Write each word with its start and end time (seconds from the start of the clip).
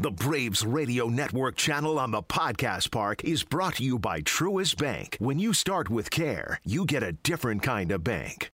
The 0.00 0.10
Braves 0.10 0.64
Radio 0.64 1.08
Network 1.08 1.56
channel 1.56 1.98
on 1.98 2.10
the 2.10 2.22
Podcast 2.22 2.90
Park 2.90 3.22
is 3.22 3.44
brought 3.44 3.74
to 3.74 3.82
you 3.82 3.98
by 3.98 4.22
Truist 4.22 4.78
Bank. 4.78 5.18
When 5.20 5.38
you 5.38 5.52
start 5.52 5.90
with 5.90 6.10
care, 6.10 6.58
you 6.64 6.86
get 6.86 7.02
a 7.02 7.12
different 7.12 7.62
kind 7.62 7.92
of 7.92 8.02
bank. 8.02 8.50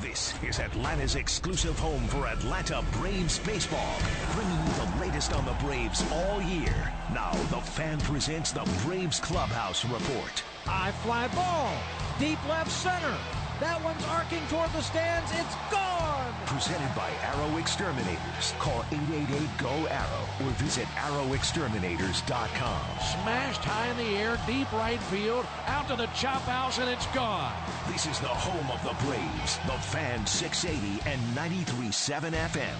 This 0.00 0.32
is 0.42 0.58
Atlanta's 0.58 1.14
exclusive 1.14 1.78
home 1.78 2.08
for 2.08 2.26
Atlanta 2.26 2.82
Braves 2.92 3.38
baseball, 3.40 3.98
bringing 4.32 4.56
you 4.56 4.72
the 4.72 5.00
latest 5.02 5.34
on 5.34 5.44
the 5.44 5.52
Braves 5.62 6.02
all 6.10 6.40
year. 6.40 6.90
Now, 7.12 7.32
the 7.50 7.60
fan 7.60 8.00
presents 8.00 8.52
the 8.52 8.66
Braves 8.86 9.20
Clubhouse 9.20 9.84
Report. 9.84 10.42
High 10.64 10.92
fly 11.02 11.28
ball, 11.34 11.76
deep 12.18 12.38
left 12.48 12.72
center. 12.72 13.14
That 13.58 13.82
one's 13.82 14.04
arcing 14.04 14.46
toward 14.48 14.70
the 14.72 14.82
stands. 14.82 15.30
It's 15.32 15.54
gone. 15.72 16.34
Presented 16.44 16.94
by 16.94 17.10
Arrow 17.22 17.56
Exterminators. 17.56 18.52
Call 18.58 18.82
888-GO-ARROW 18.90 20.44
or 20.44 20.50
visit 20.60 20.84
arrowexterminators.com. 20.96 22.98
Smashed 23.00 23.64
high 23.64 23.88
in 23.88 23.96
the 23.96 24.18
air, 24.18 24.38
deep 24.46 24.70
right 24.72 25.00
field, 25.04 25.46
out 25.66 25.88
to 25.88 25.96
the 25.96 26.06
chop 26.08 26.42
house, 26.42 26.76
and 26.78 26.90
it's 26.90 27.06
gone. 27.08 27.54
This 27.88 28.04
is 28.04 28.20
the 28.20 28.28
home 28.28 28.70
of 28.70 28.82
the 28.84 28.92
Braves, 29.06 29.56
the 29.66 29.80
Fan 29.88 30.26
680 30.26 31.00
and 31.08 31.18
93.7 31.34 32.32
FM. 32.32 32.76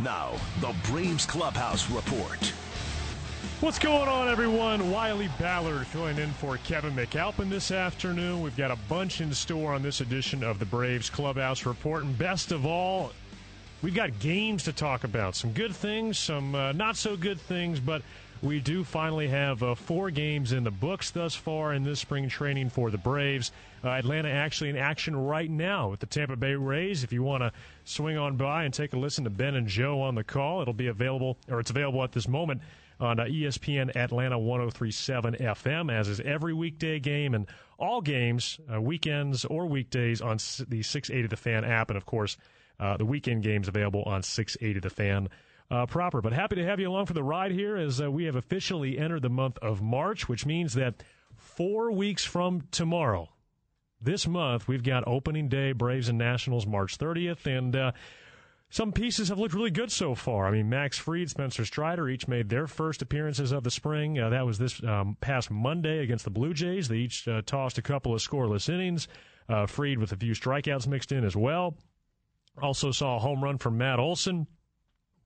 Now, 0.00 0.32
the 0.60 0.74
Braves 0.90 1.24
Clubhouse 1.24 1.88
Report. 1.88 2.52
What's 3.62 3.78
going 3.78 4.06
on, 4.06 4.28
everyone? 4.28 4.90
Wiley 4.90 5.30
Ballard 5.40 5.86
filling 5.86 6.18
in 6.18 6.30
for 6.32 6.58
Kevin 6.58 6.92
McAlpin 6.92 7.48
this 7.48 7.70
afternoon. 7.70 8.42
We've 8.42 8.56
got 8.56 8.70
a 8.70 8.76
bunch 8.86 9.22
in 9.22 9.32
store 9.32 9.72
on 9.72 9.82
this 9.82 10.02
edition 10.02 10.44
of 10.44 10.58
the 10.58 10.66
Braves 10.66 11.08
Clubhouse 11.08 11.64
Report. 11.64 12.04
And 12.04 12.18
best 12.18 12.52
of 12.52 12.66
all, 12.66 13.12
we've 13.80 13.94
got 13.94 14.18
games 14.18 14.62
to 14.64 14.74
talk 14.74 15.04
about. 15.04 15.36
Some 15.36 15.52
good 15.52 15.74
things, 15.74 16.18
some 16.18 16.54
uh, 16.54 16.72
not 16.72 16.98
so 16.98 17.16
good 17.16 17.40
things, 17.40 17.80
but 17.80 18.02
we 18.42 18.60
do 18.60 18.84
finally 18.84 19.26
have 19.28 19.62
uh, 19.62 19.74
four 19.74 20.10
games 20.10 20.52
in 20.52 20.62
the 20.62 20.70
books 20.70 21.10
thus 21.10 21.34
far 21.34 21.72
in 21.72 21.82
this 21.82 21.98
spring 21.98 22.28
training 22.28 22.68
for 22.68 22.90
the 22.90 22.98
Braves. 22.98 23.52
Uh, 23.82 23.88
Atlanta 23.88 24.28
actually 24.28 24.68
in 24.68 24.76
action 24.76 25.16
right 25.16 25.50
now 25.50 25.88
with 25.88 26.00
the 26.00 26.06
Tampa 26.06 26.36
Bay 26.36 26.54
Rays. 26.54 27.02
If 27.02 27.10
you 27.10 27.22
want 27.22 27.42
to 27.42 27.50
swing 27.86 28.18
on 28.18 28.36
by 28.36 28.64
and 28.64 28.74
take 28.74 28.92
a 28.92 28.98
listen 28.98 29.24
to 29.24 29.30
Ben 29.30 29.54
and 29.54 29.66
Joe 29.66 30.02
on 30.02 30.14
the 30.14 30.24
call, 30.24 30.60
it'll 30.60 30.74
be 30.74 30.88
available, 30.88 31.38
or 31.48 31.58
it's 31.58 31.70
available 31.70 32.04
at 32.04 32.12
this 32.12 32.28
moment 32.28 32.60
on 33.00 33.20
uh, 33.20 33.24
ESPN 33.24 33.94
Atlanta 33.96 34.38
1037 34.38 35.34
FM, 35.34 35.92
as 35.92 36.08
is 36.08 36.20
every 36.20 36.54
weekday 36.54 36.98
game 36.98 37.34
and 37.34 37.46
all 37.78 38.00
games, 38.00 38.58
uh, 38.72 38.80
weekends 38.80 39.44
or 39.44 39.66
weekdays 39.66 40.20
on 40.20 40.38
the 40.68 40.82
680 40.82 41.28
The 41.28 41.36
Fan 41.36 41.64
app. 41.64 41.90
And 41.90 41.96
of 41.96 42.06
course, 42.06 42.36
uh, 42.80 42.96
the 42.96 43.04
weekend 43.04 43.42
games 43.42 43.68
available 43.68 44.02
on 44.04 44.22
680 44.22 44.80
The 44.80 44.90
Fan. 44.90 45.28
Uh, 45.68 45.84
proper, 45.84 46.22
but 46.22 46.32
happy 46.32 46.54
to 46.54 46.64
have 46.64 46.78
you 46.78 46.88
along 46.88 47.06
for 47.06 47.12
the 47.12 47.24
ride 47.24 47.50
here 47.50 47.76
as 47.76 48.00
uh, 48.00 48.08
we 48.08 48.22
have 48.24 48.36
officially 48.36 48.96
entered 48.96 49.22
the 49.22 49.28
month 49.28 49.58
of 49.58 49.82
March, 49.82 50.28
which 50.28 50.46
means 50.46 50.74
that 50.74 51.02
four 51.34 51.90
weeks 51.90 52.24
from 52.24 52.62
tomorrow, 52.70 53.28
this 54.00 54.28
month, 54.28 54.68
we've 54.68 54.84
got 54.84 55.08
opening 55.08 55.48
day, 55.48 55.72
Braves 55.72 56.08
and 56.08 56.18
Nationals, 56.18 56.66
March 56.66 56.98
30th, 56.98 57.46
and 57.46 57.74
uh, 57.74 57.92
some 58.70 58.92
pieces 58.92 59.28
have 59.28 59.38
looked 59.38 59.54
really 59.54 59.70
good 59.70 59.92
so 59.92 60.14
far. 60.14 60.46
I 60.46 60.50
mean, 60.50 60.68
Max 60.68 60.98
Fried, 60.98 61.30
Spencer 61.30 61.64
Strider 61.64 62.08
each 62.08 62.26
made 62.26 62.48
their 62.48 62.66
first 62.66 63.00
appearances 63.00 63.52
of 63.52 63.62
the 63.62 63.70
spring. 63.70 64.18
Uh, 64.18 64.30
that 64.30 64.44
was 64.44 64.58
this 64.58 64.82
um, 64.82 65.16
past 65.20 65.50
Monday 65.50 66.00
against 66.00 66.24
the 66.24 66.30
Blue 66.30 66.52
Jays. 66.52 66.88
They 66.88 66.96
each 66.96 67.28
uh, 67.28 67.42
tossed 67.46 67.78
a 67.78 67.82
couple 67.82 68.14
of 68.14 68.20
scoreless 68.20 68.68
innings. 68.68 69.06
Uh, 69.48 69.66
Fried 69.66 69.98
with 69.98 70.10
a 70.12 70.16
few 70.16 70.32
strikeouts 70.32 70.88
mixed 70.88 71.12
in 71.12 71.24
as 71.24 71.36
well. 71.36 71.76
Also 72.60 72.90
saw 72.90 73.16
a 73.16 73.20
home 73.20 73.42
run 73.42 73.58
from 73.58 73.78
Matt 73.78 74.00
Olson. 74.00 74.48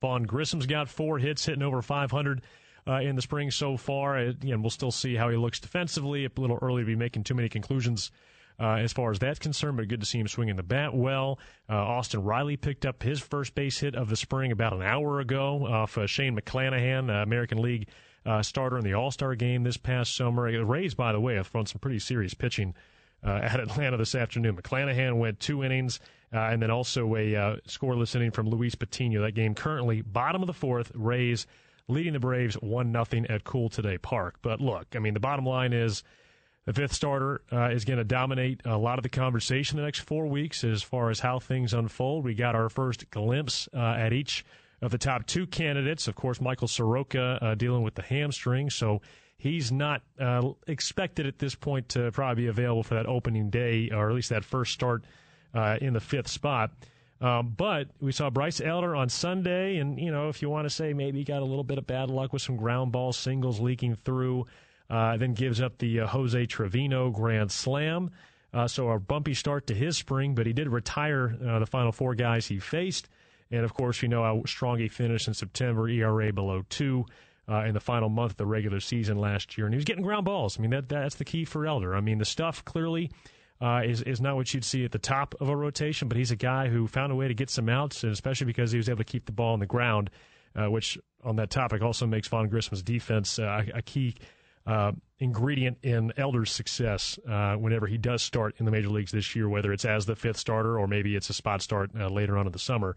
Vaughn 0.00 0.24
Grissom's 0.24 0.66
got 0.66 0.88
four 0.88 1.18
hits, 1.18 1.46
hitting 1.46 1.62
over 1.62 1.80
500 1.80 2.42
uh, 2.86 3.00
in 3.00 3.16
the 3.16 3.22
spring 3.22 3.50
so 3.50 3.76
far. 3.76 4.16
Again, 4.18 4.62
we'll 4.62 4.70
still 4.70 4.90
see 4.90 5.14
how 5.14 5.30
he 5.30 5.36
looks 5.36 5.60
defensively. 5.60 6.24
A 6.24 6.30
little 6.36 6.58
early 6.60 6.82
to 6.82 6.86
be 6.86 6.96
making 6.96 7.24
too 7.24 7.34
many 7.34 7.48
conclusions 7.48 8.10
uh, 8.60 8.74
as 8.74 8.92
far 8.92 9.10
as 9.10 9.18
that's 9.18 9.38
concerned, 9.38 9.78
but 9.78 9.88
good 9.88 10.00
to 10.00 10.06
see 10.06 10.18
him 10.18 10.28
swinging 10.28 10.56
the 10.56 10.62
bat 10.62 10.94
well. 10.94 11.38
Uh, 11.68 11.76
Austin 11.76 12.22
Riley 12.22 12.56
picked 12.56 12.84
up 12.84 13.02
his 13.02 13.18
first 13.18 13.54
base 13.54 13.78
hit 13.78 13.94
of 13.94 14.10
the 14.10 14.16
spring 14.16 14.52
about 14.52 14.74
an 14.74 14.82
hour 14.82 15.20
ago 15.20 15.66
off 15.66 15.96
uh, 15.96 16.06
Shane 16.06 16.38
McClanahan, 16.38 17.08
uh, 17.08 17.22
American 17.22 17.62
League 17.62 17.88
uh, 18.26 18.42
starter 18.42 18.76
in 18.76 18.84
the 18.84 18.92
All 18.92 19.10
Star 19.10 19.34
game 19.34 19.62
this 19.62 19.78
past 19.78 20.14
summer. 20.14 20.52
The 20.52 20.64
Rays, 20.64 20.94
by 20.94 21.12
the 21.12 21.20
way, 21.20 21.36
have 21.36 21.46
thrown 21.46 21.64
some 21.66 21.80
pretty 21.80 21.98
serious 21.98 22.34
pitching. 22.34 22.74
Uh, 23.22 23.32
at 23.42 23.60
Atlanta 23.60 23.98
this 23.98 24.14
afternoon. 24.14 24.56
McClanahan 24.56 25.18
went 25.18 25.38
two 25.40 25.62
innings, 25.62 26.00
and 26.32 26.62
then 26.62 26.70
also 26.70 27.16
a 27.16 27.58
scoreless 27.68 28.16
inning 28.16 28.30
from 28.30 28.48
Luis 28.48 28.74
Patino. 28.74 29.20
That 29.20 29.32
game 29.32 29.54
currently 29.54 30.00
bottom 30.00 30.42
of 30.42 30.46
the 30.46 30.54
fourth. 30.54 30.90
Rays 30.94 31.46
leading 31.86 32.14
the 32.14 32.18
Braves 32.18 32.54
one 32.54 32.92
nothing 32.92 33.26
at 33.26 33.44
Cool 33.44 33.68
Today 33.68 33.98
Park. 33.98 34.36
But 34.40 34.58
look, 34.58 34.86
I 34.94 35.00
mean, 35.00 35.12
the 35.12 35.20
bottom 35.20 35.44
line 35.44 35.74
is 35.74 36.02
the 36.66 36.72
fifth 36.72 36.92
starter 36.92 37.42
uh, 37.52 37.70
is 37.70 37.84
going 37.84 37.98
to 37.98 38.04
dominate 38.04 38.60
a 38.64 38.76
lot 38.76 38.98
of 38.98 39.02
the 39.02 39.08
conversation 39.08 39.76
the 39.76 39.82
next 39.82 40.00
four 40.00 40.26
weeks 40.26 40.62
as 40.62 40.82
far 40.82 41.10
as 41.10 41.20
how 41.20 41.38
things 41.38 41.72
unfold. 41.72 42.24
We 42.24 42.34
got 42.34 42.54
our 42.54 42.68
first 42.68 43.10
glimpse 43.10 43.68
uh, 43.74 43.78
at 43.78 44.12
each 44.12 44.44
of 44.82 44.90
the 44.90 44.98
top 44.98 45.26
two 45.26 45.46
candidates. 45.46 46.08
Of 46.08 46.14
course, 46.14 46.40
Michael 46.40 46.68
Soroka 46.68 47.38
uh, 47.40 47.54
dealing 47.54 47.82
with 47.82 47.94
the 47.94 48.02
hamstring, 48.02 48.70
so 48.70 49.00
he's 49.38 49.72
not 49.72 50.02
uh, 50.18 50.50
expected 50.66 51.26
at 51.26 51.38
this 51.38 51.54
point 51.54 51.88
to 51.90 52.12
probably 52.12 52.44
be 52.44 52.48
available 52.48 52.82
for 52.82 52.94
that 52.94 53.06
opening 53.06 53.50
day, 53.50 53.90
or 53.92 54.08
at 54.10 54.14
least 54.14 54.28
that 54.30 54.44
first 54.44 54.72
start 54.72 55.04
uh, 55.54 55.78
in 55.80 55.94
the 55.94 56.00
fifth 56.00 56.28
spot. 56.28 56.72
Um, 57.22 57.54
but 57.56 57.88
we 58.00 58.12
saw 58.12 58.30
Bryce 58.30 58.60
Elder 58.60 58.96
on 58.96 59.08
Sunday, 59.08 59.76
and 59.76 59.98
you 59.98 60.10
know, 60.10 60.28
if 60.28 60.40
you 60.40 60.48
want 60.48 60.66
to 60.66 60.70
say 60.70 60.92
maybe 60.92 61.18
he 61.18 61.24
got 61.24 61.42
a 61.42 61.44
little 61.44 61.64
bit 61.64 61.78
of 61.78 61.86
bad 61.86 62.10
luck 62.10 62.32
with 62.32 62.42
some 62.42 62.56
ground 62.56 62.92
ball 62.92 63.12
singles 63.12 63.60
leaking 63.60 63.96
through. 63.96 64.46
Uh, 64.90 65.16
then 65.16 65.34
gives 65.34 65.60
up 65.60 65.78
the 65.78 66.00
uh, 66.00 66.06
Jose 66.08 66.46
Trevino 66.46 67.10
Grand 67.10 67.52
Slam. 67.52 68.10
Uh, 68.52 68.66
so 68.66 68.88
a 68.90 68.98
bumpy 68.98 69.34
start 69.34 69.68
to 69.68 69.74
his 69.74 69.96
spring, 69.96 70.34
but 70.34 70.46
he 70.46 70.52
did 70.52 70.68
retire 70.68 71.36
uh, 71.46 71.60
the 71.60 71.66
final 71.66 71.92
four 71.92 72.16
guys 72.16 72.46
he 72.46 72.58
faced. 72.58 73.08
And 73.52 73.64
of 73.64 73.72
course, 73.72 74.02
you 74.02 74.08
know 74.08 74.24
how 74.24 74.42
strong 74.46 74.78
he 74.78 74.88
finished 74.88 75.28
in 75.28 75.34
September, 75.34 75.88
ERA 75.88 76.32
below 76.32 76.64
two 76.68 77.06
uh, 77.48 77.64
in 77.64 77.74
the 77.74 77.80
final 77.80 78.08
month 78.08 78.32
of 78.32 78.36
the 78.38 78.46
regular 78.46 78.80
season 78.80 79.16
last 79.18 79.56
year. 79.56 79.66
And 79.66 79.74
he 79.74 79.76
was 79.76 79.84
getting 79.84 80.02
ground 80.02 80.24
balls. 80.24 80.58
I 80.58 80.62
mean, 80.62 80.70
that 80.70 80.88
that's 80.88 81.14
the 81.14 81.24
key 81.24 81.44
for 81.44 81.66
Elder. 81.66 81.94
I 81.94 82.00
mean, 82.00 82.18
the 82.18 82.24
stuff 82.24 82.64
clearly. 82.64 83.10
Uh, 83.62 83.82
is 83.84 84.00
is 84.00 84.22
not 84.22 84.36
what 84.36 84.54
you'd 84.54 84.64
see 84.64 84.86
at 84.86 84.90
the 84.90 84.98
top 84.98 85.34
of 85.38 85.50
a 85.50 85.54
rotation, 85.54 86.08
but 86.08 86.16
he's 86.16 86.30
a 86.30 86.36
guy 86.36 86.66
who 86.68 86.86
found 86.86 87.12
a 87.12 87.14
way 87.14 87.28
to 87.28 87.34
get 87.34 87.50
some 87.50 87.68
outs, 87.68 88.02
and 88.02 88.10
especially 88.10 88.46
because 88.46 88.72
he 88.72 88.78
was 88.78 88.88
able 88.88 88.96
to 88.96 89.04
keep 89.04 89.26
the 89.26 89.32
ball 89.32 89.52
on 89.52 89.60
the 89.60 89.66
ground, 89.66 90.08
which 90.56 90.96
on 91.22 91.36
that 91.36 91.50
topic 91.50 91.82
also 91.82 92.06
makes 92.06 92.26
Vaughn 92.26 92.48
Grissom's 92.48 92.82
defense 92.82 93.38
a 93.38 93.82
key 93.84 94.14
uh, 94.70 94.92
ingredient 95.18 95.78
in 95.82 96.12
Elder's 96.16 96.52
success 96.52 97.18
uh, 97.28 97.54
whenever 97.54 97.88
he 97.88 97.98
does 97.98 98.22
start 98.22 98.54
in 98.58 98.64
the 98.64 98.70
major 98.70 98.88
leagues 98.88 99.10
this 99.10 99.34
year, 99.34 99.48
whether 99.48 99.72
it's 99.72 99.84
as 99.84 100.06
the 100.06 100.14
fifth 100.14 100.36
starter 100.36 100.78
or 100.78 100.86
maybe 100.86 101.16
it's 101.16 101.28
a 101.28 101.34
spot 101.34 101.60
start 101.60 101.90
uh, 101.98 102.08
later 102.08 102.38
on 102.38 102.46
in 102.46 102.52
the 102.52 102.58
summer. 102.58 102.94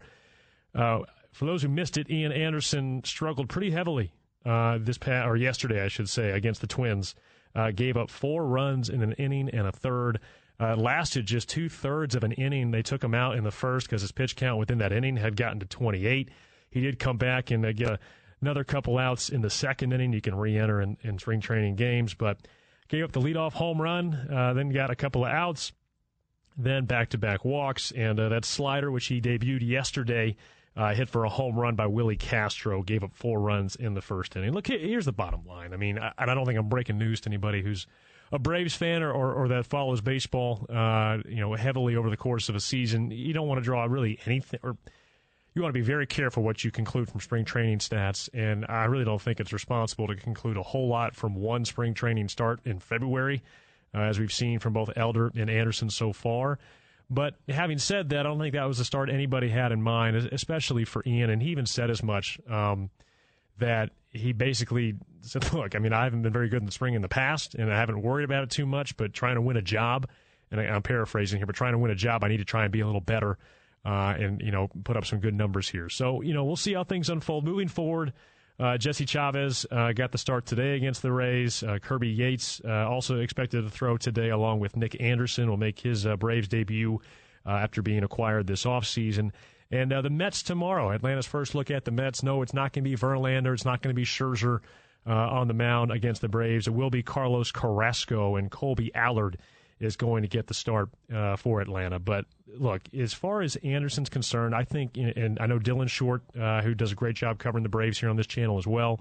Uh, 0.72 1.00
for 1.32 1.46
those 1.46 1.62
who 1.62 1.68
missed 1.68 1.98
it, 1.98 2.08
Ian 2.08 2.30
Anderson 2.30 3.02
struggled 3.04 3.48
pretty 3.48 3.72
heavily 3.72 4.12
uh, 4.46 4.78
this 4.80 4.98
past 4.98 5.26
or 5.26 5.36
yesterday, 5.36 5.84
I 5.84 5.88
should 5.88 6.08
say, 6.08 6.30
against 6.30 6.60
the 6.60 6.68
Twins. 6.68 7.16
Uh, 7.56 7.72
gave 7.72 7.96
up 7.96 8.08
four 8.08 8.46
runs 8.46 8.88
in 8.88 9.02
an 9.02 9.12
inning 9.12 9.48
and 9.48 9.66
a 9.66 9.72
third. 9.72 10.20
lasted 10.60 11.26
just 11.26 11.48
two 11.48 11.68
thirds 11.68 12.14
of 12.14 12.22
an 12.22 12.32
inning. 12.32 12.70
They 12.70 12.82
took 12.82 13.02
him 13.02 13.14
out 13.14 13.36
in 13.36 13.42
the 13.42 13.50
first 13.50 13.88
because 13.88 14.02
his 14.02 14.12
pitch 14.12 14.36
count 14.36 14.60
within 14.60 14.78
that 14.78 14.92
inning 14.92 15.16
had 15.16 15.36
gotten 15.36 15.58
to 15.58 15.66
28. 15.66 16.30
He 16.70 16.80
did 16.80 17.00
come 17.00 17.16
back 17.16 17.50
and 17.50 17.64
get 17.76 17.90
a 17.90 17.98
another 18.40 18.64
couple 18.64 18.98
outs 18.98 19.28
in 19.28 19.40
the 19.40 19.50
second 19.50 19.92
inning. 19.92 20.12
You 20.12 20.20
can 20.20 20.34
re-enter 20.34 20.80
in, 20.80 20.96
in 21.02 21.18
spring 21.18 21.40
training 21.40 21.76
games, 21.76 22.14
but 22.14 22.46
gave 22.88 23.04
up 23.04 23.12
the 23.12 23.20
leadoff 23.20 23.52
home 23.52 23.80
run, 23.80 24.14
uh, 24.30 24.52
then 24.52 24.70
got 24.70 24.90
a 24.90 24.96
couple 24.96 25.24
of 25.24 25.32
outs, 25.32 25.72
then 26.56 26.84
back-to-back 26.84 27.44
walks, 27.44 27.90
and 27.92 28.20
uh, 28.20 28.28
that 28.28 28.44
slider, 28.44 28.90
which 28.90 29.06
he 29.06 29.20
debuted 29.20 29.66
yesterday, 29.66 30.36
uh, 30.76 30.94
hit 30.94 31.08
for 31.08 31.24
a 31.24 31.28
home 31.28 31.58
run 31.58 31.74
by 31.74 31.86
Willi 31.86 32.16
Castro, 32.16 32.82
gave 32.82 33.02
up 33.02 33.14
four 33.14 33.40
runs 33.40 33.76
in 33.76 33.94
the 33.94 34.02
first 34.02 34.36
inning. 34.36 34.52
Look, 34.52 34.66
here's 34.66 35.06
the 35.06 35.12
bottom 35.12 35.46
line. 35.46 35.72
I 35.72 35.76
mean, 35.76 35.98
I, 35.98 36.12
I 36.18 36.26
don't 36.26 36.46
think 36.46 36.58
I'm 36.58 36.68
breaking 36.68 36.98
news 36.98 37.20
to 37.22 37.30
anybody 37.30 37.62
who's 37.62 37.86
a 38.32 38.38
Braves 38.38 38.74
fan 38.74 39.02
or, 39.02 39.12
or, 39.12 39.32
or 39.32 39.48
that 39.48 39.66
follows 39.66 40.00
baseball, 40.00 40.66
uh, 40.68 41.18
you 41.28 41.40
know, 41.40 41.54
heavily 41.54 41.96
over 41.96 42.10
the 42.10 42.16
course 42.16 42.48
of 42.48 42.54
a 42.54 42.60
season. 42.60 43.10
You 43.10 43.32
don't 43.32 43.48
want 43.48 43.58
to 43.58 43.64
draw 43.64 43.84
really 43.84 44.18
anything 44.26 44.60
or– 44.62 44.76
you 45.54 45.62
want 45.62 45.72
to 45.72 45.78
be 45.78 45.84
very 45.84 46.06
careful 46.06 46.42
what 46.42 46.64
you 46.64 46.70
conclude 46.72 47.08
from 47.08 47.20
spring 47.20 47.44
training 47.44 47.78
stats. 47.78 48.28
And 48.34 48.66
I 48.68 48.86
really 48.86 49.04
don't 49.04 49.22
think 49.22 49.38
it's 49.38 49.52
responsible 49.52 50.08
to 50.08 50.16
conclude 50.16 50.56
a 50.56 50.62
whole 50.62 50.88
lot 50.88 51.14
from 51.14 51.36
one 51.36 51.64
spring 51.64 51.94
training 51.94 52.28
start 52.28 52.60
in 52.64 52.80
February, 52.80 53.42
uh, 53.94 54.00
as 54.00 54.18
we've 54.18 54.32
seen 54.32 54.58
from 54.58 54.72
both 54.72 54.90
Elder 54.96 55.30
and 55.36 55.48
Anderson 55.48 55.90
so 55.90 56.12
far. 56.12 56.58
But 57.08 57.34
having 57.48 57.78
said 57.78 58.08
that, 58.08 58.20
I 58.20 58.22
don't 58.24 58.40
think 58.40 58.54
that 58.54 58.64
was 58.64 58.78
the 58.78 58.84
start 58.84 59.10
anybody 59.10 59.48
had 59.48 59.70
in 59.70 59.80
mind, 59.80 60.16
especially 60.16 60.84
for 60.84 61.04
Ian. 61.06 61.30
And 61.30 61.40
he 61.40 61.50
even 61.50 61.66
said 61.66 61.88
as 61.88 62.02
much 62.02 62.40
um, 62.50 62.90
that 63.58 63.90
he 64.10 64.32
basically 64.32 64.94
said, 65.20 65.52
Look, 65.52 65.76
I 65.76 65.78
mean, 65.78 65.92
I 65.92 66.02
haven't 66.02 66.22
been 66.22 66.32
very 66.32 66.48
good 66.48 66.62
in 66.62 66.66
the 66.66 66.72
spring 66.72 66.94
in 66.94 67.02
the 67.02 67.08
past, 67.08 67.54
and 67.54 67.72
I 67.72 67.78
haven't 67.78 68.02
worried 68.02 68.24
about 68.24 68.42
it 68.42 68.50
too 68.50 68.66
much, 68.66 68.96
but 68.96 69.12
trying 69.12 69.36
to 69.36 69.40
win 69.40 69.56
a 69.56 69.62
job, 69.62 70.08
and 70.50 70.60
I, 70.60 70.64
am 70.64 70.82
paraphrasing 70.82 71.38
here, 71.38 71.46
but 71.46 71.54
trying 71.54 71.72
to 71.72 71.78
win 71.78 71.92
a 71.92 71.96
job, 71.96 72.24
I 72.24 72.28
need 72.28 72.38
to 72.38 72.44
try 72.44 72.64
and 72.64 72.72
be 72.72 72.80
a 72.80 72.86
little 72.86 73.00
better 73.00 73.38
uh, 73.84 74.14
and, 74.18 74.40
you 74.40 74.50
know, 74.50 74.68
put 74.84 74.96
up 74.96 75.04
some 75.04 75.20
good 75.20 75.34
numbers 75.34 75.68
here. 75.68 75.88
So, 75.88 76.22
you 76.22 76.32
know, 76.32 76.44
we'll 76.44 76.56
see 76.56 76.74
how 76.74 76.84
things 76.84 77.10
unfold 77.10 77.44
moving 77.44 77.68
forward. 77.68 78.12
Uh, 78.58 78.78
Jesse 78.78 79.04
Chavez 79.04 79.66
uh, 79.70 79.92
got 79.92 80.12
the 80.12 80.18
start 80.18 80.46
today 80.46 80.76
against 80.76 81.02
the 81.02 81.10
Rays. 81.10 81.62
Uh, 81.62 81.78
Kirby 81.82 82.08
Yates 82.08 82.60
uh, 82.64 82.88
also 82.88 83.18
expected 83.18 83.62
to 83.62 83.70
throw 83.70 83.96
today, 83.96 84.30
along 84.30 84.60
with 84.60 84.76
Nick 84.76 85.00
Anderson, 85.00 85.50
will 85.50 85.56
make 85.56 85.80
his 85.80 86.06
uh, 86.06 86.16
Braves 86.16 86.48
debut 86.48 87.00
after 87.46 87.82
being 87.82 88.04
acquired 88.04 88.46
this 88.46 88.64
offseason. 88.64 89.30
And 89.70 89.90
the 89.90 90.08
Mets 90.08 90.42
tomorrow. 90.42 90.92
Atlanta's 90.92 91.26
first 91.26 91.54
look 91.54 91.70
at 91.70 91.84
the 91.84 91.90
Mets. 91.90 92.22
No, 92.22 92.42
it's 92.42 92.54
not 92.54 92.72
going 92.72 92.84
to 92.84 92.90
be 92.90 92.96
Verlander. 92.96 93.52
It's 93.52 93.64
not 93.64 93.82
going 93.82 93.94
to 93.94 93.98
be 93.98 94.06
Scherzer 94.06 94.60
on 95.04 95.48
the 95.48 95.54
mound 95.54 95.90
against 95.90 96.22
the 96.22 96.28
Braves. 96.28 96.68
It 96.68 96.72
will 96.72 96.90
be 96.90 97.02
Carlos 97.02 97.50
Carrasco 97.50 98.36
and 98.36 98.50
Kolby 98.50 98.92
Allard 98.94 99.36
is 99.84 99.96
going 99.96 100.22
to 100.22 100.28
get 100.28 100.46
the 100.46 100.54
start 100.54 100.88
uh, 101.14 101.36
for 101.36 101.60
Atlanta. 101.60 101.98
But 101.98 102.24
look, 102.58 102.82
as 102.98 103.12
far 103.12 103.42
as 103.42 103.56
Anderson's 103.56 104.08
concerned, 104.08 104.54
I 104.54 104.64
think, 104.64 104.96
and 104.96 105.38
I 105.38 105.46
know 105.46 105.58
Dylan 105.58 105.88
Short, 105.88 106.22
uh, 106.38 106.62
who 106.62 106.74
does 106.74 106.92
a 106.92 106.94
great 106.94 107.16
job 107.16 107.38
covering 107.38 107.62
the 107.62 107.68
Braves 107.68 107.98
here 107.98 108.08
on 108.08 108.16
this 108.16 108.26
channel 108.26 108.58
as 108.58 108.66
well, 108.66 109.00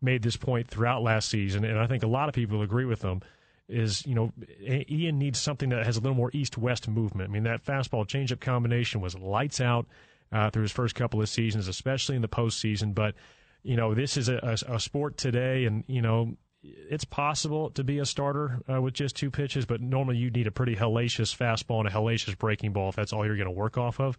made 0.00 0.22
this 0.22 0.36
point 0.36 0.68
throughout 0.68 1.02
last 1.02 1.28
season, 1.28 1.64
and 1.64 1.78
I 1.78 1.86
think 1.86 2.02
a 2.02 2.08
lot 2.08 2.28
of 2.28 2.34
people 2.34 2.62
agree 2.62 2.84
with 2.84 3.02
him. 3.02 3.22
Is 3.68 4.04
you 4.04 4.14
know 4.14 4.32
Ian 4.60 5.18
needs 5.18 5.40
something 5.40 5.70
that 5.70 5.86
has 5.86 5.96
a 5.96 6.00
little 6.00 6.16
more 6.16 6.30
east-west 6.34 6.88
movement. 6.88 7.30
I 7.30 7.32
mean 7.32 7.44
that 7.44 7.64
fastball 7.64 8.06
changeup 8.06 8.40
combination 8.40 9.00
was 9.00 9.14
lights 9.14 9.60
out 9.60 9.86
uh, 10.30 10.50
through 10.50 10.62
his 10.62 10.72
first 10.72 10.94
couple 10.94 11.22
of 11.22 11.28
seasons, 11.28 11.68
especially 11.68 12.16
in 12.16 12.22
the 12.22 12.28
postseason. 12.28 12.94
But 12.94 13.14
you 13.62 13.76
know 13.76 13.94
this 13.94 14.16
is 14.16 14.28
a, 14.28 14.58
a, 14.68 14.74
a 14.74 14.80
sport 14.80 15.16
today, 15.16 15.64
and 15.64 15.84
you 15.86 16.02
know 16.02 16.36
it's 16.62 17.04
possible 17.04 17.70
to 17.70 17.82
be 17.82 17.98
a 17.98 18.06
starter 18.06 18.60
uh, 18.72 18.80
with 18.80 18.94
just 18.94 19.16
two 19.16 19.30
pitches, 19.30 19.66
but 19.66 19.80
normally 19.80 20.16
you 20.16 20.30
need 20.30 20.46
a 20.46 20.52
pretty 20.52 20.76
hellacious 20.76 21.36
fastball 21.36 21.80
and 21.80 21.88
a 21.88 21.90
hellacious 21.90 22.38
breaking 22.38 22.72
ball 22.72 22.88
if 22.88 22.96
that's 22.96 23.12
all 23.12 23.26
you're 23.26 23.36
going 23.36 23.46
to 23.46 23.50
work 23.50 23.76
off 23.76 24.00
of. 24.00 24.16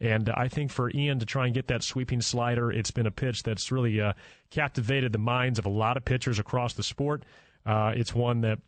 And 0.00 0.28
I 0.28 0.48
think 0.48 0.72
for 0.72 0.90
Ian 0.90 1.20
to 1.20 1.26
try 1.26 1.46
and 1.46 1.54
get 1.54 1.68
that 1.68 1.84
sweeping 1.84 2.20
slider, 2.20 2.72
it's 2.72 2.90
been 2.90 3.06
a 3.06 3.12
pitch 3.12 3.44
that's 3.44 3.70
really 3.70 4.00
uh, 4.00 4.14
captivated 4.50 5.12
the 5.12 5.18
minds 5.18 5.58
of 5.58 5.66
a 5.66 5.70
lot 5.70 5.96
of 5.96 6.04
pitchers 6.04 6.40
across 6.40 6.74
the 6.74 6.82
sport. 6.82 7.24
Uh, 7.64 7.92
it's 7.94 8.12
one 8.12 8.40
that 8.40 8.58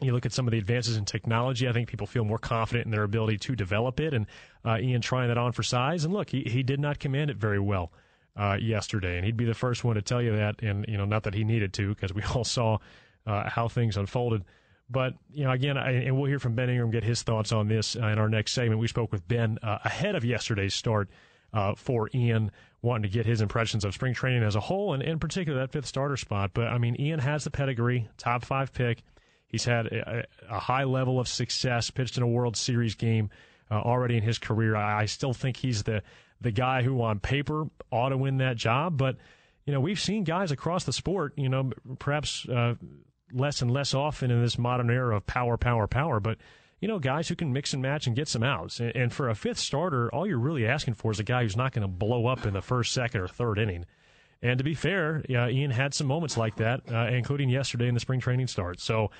you 0.00 0.12
look 0.12 0.24
at 0.24 0.32
some 0.32 0.46
of 0.46 0.52
the 0.52 0.58
advances 0.58 0.96
in 0.96 1.04
technology. 1.04 1.68
I 1.68 1.72
think 1.72 1.88
people 1.88 2.06
feel 2.06 2.24
more 2.24 2.38
confident 2.38 2.86
in 2.86 2.90
their 2.90 3.02
ability 3.02 3.38
to 3.38 3.56
develop 3.56 4.00
it. 4.00 4.14
And 4.14 4.26
uh, 4.64 4.78
Ian 4.80 5.02
trying 5.02 5.28
that 5.28 5.38
on 5.38 5.52
for 5.52 5.62
size. 5.62 6.04
And 6.04 6.14
look, 6.14 6.30
he, 6.30 6.44
he 6.44 6.62
did 6.62 6.80
not 6.80 6.98
command 6.98 7.30
it 7.30 7.36
very 7.36 7.60
well 7.60 7.92
uh, 8.38 8.56
yesterday, 8.60 9.16
and 9.16 9.26
he'd 9.26 9.36
be 9.36 9.44
the 9.44 9.54
first 9.54 9.84
one 9.84 9.96
to 9.96 10.02
tell 10.02 10.22
you 10.22 10.36
that. 10.36 10.62
And 10.62 10.84
you 10.88 10.96
know, 10.96 11.04
not 11.04 11.24
that 11.24 11.34
he 11.34 11.44
needed 11.44 11.72
to, 11.74 11.88
because 11.88 12.14
we 12.14 12.22
all 12.34 12.44
saw 12.44 12.78
uh, 13.26 13.48
how 13.50 13.68
things 13.68 13.96
unfolded. 13.96 14.44
But 14.88 15.14
you 15.30 15.44
know, 15.44 15.50
again, 15.50 15.76
I, 15.76 15.90
and 16.04 16.16
we'll 16.16 16.30
hear 16.30 16.38
from 16.38 16.54
Ben 16.54 16.70
Ingram 16.70 16.90
get 16.90 17.04
his 17.04 17.22
thoughts 17.22 17.52
on 17.52 17.68
this 17.68 17.96
uh, 17.96 18.06
in 18.06 18.18
our 18.18 18.28
next 18.28 18.52
segment. 18.52 18.80
We 18.80 18.88
spoke 18.88 19.12
with 19.12 19.26
Ben 19.26 19.58
uh, 19.62 19.78
ahead 19.84 20.14
of 20.14 20.24
yesterday's 20.24 20.74
start 20.74 21.10
uh, 21.52 21.74
for 21.74 22.08
Ian, 22.14 22.50
wanting 22.80 23.02
to 23.02 23.08
get 23.08 23.26
his 23.26 23.40
impressions 23.40 23.84
of 23.84 23.92
spring 23.92 24.14
training 24.14 24.42
as 24.42 24.54
a 24.54 24.60
whole, 24.60 24.94
and 24.94 25.02
in 25.02 25.18
particular 25.18 25.58
that 25.60 25.72
fifth 25.72 25.86
starter 25.86 26.16
spot. 26.16 26.52
But 26.54 26.68
I 26.68 26.78
mean, 26.78 26.96
Ian 26.98 27.18
has 27.18 27.44
the 27.44 27.50
pedigree, 27.50 28.08
top 28.16 28.44
five 28.44 28.72
pick. 28.72 29.02
He's 29.46 29.64
had 29.64 29.86
a, 29.86 30.24
a 30.48 30.58
high 30.58 30.84
level 30.84 31.18
of 31.18 31.26
success, 31.26 31.90
pitched 31.90 32.16
in 32.16 32.22
a 32.22 32.26
World 32.26 32.56
Series 32.56 32.94
game 32.94 33.30
uh, 33.70 33.80
already 33.80 34.16
in 34.16 34.22
his 34.22 34.38
career. 34.38 34.76
I, 34.76 35.02
I 35.02 35.04
still 35.06 35.32
think 35.32 35.56
he's 35.56 35.82
the 35.82 36.02
the 36.40 36.50
guy 36.50 36.82
who 36.82 37.02
on 37.02 37.20
paper 37.20 37.66
ought 37.90 38.10
to 38.10 38.16
win 38.16 38.38
that 38.38 38.56
job. 38.56 38.96
But, 38.96 39.16
you 39.64 39.72
know, 39.72 39.80
we've 39.80 40.00
seen 40.00 40.24
guys 40.24 40.50
across 40.50 40.84
the 40.84 40.92
sport, 40.92 41.34
you 41.36 41.48
know, 41.48 41.70
perhaps 41.98 42.48
uh, 42.48 42.74
less 43.32 43.62
and 43.62 43.70
less 43.70 43.94
often 43.94 44.30
in 44.30 44.42
this 44.42 44.58
modern 44.58 44.90
era 44.90 45.16
of 45.16 45.26
power, 45.26 45.56
power, 45.56 45.86
power. 45.86 46.20
But, 46.20 46.38
you 46.80 46.88
know, 46.88 46.98
guys 46.98 47.28
who 47.28 47.34
can 47.34 47.52
mix 47.52 47.72
and 47.72 47.82
match 47.82 48.06
and 48.06 48.14
get 48.14 48.28
some 48.28 48.42
outs. 48.42 48.80
And, 48.80 48.94
and 48.94 49.12
for 49.12 49.28
a 49.28 49.34
fifth 49.34 49.58
starter, 49.58 50.08
all 50.14 50.26
you're 50.26 50.38
really 50.38 50.66
asking 50.66 50.94
for 50.94 51.10
is 51.10 51.20
a 51.20 51.24
guy 51.24 51.42
who's 51.42 51.56
not 51.56 51.72
going 51.72 51.82
to 51.82 51.88
blow 51.88 52.26
up 52.26 52.46
in 52.46 52.54
the 52.54 52.62
first, 52.62 52.92
second, 52.92 53.20
or 53.20 53.28
third 53.28 53.58
inning. 53.58 53.84
And 54.40 54.58
to 54.58 54.64
be 54.64 54.74
fair, 54.74 55.24
uh, 55.28 55.48
Ian 55.48 55.72
had 55.72 55.92
some 55.94 56.06
moments 56.06 56.36
like 56.36 56.56
that, 56.56 56.82
uh, 56.92 57.08
including 57.08 57.48
yesterday 57.48 57.88
in 57.88 57.94
the 57.94 58.00
spring 58.00 58.20
training 58.20 58.46
start. 58.46 58.78
So 58.78 59.10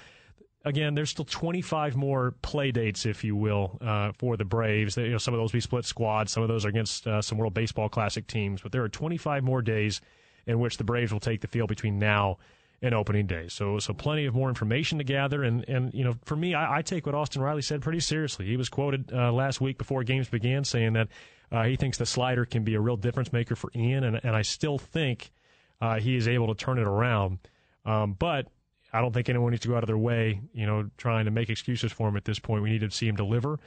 again, 0.65 0.95
there's 0.95 1.11
still 1.11 1.25
25 1.25 1.97
more 1.97 2.35
play 2.43 2.71
dates, 2.71 3.07
if 3.07 3.25
you 3.25 3.37
will, 3.37 3.79
uh, 3.81 4.13
for 4.19 4.37
the 4.37 4.45
Braves. 4.45 4.97
You 4.97 5.11
know, 5.11 5.19
some 5.19 5.35
of 5.35 5.41
those 5.41 5.53
be 5.53 5.61
split 5.61 5.85
squads. 5.85 6.33
Some 6.33 6.43
of 6.43 6.49
those 6.49 6.65
are 6.65 6.69
against 6.69 7.07
uh, 7.07 7.23
some 7.23 7.39
World 7.39 7.55
Baseball 7.55 7.89
Classic 7.89 8.27
teams. 8.27 8.63
But 8.63 8.73
there 8.73 8.83
are 8.83 8.89
25 8.89 9.43
more 9.45 9.63
days 9.63 10.01
in 10.47 10.61
which 10.61 10.77
the 10.77 10.85
Braves 10.85 11.13
will 11.13 11.21
take 11.21 11.41
the 11.41 11.47
field 11.47 11.69
between 11.69 11.99
now 11.99 12.39
and 12.81 12.95
opening 12.95 13.27
day. 13.27 13.49
So, 13.49 13.79
so 13.79 13.93
plenty 13.93 14.27
of 14.27 14.35
more 14.35 14.49
information 14.49 14.99
to 14.99 15.05
gather. 15.05 15.43
And, 15.43 15.65
and 15.69 15.93
you 15.93 16.05
know, 16.05 16.15
for 16.25 16.37
me, 16.37 16.55
I, 16.55 16.79
I 16.79 16.83
take 16.83 17.07
what 17.07 17.15
Austin 17.15 17.43
Riley 17.43 17.63
said 17.63 17.83
pretty 17.83 18.01
seriously. 18.01 18.47
He 18.47 18.57
was 18.57 18.69
quoted 18.69 19.13
uh, 19.13 19.33
last 19.33 19.61
week 19.61 19.79
before 19.79 20.05
games 20.05 20.29
began 20.29 20.65
saying 20.65 20.93
that 20.93 21.09
uh, 21.51 21.65
he 21.65 21.77
thinks 21.77 21.99
the 21.99 22.07
slider 22.07 22.45
can 22.45 22.63
be 22.63 22.75
a 22.75 22.81
real 22.81 22.97
difference 22.97 23.33
maker 23.33 23.57
for 23.57 23.71
Ian. 23.75 24.05
And, 24.05 24.21
and 24.23 24.37
I 24.37 24.43
still 24.43 24.79
think 24.79 25.33
uh, 25.81 25.99
he 25.99 26.17
is 26.17 26.29
able 26.29 26.49
to 26.49 26.55
turn 26.55 26.79
it 26.79 26.87
around. 26.87 27.39
Um, 27.85 28.13
but 28.13 28.47
I 28.93 29.01
don't 29.01 29.13
think 29.13 29.29
anyone 29.29 29.51
needs 29.51 29.63
to 29.63 29.69
go 29.69 29.77
out 29.77 29.83
of 29.83 29.87
their 29.87 29.99
way, 29.99 30.41
you 30.53 30.67
know, 30.67 30.91
trying 30.97 31.27
to 31.27 31.31
make 31.31 31.51
excuses 31.51 31.93
for 31.93 32.09
him 32.09 32.17
at 32.17 32.25
this 32.25 32.39
point. 32.39 32.63
We 32.63 32.71
need 32.71 32.81
to 32.81 32.91
see 32.91 33.07
him 33.07 33.17
deliver 33.17 33.59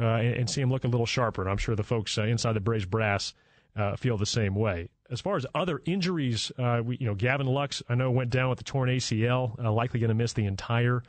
uh, 0.00 0.04
and, 0.04 0.34
and, 0.34 0.50
see 0.50 0.60
him 0.60 0.70
look 0.70 0.84
a 0.84 0.88
little 0.88 1.06
sharper. 1.06 1.42
And 1.42 1.50
I'm 1.50 1.56
sure 1.56 1.74
the 1.74 1.82
folks 1.82 2.16
uh, 2.16 2.22
inside 2.22 2.52
the 2.52 2.60
Braves 2.60 2.84
brass 2.84 3.34
uh, 3.76 3.96
feel 3.96 4.16
the 4.16 4.26
same 4.26 4.54
way. 4.54 4.88
As 5.10 5.20
far 5.20 5.36
as 5.36 5.46
other 5.54 5.82
injuries, 5.84 6.52
uh, 6.58 6.82
we, 6.84 6.96
you 6.98 7.06
know, 7.06 7.14
Gavin 7.14 7.46
Lux, 7.46 7.82
I 7.88 7.94
know, 7.94 8.10
went 8.10 8.30
down 8.30 8.50
with 8.50 8.58
the 8.58 8.64
torn 8.64 8.88
ACL, 8.88 9.62
uh, 9.62 9.72
likely 9.72 9.98
going 9.98 10.08
to 10.08 10.14
miss 10.14 10.32
the 10.32 10.46
entire 10.46 11.02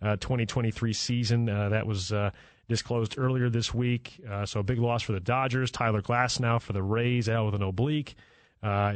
uh, 0.00 0.16
2023 0.16 0.92
season. 0.92 1.44
that 1.44 1.86
was 1.86 2.12
disclosed 2.68 3.16
earlier 3.18 3.50
this 3.50 3.72
week. 3.72 4.20
so 4.46 4.60
a 4.60 4.62
big 4.62 4.78
loss 4.78 5.02
for 5.02 5.12
the 5.12 5.20
Dodgers. 5.20 5.70
Tyler 5.70 6.02
Glasnow 6.02 6.60
for 6.60 6.72
the 6.72 6.82
Rays 6.82 7.28
out 7.28 7.46
with 7.46 7.54
an 7.54 7.62
oblique. 7.62 8.16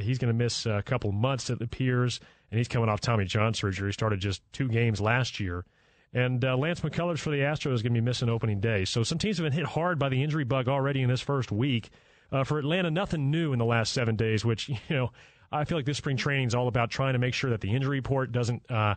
he's 0.00 0.18
going 0.18 0.32
to 0.32 0.32
miss 0.32 0.66
a 0.66 0.82
couple 0.82 1.12
months, 1.12 1.50
it 1.50 1.60
appears 1.60 2.18
and 2.50 2.58
he's 2.58 2.68
coming 2.68 2.88
off 2.88 3.00
Tommy 3.00 3.24
John 3.24 3.54
surgery. 3.54 3.88
He 3.88 3.92
started 3.92 4.20
just 4.20 4.42
two 4.52 4.68
games 4.68 5.00
last 5.00 5.40
year. 5.40 5.64
And 6.12 6.44
uh, 6.44 6.56
Lance 6.56 6.80
McCullers 6.80 7.18
for 7.18 7.30
the 7.30 7.38
Astros 7.38 7.74
is 7.74 7.82
going 7.82 7.92
to 7.92 8.00
be 8.00 8.04
missing 8.04 8.28
opening 8.28 8.60
day. 8.60 8.84
So 8.84 9.02
some 9.02 9.18
teams 9.18 9.38
have 9.38 9.44
been 9.44 9.52
hit 9.52 9.66
hard 9.66 9.98
by 9.98 10.08
the 10.08 10.22
injury 10.22 10.44
bug 10.44 10.68
already 10.68 11.02
in 11.02 11.08
this 11.08 11.20
first 11.20 11.52
week. 11.52 11.90
Uh, 12.32 12.42
for 12.42 12.58
Atlanta, 12.58 12.90
nothing 12.90 13.30
new 13.30 13.52
in 13.52 13.58
the 13.58 13.64
last 13.64 13.92
seven 13.92 14.16
days, 14.16 14.44
which, 14.44 14.68
you 14.68 14.76
know, 14.90 15.10
I 15.52 15.64
feel 15.64 15.78
like 15.78 15.84
this 15.84 15.98
spring 15.98 16.16
training 16.16 16.48
is 16.48 16.54
all 16.54 16.68
about 16.68 16.90
trying 16.90 17.12
to 17.12 17.18
make 17.18 17.34
sure 17.34 17.50
that 17.50 17.60
the 17.60 17.74
injury 17.74 17.98
report 17.98 18.32
doesn't 18.32 18.68
uh, 18.70 18.94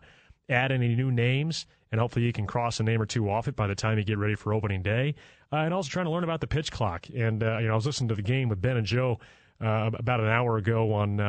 add 0.48 0.72
any 0.72 0.94
new 0.94 1.12
names, 1.12 1.66
and 1.92 2.00
hopefully 2.00 2.24
you 2.24 2.32
can 2.32 2.46
cross 2.46 2.80
a 2.80 2.82
name 2.82 3.00
or 3.00 3.06
two 3.06 3.30
off 3.30 3.48
it 3.48 3.56
by 3.56 3.66
the 3.66 3.74
time 3.74 3.98
you 3.98 4.04
get 4.04 4.18
ready 4.18 4.34
for 4.34 4.52
opening 4.52 4.82
day. 4.82 5.14
Uh, 5.52 5.56
and 5.56 5.74
also 5.74 5.88
trying 5.88 6.06
to 6.06 6.10
learn 6.10 6.24
about 6.24 6.40
the 6.40 6.46
pitch 6.46 6.70
clock. 6.70 7.06
And, 7.14 7.42
uh, 7.42 7.58
you 7.58 7.66
know, 7.66 7.72
I 7.72 7.76
was 7.76 7.86
listening 7.86 8.08
to 8.08 8.14
the 8.14 8.22
game 8.22 8.48
with 8.48 8.60
Ben 8.60 8.76
and 8.76 8.86
Joe 8.86 9.18
uh, 9.60 9.90
about 9.94 10.20
an 10.20 10.28
hour 10.28 10.56
ago 10.56 10.92
on 10.92 11.20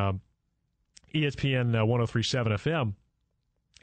ESPN 1.13 1.79
uh, 1.79 1.85
1037 1.85 2.53
FM, 2.53 2.93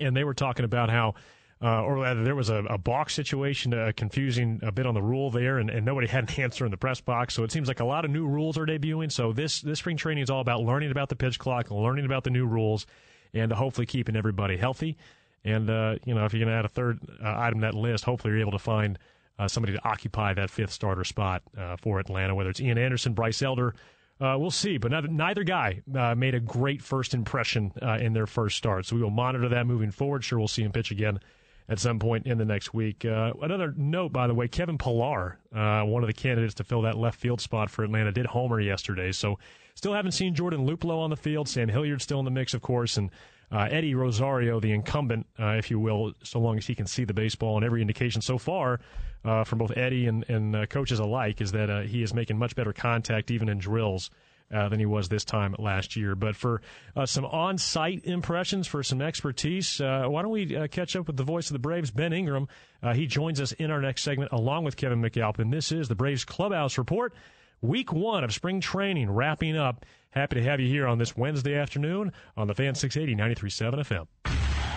and 0.00 0.16
they 0.16 0.24
were 0.24 0.34
talking 0.34 0.64
about 0.64 0.90
how. 0.90 1.14
Uh, 1.60 1.82
or 1.82 1.96
rather, 1.96 2.22
there 2.22 2.36
was 2.36 2.50
a, 2.50 2.62
a 2.66 2.78
box 2.78 3.12
situation, 3.12 3.74
uh, 3.74 3.90
confusing 3.96 4.60
a 4.62 4.70
bit 4.70 4.86
on 4.86 4.94
the 4.94 5.02
rule 5.02 5.28
there, 5.28 5.58
and, 5.58 5.70
and 5.70 5.84
nobody 5.84 6.06
had 6.06 6.30
an 6.30 6.40
answer 6.40 6.64
in 6.64 6.70
the 6.70 6.76
press 6.76 7.00
box. 7.00 7.34
So 7.34 7.42
it 7.42 7.50
seems 7.50 7.66
like 7.66 7.80
a 7.80 7.84
lot 7.84 8.04
of 8.04 8.12
new 8.12 8.28
rules 8.28 8.56
are 8.56 8.64
debuting. 8.64 9.10
So 9.10 9.32
this 9.32 9.60
this 9.60 9.80
spring 9.80 9.96
training 9.96 10.22
is 10.22 10.30
all 10.30 10.40
about 10.40 10.62
learning 10.62 10.92
about 10.92 11.08
the 11.08 11.16
pitch 11.16 11.36
clock, 11.40 11.72
learning 11.72 12.04
about 12.04 12.22
the 12.22 12.30
new 12.30 12.46
rules, 12.46 12.86
and 13.34 13.50
hopefully 13.50 13.86
keeping 13.86 14.14
everybody 14.14 14.56
healthy. 14.56 14.96
And 15.44 15.68
uh, 15.68 15.96
you 16.04 16.14
know, 16.14 16.24
if 16.24 16.32
you're 16.32 16.44
going 16.44 16.52
to 16.52 16.58
add 16.58 16.64
a 16.64 16.68
third 16.68 17.00
uh, 17.20 17.34
item 17.36 17.60
to 17.60 17.66
that 17.66 17.74
list, 17.74 18.04
hopefully 18.04 18.34
you're 18.34 18.40
able 18.40 18.52
to 18.52 18.58
find 18.60 18.96
uh, 19.38 19.48
somebody 19.48 19.72
to 19.72 19.88
occupy 19.88 20.34
that 20.34 20.50
fifth 20.50 20.72
starter 20.72 21.04
spot 21.04 21.42
uh, 21.56 21.76
for 21.76 21.98
Atlanta, 21.98 22.34
whether 22.34 22.50
it's 22.50 22.60
Ian 22.60 22.78
Anderson, 22.78 23.14
Bryce 23.14 23.42
Elder, 23.42 23.74
uh, 24.20 24.36
we'll 24.38 24.50
see, 24.50 24.78
but 24.78 24.90
neither, 24.90 25.08
neither 25.08 25.44
guy 25.44 25.80
uh, 25.94 26.14
made 26.14 26.34
a 26.34 26.40
great 26.40 26.82
first 26.82 27.14
impression 27.14 27.72
uh, 27.80 27.98
in 28.00 28.12
their 28.12 28.26
first 28.26 28.56
start. 28.56 28.86
So 28.86 28.96
we 28.96 29.02
will 29.02 29.10
monitor 29.10 29.48
that 29.50 29.66
moving 29.66 29.90
forward. 29.90 30.24
Sure, 30.24 30.38
we'll 30.38 30.48
see 30.48 30.62
him 30.62 30.72
pitch 30.72 30.90
again 30.90 31.20
at 31.68 31.78
some 31.78 31.98
point 31.98 32.26
in 32.26 32.38
the 32.38 32.44
next 32.44 32.74
week. 32.74 33.04
Uh, 33.04 33.32
another 33.42 33.72
note, 33.76 34.12
by 34.12 34.26
the 34.26 34.34
way, 34.34 34.48
Kevin 34.48 34.76
Pillar, 34.76 35.38
uh, 35.54 35.82
one 35.82 36.02
of 36.02 36.08
the 36.08 36.14
candidates 36.14 36.54
to 36.54 36.64
fill 36.64 36.82
that 36.82 36.96
left 36.96 37.20
field 37.20 37.40
spot 37.40 37.70
for 37.70 37.84
Atlanta, 37.84 38.10
did 38.10 38.26
homer 38.26 38.60
yesterday. 38.60 39.12
So 39.12 39.38
still 39.74 39.92
haven't 39.92 40.12
seen 40.12 40.34
Jordan 40.34 40.66
Luplow 40.66 40.98
on 40.98 41.10
the 41.10 41.16
field. 41.16 41.48
Sam 41.48 41.68
Hilliard 41.68 42.02
still 42.02 42.18
in 42.18 42.24
the 42.24 42.30
mix, 42.30 42.54
of 42.54 42.62
course, 42.62 42.96
and 42.96 43.10
uh, 43.52 43.68
Eddie 43.70 43.94
Rosario, 43.94 44.60
the 44.60 44.72
incumbent, 44.72 45.26
if 45.38 45.70
you 45.70 45.78
will, 45.78 46.12
so 46.22 46.38
long 46.38 46.58
as 46.58 46.66
he 46.66 46.74
can 46.74 46.86
see 46.86 47.04
the 47.04 47.14
baseball, 47.14 47.56
and 47.56 47.64
every 47.64 47.80
indication 47.80 48.20
so 48.20 48.36
far 48.36 48.80
uh, 49.24 49.44
from 49.44 49.58
both 49.58 49.76
Eddie 49.76 50.06
and, 50.06 50.24
and 50.28 50.54
uh, 50.54 50.66
coaches 50.66 50.98
alike 50.98 51.40
is 51.40 51.52
that 51.52 51.70
uh, 51.70 51.80
he 51.82 52.02
is 52.02 52.14
making 52.14 52.38
much 52.38 52.54
better 52.54 52.72
contact 52.72 53.30
even 53.30 53.48
in 53.48 53.58
drills. 53.58 54.10
Uh, 54.50 54.66
than 54.70 54.78
he 54.78 54.86
was 54.86 55.10
this 55.10 55.26
time 55.26 55.54
last 55.58 55.94
year. 55.94 56.14
But 56.14 56.34
for 56.34 56.62
uh, 56.96 57.04
some 57.04 57.26
on 57.26 57.58
site 57.58 58.06
impressions, 58.06 58.66
for 58.66 58.82
some 58.82 59.02
expertise, 59.02 59.78
uh, 59.78 60.06
why 60.06 60.22
don't 60.22 60.30
we 60.30 60.66
catch 60.68 60.96
up 60.96 61.06
with 61.06 61.18
the 61.18 61.22
voice 61.22 61.50
of 61.50 61.52
the 61.52 61.58
Braves, 61.58 61.90
Ben 61.90 62.14
Ingram? 62.14 62.48
He 62.94 63.06
joins 63.06 63.42
us 63.42 63.52
in 63.52 63.70
our 63.70 63.82
next 63.82 64.04
segment 64.04 64.32
along 64.32 64.64
with 64.64 64.78
Kevin 64.78 65.02
McAlpin. 65.02 65.50
This 65.50 65.70
is 65.70 65.88
the 65.88 65.94
Braves 65.94 66.24
Clubhouse 66.24 66.78
Report, 66.78 67.12
week 67.60 67.92
one 67.92 68.24
of 68.24 68.32
spring 68.32 68.62
training 68.62 69.10
wrapping 69.10 69.54
up. 69.54 69.84
Happy 70.12 70.36
to 70.36 70.42
have 70.42 70.60
you 70.60 70.66
here 70.66 70.86
on 70.86 70.96
this 70.96 71.14
Wednesday 71.14 71.54
afternoon 71.54 72.12
on 72.34 72.46
the 72.46 72.54
Fan 72.54 72.74
680 72.74 73.16
937 73.16 73.80
FM. 73.80 74.06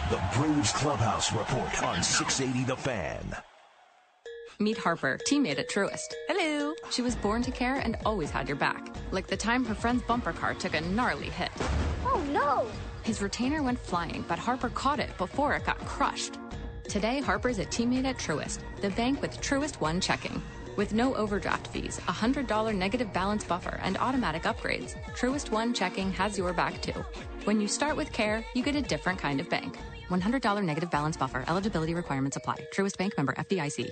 The 0.09 0.21
Braves 0.37 0.73
Clubhouse 0.73 1.31
Report 1.31 1.83
on 1.83 2.03
680 2.03 2.65
The 2.65 2.75
Fan. 2.75 3.37
Meet 4.61 4.77
Harper, 4.77 5.17
teammate 5.25 5.57
at 5.57 5.69
Truist. 5.69 6.13
Hello. 6.27 6.75
She 6.91 7.01
was 7.01 7.15
born 7.15 7.41
to 7.41 7.49
care 7.49 7.77
and 7.77 7.97
always 8.05 8.29
had 8.29 8.47
your 8.47 8.57
back. 8.57 8.95
Like 9.09 9.25
the 9.25 9.35
time 9.35 9.65
her 9.65 9.73
friend's 9.73 10.03
bumper 10.03 10.33
car 10.33 10.53
took 10.53 10.75
a 10.75 10.81
gnarly 10.81 11.29
hit. 11.29 11.49
Oh 12.05 12.23
no! 12.31 12.67
His 13.01 13.23
retainer 13.23 13.63
went 13.63 13.79
flying, 13.79 14.23
but 14.27 14.37
Harper 14.37 14.69
caught 14.69 14.99
it 14.99 15.17
before 15.17 15.55
it 15.55 15.65
got 15.65 15.79
crushed. 15.79 16.37
Today, 16.83 17.21
Harper's 17.21 17.57
a 17.57 17.65
teammate 17.65 18.05
at 18.05 18.19
Truist, 18.19 18.59
the 18.81 18.91
bank 18.91 19.19
with 19.19 19.41
Truist 19.41 19.81
One 19.81 19.99
checking. 19.99 20.39
With 20.75 20.93
no 20.93 21.15
overdraft 21.15 21.67
fees, 21.67 21.97
a 22.07 22.11
$100 22.11 22.75
negative 22.75 23.11
balance 23.11 23.43
buffer, 23.43 23.79
and 23.81 23.97
automatic 23.97 24.43
upgrades, 24.43 24.93
Truist 25.17 25.49
One 25.49 25.73
checking 25.73 26.11
has 26.13 26.37
your 26.37 26.53
back 26.53 26.79
too. 26.83 27.03
When 27.45 27.59
you 27.59 27.67
start 27.67 27.95
with 27.97 28.13
care, 28.13 28.45
you 28.53 28.61
get 28.61 28.75
a 28.75 28.81
different 28.83 29.17
kind 29.17 29.39
of 29.39 29.49
bank. 29.49 29.79
$100 30.11 30.63
negative 30.63 30.91
balance 30.91 31.17
buffer. 31.17 31.43
Eligibility 31.47 31.93
requirements 31.93 32.37
apply. 32.37 32.67
Truist 32.73 32.97
Bank 32.97 33.17
member 33.17 33.33
FDIC. 33.33 33.89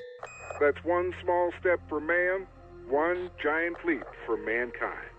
That's 0.60 0.84
one 0.84 1.14
small 1.24 1.52
step 1.60 1.80
for 1.88 2.02
man, 2.02 2.46
one 2.90 3.30
giant 3.42 3.78
leap 3.86 4.04
for 4.26 4.36
mankind. 4.36 5.10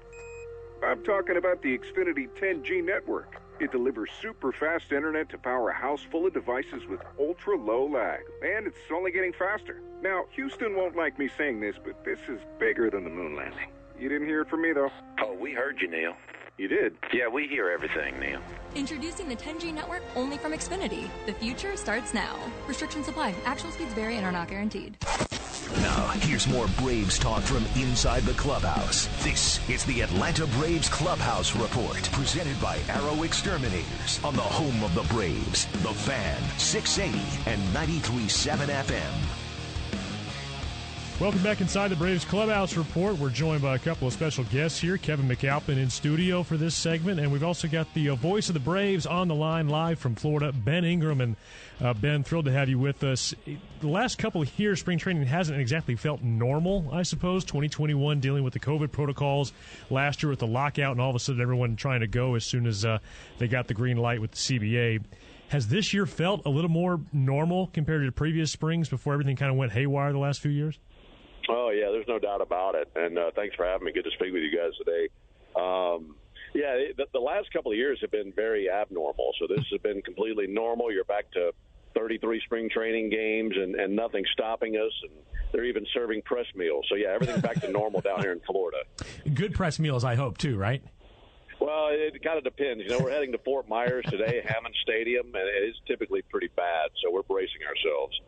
I'm 0.84 1.02
talking 1.02 1.36
about 1.36 1.62
the 1.62 1.78
Xfinity 1.78 2.28
10G 2.38 2.84
network. 2.84 3.40
It 3.58 3.72
delivers 3.72 4.10
super 4.20 4.52
fast 4.52 4.92
internet 4.92 5.28
to 5.30 5.38
power 5.38 5.70
a 5.70 5.74
house 5.74 6.00
full 6.10 6.26
of 6.26 6.34
devices 6.34 6.86
with 6.88 7.00
ultra 7.18 7.56
low 7.56 7.86
lag, 7.86 8.20
and 8.42 8.66
it's 8.66 8.76
only 8.92 9.12
getting 9.12 9.32
faster. 9.32 9.80
Now, 10.02 10.24
Houston 10.34 10.76
won't 10.76 10.96
like 10.96 11.18
me 11.18 11.28
saying 11.36 11.60
this, 11.60 11.76
but 11.82 12.04
this 12.04 12.18
is 12.28 12.40
bigger 12.58 12.90
than 12.90 13.04
the 13.04 13.10
moon 13.10 13.36
landing. 13.36 13.68
You 13.98 14.08
didn't 14.08 14.28
hear 14.28 14.42
it 14.42 14.48
from 14.48 14.62
me, 14.62 14.72
though. 14.72 14.90
Oh, 15.20 15.34
we 15.34 15.52
heard 15.52 15.80
you, 15.80 15.90
Neil. 15.90 16.14
You 16.60 16.68
did? 16.68 16.94
Yeah, 17.10 17.26
we 17.26 17.48
hear 17.48 17.70
everything, 17.70 18.20
Neil. 18.20 18.38
Introducing 18.74 19.30
the 19.30 19.34
10G 19.34 19.72
network 19.72 20.02
only 20.14 20.36
from 20.36 20.52
Xfinity. 20.52 21.08
The 21.24 21.32
future 21.32 21.74
starts 21.74 22.12
now. 22.12 22.36
Restrictions 22.68 23.08
apply. 23.08 23.34
Actual 23.46 23.70
speeds 23.70 23.94
vary 23.94 24.18
and 24.18 24.26
are 24.26 24.30
not 24.30 24.48
guaranteed. 24.48 24.94
Now, 25.78 26.08
here's 26.20 26.46
more 26.46 26.66
Braves 26.78 27.18
talk 27.18 27.40
from 27.44 27.64
inside 27.80 28.24
the 28.24 28.34
clubhouse. 28.34 29.06
This 29.24 29.66
is 29.70 29.86
the 29.86 30.02
Atlanta 30.02 30.46
Braves 30.58 30.90
Clubhouse 30.90 31.56
Report, 31.56 32.02
presented 32.12 32.60
by 32.60 32.78
Arrow 32.90 33.22
Exterminators 33.22 34.22
on 34.22 34.36
the 34.36 34.42
home 34.42 34.84
of 34.84 34.94
the 34.94 35.04
Braves, 35.14 35.64
The 35.82 35.94
Fan, 35.94 36.42
680 36.58 37.50
and 37.50 37.62
93.7 37.74 38.66
FM. 38.66 39.39
Welcome 41.20 41.42
back 41.42 41.60
inside 41.60 41.88
the 41.88 41.96
Braves 41.96 42.24
Clubhouse 42.24 42.78
Report. 42.78 43.18
We're 43.18 43.28
joined 43.28 43.60
by 43.60 43.74
a 43.74 43.78
couple 43.78 44.06
of 44.06 44.14
special 44.14 44.42
guests 44.44 44.80
here. 44.80 44.96
Kevin 44.96 45.28
McAlpin 45.28 45.76
in 45.76 45.90
studio 45.90 46.42
for 46.42 46.56
this 46.56 46.74
segment, 46.74 47.20
and 47.20 47.30
we've 47.30 47.44
also 47.44 47.68
got 47.68 47.92
the 47.92 48.08
uh, 48.08 48.14
voice 48.14 48.48
of 48.48 48.54
the 48.54 48.60
Braves 48.60 49.04
on 49.04 49.28
the 49.28 49.34
line 49.34 49.68
live 49.68 49.98
from 49.98 50.14
Florida, 50.14 50.50
Ben 50.50 50.82
Ingram. 50.82 51.20
And 51.20 51.36
uh, 51.78 51.92
Ben, 51.92 52.24
thrilled 52.24 52.46
to 52.46 52.52
have 52.52 52.70
you 52.70 52.78
with 52.78 53.04
us. 53.04 53.34
The 53.80 53.86
last 53.86 54.16
couple 54.16 54.40
of 54.40 54.58
years, 54.58 54.80
spring 54.80 54.96
training 54.96 55.26
hasn't 55.26 55.60
exactly 55.60 55.94
felt 55.94 56.22
normal, 56.22 56.88
I 56.90 57.02
suppose. 57.02 57.44
2021 57.44 58.20
dealing 58.20 58.42
with 58.42 58.54
the 58.54 58.60
COVID 58.60 58.90
protocols, 58.90 59.52
last 59.90 60.22
year 60.22 60.30
with 60.30 60.38
the 60.38 60.46
lockout, 60.46 60.92
and 60.92 61.02
all 61.02 61.10
of 61.10 61.16
a 61.16 61.18
sudden 61.18 61.42
everyone 61.42 61.76
trying 61.76 62.00
to 62.00 62.06
go 62.06 62.34
as 62.34 62.46
soon 62.46 62.66
as 62.66 62.86
uh, 62.86 62.98
they 63.36 63.46
got 63.46 63.68
the 63.68 63.74
green 63.74 63.98
light 63.98 64.22
with 64.22 64.30
the 64.30 64.38
CBA. 64.38 65.04
Has 65.48 65.68
this 65.68 65.92
year 65.92 66.06
felt 66.06 66.46
a 66.46 66.48
little 66.48 66.70
more 66.70 66.98
normal 67.12 67.66
compared 67.74 68.06
to 68.06 68.12
previous 68.12 68.50
springs 68.50 68.88
before 68.88 69.12
everything 69.12 69.36
kind 69.36 69.50
of 69.50 69.58
went 69.58 69.72
haywire 69.72 70.12
the 70.12 70.18
last 70.18 70.40
few 70.40 70.50
years? 70.50 70.78
Oh 71.48 71.70
yeah, 71.70 71.90
there's 71.90 72.08
no 72.08 72.18
doubt 72.18 72.40
about 72.40 72.74
it. 72.74 72.88
And 72.94 73.18
uh, 73.18 73.30
thanks 73.34 73.56
for 73.56 73.64
having 73.64 73.86
me. 73.86 73.92
Good 73.92 74.04
to 74.04 74.10
speak 74.10 74.32
with 74.32 74.42
you 74.42 74.56
guys 74.56 74.72
today. 74.78 75.08
Um, 75.56 76.16
yeah, 76.54 76.76
the, 76.96 77.06
the 77.12 77.20
last 77.20 77.52
couple 77.52 77.72
of 77.72 77.78
years 77.78 77.98
have 78.00 78.10
been 78.10 78.32
very 78.32 78.68
abnormal. 78.70 79.32
So 79.38 79.46
this 79.46 79.64
has 79.70 79.80
been 79.80 80.02
completely 80.02 80.46
normal. 80.46 80.92
You're 80.92 81.04
back 81.04 81.30
to 81.32 81.52
33 81.94 82.40
spring 82.44 82.68
training 82.70 83.10
games 83.10 83.54
and, 83.56 83.74
and 83.74 83.94
nothing 83.94 84.24
stopping 84.32 84.74
us. 84.74 84.92
And 85.02 85.12
they're 85.52 85.64
even 85.64 85.86
serving 85.92 86.22
press 86.22 86.46
meals. 86.54 86.86
So 86.88 86.96
yeah, 86.96 87.08
everything's 87.08 87.42
back 87.42 87.60
to 87.60 87.70
normal 87.70 88.00
down 88.00 88.20
here 88.20 88.32
in 88.32 88.40
Florida. 88.40 88.78
Good 89.34 89.54
press 89.54 89.78
meals, 89.78 90.04
I 90.04 90.14
hope 90.14 90.38
too, 90.38 90.56
right? 90.56 90.82
It 91.92 92.22
kind 92.22 92.38
of 92.38 92.44
depends. 92.44 92.82
You 92.82 92.90
know, 92.90 93.00
we're 93.00 93.10
heading 93.10 93.32
to 93.32 93.38
Fort 93.38 93.68
Myers 93.68 94.04
today, 94.08 94.42
Hammond 94.46 94.74
Stadium, 94.82 95.26
and 95.26 95.36
it 95.36 95.68
is 95.68 95.76
typically 95.86 96.22
pretty 96.22 96.48
bad, 96.56 96.90
so 97.02 97.12
we're 97.12 97.22
bracing 97.22 97.60
ourselves. 97.66 98.20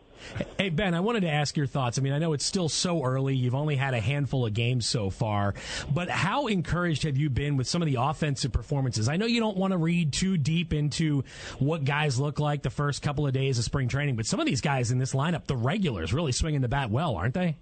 Hey, 0.58 0.68
Ben, 0.68 0.94
I 0.94 1.00
wanted 1.00 1.20
to 1.20 1.30
ask 1.30 1.56
your 1.56 1.66
thoughts. 1.66 1.98
I 1.98 2.02
mean, 2.02 2.12
I 2.12 2.18
know 2.18 2.32
it's 2.32 2.44
still 2.44 2.68
so 2.68 3.02
early. 3.02 3.34
You've 3.34 3.54
only 3.54 3.76
had 3.76 3.94
a 3.94 4.00
handful 4.00 4.46
of 4.46 4.54
games 4.54 4.86
so 4.86 5.10
far, 5.10 5.54
but 5.92 6.08
how 6.08 6.46
encouraged 6.46 7.02
have 7.04 7.16
you 7.16 7.28
been 7.28 7.56
with 7.56 7.66
some 7.66 7.82
of 7.82 7.86
the 7.86 7.96
offensive 8.00 8.52
performances? 8.52 9.08
I 9.08 9.16
know 9.16 9.26
you 9.26 9.40
don't 9.40 9.56
want 9.56 9.72
to 9.72 9.78
read 9.78 10.12
too 10.12 10.36
deep 10.36 10.72
into 10.72 11.24
what 11.58 11.84
guys 11.84 12.20
look 12.20 12.38
like 12.38 12.62
the 12.62 12.70
first 12.70 13.02
couple 13.02 13.26
of 13.26 13.32
days 13.32 13.58
of 13.58 13.64
spring 13.64 13.88
training, 13.88 14.16
but 14.16 14.26
some 14.26 14.38
of 14.38 14.46
these 14.46 14.60
guys 14.60 14.90
in 14.90 14.98
this 14.98 15.12
lineup, 15.12 15.46
the 15.46 15.56
regulars, 15.56 16.12
really 16.12 16.32
swinging 16.32 16.60
the 16.60 16.68
bat 16.68 16.90
well, 16.90 17.16
aren't 17.16 17.34
they? 17.34 17.56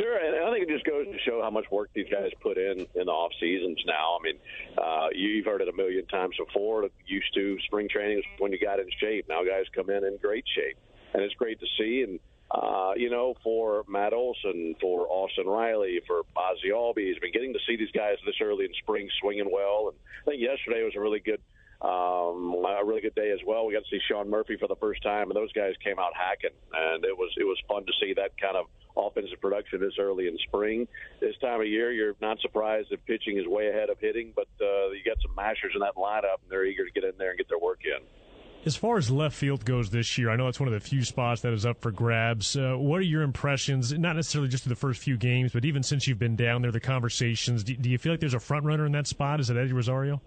Sure, 0.00 0.16
and 0.16 0.46
I 0.46 0.50
think 0.50 0.66
it 0.66 0.72
just 0.72 0.86
goes 0.86 1.04
to 1.06 1.18
show 1.26 1.42
how 1.42 1.50
much 1.50 1.66
work 1.70 1.90
these 1.94 2.08
guys 2.10 2.30
put 2.40 2.56
in 2.56 2.86
in 2.94 3.04
the 3.04 3.12
off 3.12 3.32
seasons. 3.38 3.78
Now, 3.86 4.16
I 4.18 4.22
mean, 4.22 4.38
uh, 4.78 5.08
you've 5.12 5.44
heard 5.44 5.60
it 5.60 5.68
a 5.68 5.76
million 5.76 6.06
times 6.06 6.34
before. 6.38 6.88
Used 7.06 7.34
to 7.34 7.58
spring 7.66 7.86
training 7.90 8.18
is 8.18 8.24
when 8.38 8.50
you 8.50 8.58
got 8.58 8.80
in 8.80 8.86
shape. 8.98 9.26
Now 9.28 9.44
guys 9.44 9.64
come 9.74 9.90
in 9.90 10.04
in 10.04 10.16
great 10.16 10.44
shape, 10.54 10.78
and 11.12 11.22
it's 11.22 11.34
great 11.34 11.60
to 11.60 11.66
see. 11.78 12.02
And 12.02 12.18
uh, 12.50 12.92
you 12.96 13.10
know, 13.10 13.34
for 13.44 13.84
Matt 13.88 14.14
Olson, 14.14 14.74
for 14.80 15.06
Austin 15.08 15.46
Riley, 15.46 16.00
for 16.06 16.22
Ozzie 16.34 16.72
Albies, 16.72 17.20
been 17.20 17.32
getting 17.32 17.52
to 17.52 17.60
see 17.66 17.76
these 17.76 17.92
guys 17.92 18.16
this 18.24 18.36
early 18.40 18.64
in 18.64 18.72
spring 18.82 19.06
swinging 19.20 19.50
well. 19.52 19.92
And 19.92 19.98
I 20.26 20.30
think 20.30 20.42
yesterday 20.42 20.82
was 20.82 20.94
a 20.96 21.00
really 21.00 21.20
good 21.20 21.40
um, 21.82 22.56
a 22.64 22.84
really 22.84 23.00
good 23.00 23.14
day 23.14 23.32
as 23.32 23.40
well. 23.46 23.66
We 23.66 23.74
got 23.74 23.84
to 23.84 23.90
see 23.90 24.00
Sean 24.08 24.28
Murphy 24.30 24.56
for 24.56 24.68
the 24.68 24.76
first 24.76 25.02
time, 25.02 25.30
and 25.30 25.36
those 25.36 25.52
guys 25.52 25.74
came 25.84 25.98
out 25.98 26.12
hacking, 26.16 26.56
and 26.72 27.04
it 27.04 27.16
was 27.16 27.32
it 27.36 27.44
was 27.44 27.58
fun 27.68 27.84
to 27.84 27.92
see 28.00 28.14
that 28.14 28.32
kind 28.40 28.56
of 28.56 28.66
offensive 28.96 29.40
production 29.40 29.80
this 29.80 29.94
early 29.98 30.26
in 30.26 30.36
spring. 30.46 30.86
This 31.20 31.36
time 31.40 31.60
of 31.60 31.66
year, 31.66 31.92
you're 31.92 32.14
not 32.20 32.40
surprised 32.40 32.88
if 32.90 33.04
pitching 33.06 33.38
is 33.38 33.46
way 33.46 33.68
ahead 33.68 33.90
of 33.90 33.98
hitting, 34.00 34.32
but 34.34 34.48
uh, 34.60 34.90
you 34.90 35.00
got 35.04 35.16
some 35.22 35.34
mashers 35.34 35.72
in 35.74 35.80
that 35.80 35.96
lineup, 35.96 36.42
and 36.42 36.50
they're 36.50 36.64
eager 36.64 36.84
to 36.84 36.92
get 36.92 37.04
in 37.04 37.12
there 37.18 37.30
and 37.30 37.38
get 37.38 37.48
their 37.48 37.58
work 37.58 37.80
in. 37.84 38.04
As 38.66 38.76
far 38.76 38.98
as 38.98 39.10
left 39.10 39.34
field 39.34 39.64
goes 39.64 39.88
this 39.88 40.18
year, 40.18 40.28
I 40.28 40.36
know 40.36 40.46
it's 40.48 40.60
one 40.60 40.68
of 40.68 40.74
the 40.74 40.80
few 40.80 41.02
spots 41.02 41.40
that 41.42 41.54
is 41.54 41.64
up 41.64 41.80
for 41.80 41.90
grabs. 41.90 42.56
Uh, 42.56 42.74
what 42.76 42.98
are 42.98 43.02
your 43.02 43.22
impressions, 43.22 43.90
not 43.98 44.16
necessarily 44.16 44.50
just 44.50 44.66
in 44.66 44.68
the 44.68 44.76
first 44.76 45.00
few 45.00 45.16
games, 45.16 45.52
but 45.52 45.64
even 45.64 45.82
since 45.82 46.06
you've 46.06 46.18
been 46.18 46.36
down 46.36 46.60
there, 46.60 46.70
the 46.70 46.78
conversations? 46.78 47.64
Do, 47.64 47.74
do 47.74 47.88
you 47.88 47.96
feel 47.96 48.12
like 48.12 48.20
there's 48.20 48.34
a 48.34 48.40
front 48.40 48.66
runner 48.66 48.84
in 48.84 48.92
that 48.92 49.06
spot? 49.06 49.40
Is 49.40 49.48
it 49.48 49.56
Eddie 49.56 49.72
Rosario? 49.72 50.20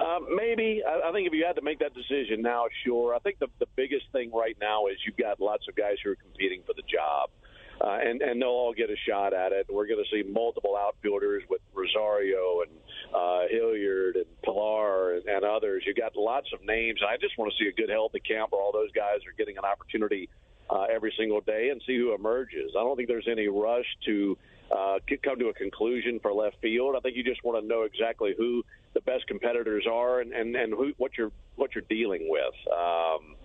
Uh, 0.00 0.18
maybe. 0.34 0.82
I, 0.84 1.08
I 1.08 1.12
think 1.12 1.28
if 1.28 1.32
you 1.32 1.44
had 1.46 1.54
to 1.54 1.62
make 1.62 1.78
that 1.78 1.94
decision 1.94 2.42
now, 2.42 2.64
sure. 2.84 3.14
I 3.14 3.20
think 3.20 3.38
the, 3.38 3.46
the 3.60 3.66
biggest 3.76 4.06
thing 4.10 4.32
right 4.32 4.56
now 4.60 4.86
is 4.86 4.96
you've 5.06 5.16
got 5.16 5.40
lots 5.40 5.68
of 5.68 5.76
guys 5.76 5.96
who 6.02 6.10
are 6.10 6.16
competing 6.16 6.62
for 6.66 6.72
the 6.74 6.82
job. 6.82 7.30
Uh, 7.80 7.98
and 8.04 8.20
and 8.20 8.42
they'll 8.42 8.48
all 8.48 8.74
get 8.74 8.90
a 8.90 8.96
shot 9.08 9.32
at 9.32 9.52
it. 9.52 9.66
We're 9.70 9.86
going 9.86 10.04
to 10.04 10.10
see 10.10 10.28
multiple 10.28 10.76
outfielders 10.76 11.42
with 11.48 11.62
Rosario 11.72 12.60
and 12.60 12.70
uh, 13.14 13.48
Hilliard 13.50 14.16
and 14.16 14.26
Pillar 14.42 15.14
and, 15.14 15.26
and 15.26 15.44
others. 15.44 15.84
You 15.86 15.94
got 15.94 16.14
lots 16.14 16.48
of 16.52 16.64
names, 16.64 17.00
I 17.06 17.16
just 17.16 17.38
want 17.38 17.52
to 17.52 17.56
see 17.62 17.68
a 17.68 17.72
good, 17.72 17.88
healthy 17.88 18.20
camp 18.20 18.52
where 18.52 18.60
all 18.60 18.72
those 18.72 18.92
guys 18.92 19.20
are 19.26 19.32
getting 19.36 19.56
an 19.56 19.64
opportunity 19.64 20.28
uh, 20.68 20.84
every 20.92 21.12
single 21.18 21.40
day 21.40 21.70
and 21.70 21.80
see 21.86 21.96
who 21.96 22.14
emerges. 22.14 22.72
I 22.78 22.82
don't 22.82 22.96
think 22.96 23.08
there's 23.08 23.28
any 23.30 23.48
rush 23.48 23.86
to 24.06 24.38
uh, 24.70 24.98
come 25.24 25.38
to 25.38 25.48
a 25.48 25.54
conclusion 25.54 26.20
for 26.20 26.32
left 26.32 26.56
field. 26.62 26.94
I 26.96 27.00
think 27.00 27.16
you 27.16 27.24
just 27.24 27.42
want 27.42 27.60
to 27.62 27.66
know 27.66 27.82
exactly 27.82 28.34
who 28.36 28.62
the 28.94 29.00
best 29.02 29.26
competitors 29.26 29.86
are 29.90 30.20
and, 30.20 30.32
and, 30.32 30.56
and 30.56 30.72
who, 30.72 30.92
what 30.96 31.12
you're 31.16 31.32
what 31.56 31.74
you're 31.74 31.84
dealing 31.88 32.28
with. 32.28 32.54
Um, 32.72 33.36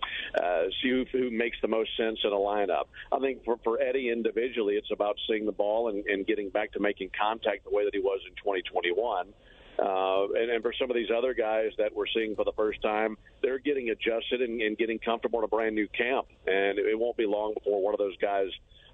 uh, 0.41 0.63
see 0.81 0.89
who, 0.89 1.05
who 1.11 1.31
makes 1.31 1.57
the 1.61 1.67
most 1.67 1.89
sense 1.97 2.19
in 2.23 2.31
a 2.31 2.35
lineup. 2.35 2.85
I 3.11 3.19
think 3.19 3.43
for, 3.43 3.57
for 3.63 3.81
Eddie 3.81 4.09
individually, 4.09 4.75
it's 4.75 4.91
about 4.91 5.17
seeing 5.27 5.45
the 5.45 5.51
ball 5.51 5.89
and, 5.89 6.05
and 6.05 6.25
getting 6.25 6.49
back 6.49 6.71
to 6.73 6.79
making 6.79 7.11
contact 7.19 7.65
the 7.65 7.75
way 7.75 7.83
that 7.83 7.93
he 7.93 7.99
was 7.99 8.21
in 8.27 8.33
2021. 8.35 9.33
Uh, 9.77 10.27
and, 10.39 10.51
and 10.51 10.63
for 10.63 10.73
some 10.79 10.89
of 10.89 10.95
these 10.95 11.09
other 11.15 11.33
guys 11.33 11.71
that 11.77 11.93
we're 11.93 12.07
seeing 12.13 12.35
for 12.35 12.45
the 12.45 12.53
first 12.53 12.81
time, 12.81 13.17
they're 13.41 13.59
getting 13.59 13.89
adjusted 13.89 14.41
and, 14.41 14.61
and 14.61 14.77
getting 14.77 14.97
comfortable 14.99 15.39
in 15.39 15.45
a 15.45 15.49
brand 15.49 15.75
new 15.75 15.87
camp. 15.89 16.27
And 16.47 16.79
it 16.79 16.97
won't 16.97 17.17
be 17.17 17.25
long 17.25 17.53
before 17.53 17.83
one 17.83 17.93
of 17.93 17.97
those 17.97 18.15
guys 18.17 18.47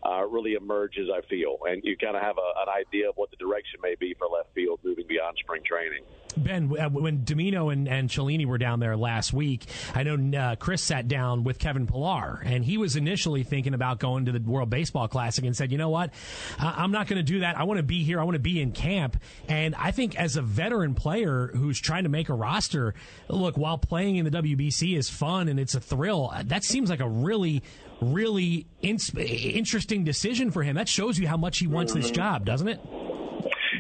uh, 0.03 0.25
really 0.25 0.53
emerges. 0.53 1.09
I 1.13 1.21
feel, 1.27 1.57
and 1.67 1.81
you 1.83 1.97
kind 1.97 2.15
of 2.15 2.21
have 2.21 2.37
a, 2.37 2.61
an 2.61 2.69
idea 2.69 3.09
of 3.09 3.15
what 3.15 3.29
the 3.31 3.37
direction 3.37 3.79
may 3.81 3.95
be 3.99 4.13
for 4.17 4.27
left 4.27 4.53
field 4.53 4.79
moving 4.83 5.05
beyond 5.07 5.37
spring 5.39 5.61
training. 5.65 6.03
Ben, 6.37 6.71
uh, 6.77 6.89
when 6.89 7.19
Dimino 7.19 7.71
and, 7.71 7.87
and 7.87 8.09
Cellini 8.09 8.45
were 8.45 8.57
down 8.57 8.79
there 8.79 8.95
last 8.95 9.33
week, 9.33 9.65
I 9.93 10.03
know 10.03 10.37
uh, 10.37 10.55
Chris 10.55 10.81
sat 10.81 11.07
down 11.07 11.43
with 11.43 11.59
Kevin 11.59 11.87
Pillar, 11.87 12.41
and 12.45 12.63
he 12.63 12.77
was 12.77 12.95
initially 12.95 13.43
thinking 13.43 13.73
about 13.73 13.99
going 13.99 14.25
to 14.25 14.31
the 14.31 14.39
World 14.39 14.69
Baseball 14.69 15.07
Classic 15.07 15.43
and 15.43 15.55
said, 15.55 15.71
you 15.71 15.77
know 15.77 15.89
what, 15.89 16.13
I'm 16.57 16.91
not 16.91 17.07
going 17.07 17.17
to 17.17 17.23
do 17.23 17.39
that. 17.41 17.57
I 17.57 17.63
want 17.63 17.77
to 17.77 17.83
be 17.83 18.03
here. 18.03 18.19
I 18.19 18.23
want 18.23 18.35
to 18.35 18.39
be 18.39 18.61
in 18.61 18.71
camp. 18.71 19.17
And 19.47 19.75
I 19.75 19.91
think 19.91 20.15
as 20.15 20.37
a 20.37 20.41
veteran 20.41 20.93
player 20.93 21.51
who's 21.53 21.79
trying 21.79 22.03
to 22.03 22.09
make 22.09 22.29
a 22.29 22.33
roster, 22.33 22.93
look, 23.27 23.57
while 23.57 23.77
playing 23.77 24.15
in 24.17 24.25
the 24.25 24.31
WBC 24.31 24.97
is 24.97 25.09
fun 25.09 25.47
and 25.47 25.59
it's 25.59 25.75
a 25.75 25.81
thrill, 25.81 26.33
that 26.45 26.63
seems 26.63 26.89
like 26.89 27.01
a 27.01 27.09
really, 27.09 27.63
really 28.01 28.65
in- 28.81 28.97
interesting 29.17 30.03
decision 30.03 30.51
for 30.51 30.63
him. 30.63 30.75
That 30.75 30.89
shows 30.89 31.17
you 31.17 31.27
how 31.27 31.37
much 31.37 31.59
he 31.59 31.67
wants 31.67 31.93
this 31.93 32.11
job, 32.11 32.45
doesn't 32.45 32.67
it? 32.67 32.79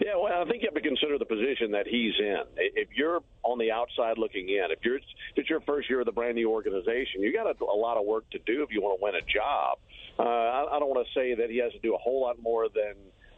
Yeah, 0.03 0.15
well, 0.15 0.41
I 0.41 0.45
think 0.45 0.63
you 0.63 0.69
have 0.73 0.81
to 0.81 0.87
consider 0.87 1.17
the 1.17 1.25
position 1.25 1.71
that 1.71 1.85
he's 1.87 2.13
in. 2.19 2.41
If 2.57 2.89
you're 2.95 3.21
on 3.43 3.59
the 3.59 3.71
outside 3.71 4.17
looking 4.17 4.49
in, 4.49 4.67
if 4.69 4.79
you're 4.83 4.97
if 4.97 5.03
it's 5.35 5.49
your 5.49 5.61
first 5.61 5.89
year 5.89 5.99
of 5.99 6.05
the 6.05 6.11
brand 6.11 6.35
new 6.35 6.49
organization, 6.49 7.21
you 7.21 7.33
got 7.33 7.47
a, 7.47 7.63
a 7.63 7.77
lot 7.77 7.97
of 7.97 8.05
work 8.05 8.29
to 8.31 8.39
do 8.39 8.63
if 8.63 8.71
you 8.71 8.81
want 8.81 8.99
to 8.99 9.03
win 9.03 9.15
a 9.15 9.21
job. 9.21 9.77
Uh, 10.17 10.23
I, 10.23 10.75
I 10.75 10.79
don't 10.79 10.89
want 10.89 11.05
to 11.05 11.19
say 11.19 11.35
that 11.35 11.49
he 11.49 11.57
has 11.57 11.71
to 11.73 11.79
do 11.79 11.95
a 11.95 11.97
whole 11.97 12.21
lot 12.21 12.41
more 12.41 12.67
than 12.69 12.93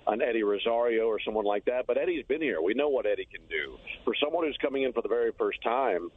an 0.07 0.21
Eddie 0.21 0.43
Rosario 0.43 1.05
or 1.05 1.19
someone 1.23 1.45
like 1.45 1.65
that, 1.65 1.87
but 1.87 1.97
Eddie's 1.97 2.25
been 2.25 2.41
here. 2.41 2.61
We 2.61 2.73
know 2.73 2.89
what 2.89 3.05
Eddie 3.05 3.27
can 3.31 3.41
do. 3.49 3.77
For 4.03 4.13
someone 4.21 4.45
who's 4.45 4.57
coming 4.61 4.83
in 4.83 4.91
for 4.93 5.01
the 5.01 5.09
very 5.09 5.31
first 5.37 5.61
time, 5.63 6.09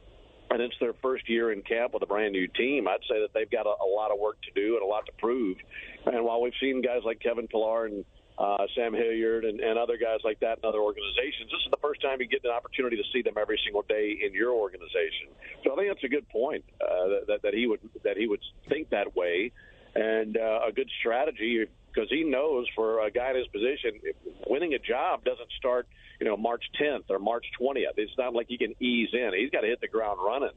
and 0.49 0.61
it's 0.61 0.75
their 0.79 0.93
first 1.01 1.29
year 1.29 1.51
in 1.51 1.61
camp 1.61 1.93
with 1.93 2.03
a 2.03 2.05
brand 2.05 2.33
new 2.33 2.47
team, 2.47 2.87
I'd 2.87 3.01
say 3.09 3.19
that 3.21 3.33
they've 3.33 3.49
got 3.49 3.65
a, 3.65 3.83
a 3.83 3.89
lot 3.89 4.11
of 4.11 4.19
work 4.19 4.37
to 4.43 4.51
do 4.59 4.75
and 4.75 4.83
a 4.83 4.85
lot 4.85 5.05
to 5.05 5.11
prove. 5.17 5.57
And 6.05 6.23
while 6.23 6.41
we've 6.41 6.53
seen 6.59 6.81
guys 6.81 7.01
like 7.03 7.19
Kevin 7.19 7.47
Pillar 7.47 7.85
and 7.85 8.05
uh, 8.37 8.67
Sam 8.75 8.93
Hilliard 8.93 9.45
and, 9.45 9.59
and 9.59 9.79
other 9.79 9.97
guys 9.97 10.19
like 10.23 10.39
that 10.41 10.59
in 10.59 10.65
other 10.65 10.79
organizations. 10.79 11.49
This 11.49 11.61
is 11.65 11.71
the 11.71 11.81
first 11.81 12.01
time 12.01 12.21
you 12.21 12.27
get 12.27 12.43
an 12.43 12.51
opportunity 12.51 12.95
to 12.95 13.03
see 13.11 13.21
them 13.21 13.33
every 13.39 13.59
single 13.63 13.81
day 13.89 14.17
in 14.23 14.33
your 14.33 14.51
organization. 14.51 15.33
So 15.63 15.73
I 15.73 15.75
think 15.75 15.89
that's 15.89 16.03
a 16.03 16.07
good 16.07 16.29
point 16.29 16.63
uh, 16.79 17.25
that, 17.27 17.41
that 17.41 17.53
he 17.53 17.65
would 17.65 17.79
that 18.03 18.15
he 18.15 18.27
would 18.27 18.41
think 18.69 18.89
that 18.91 19.15
way, 19.15 19.51
and 19.95 20.37
uh, 20.37 20.67
a 20.67 20.71
good 20.71 20.89
strategy 20.99 21.65
because 21.91 22.09
he 22.09 22.23
knows 22.23 22.67
for 22.75 23.03
a 23.05 23.09
guy 23.09 23.31
in 23.31 23.37
his 23.37 23.47
position, 23.47 23.99
winning 24.45 24.75
a 24.75 24.79
job 24.79 25.23
doesn't 25.23 25.51
start 25.57 25.87
you 26.19 26.25
know 26.25 26.37
March 26.37 26.63
10th 26.81 27.09
or 27.09 27.19
March 27.19 27.45
20th. 27.59 27.97
It's 27.97 28.17
not 28.17 28.33
like 28.33 28.47
he 28.49 28.57
can 28.57 28.73
ease 28.79 29.09
in. 29.13 29.31
He's 29.37 29.49
got 29.49 29.61
to 29.61 29.67
hit 29.67 29.81
the 29.81 29.87
ground 29.87 30.19
running. 30.25 30.55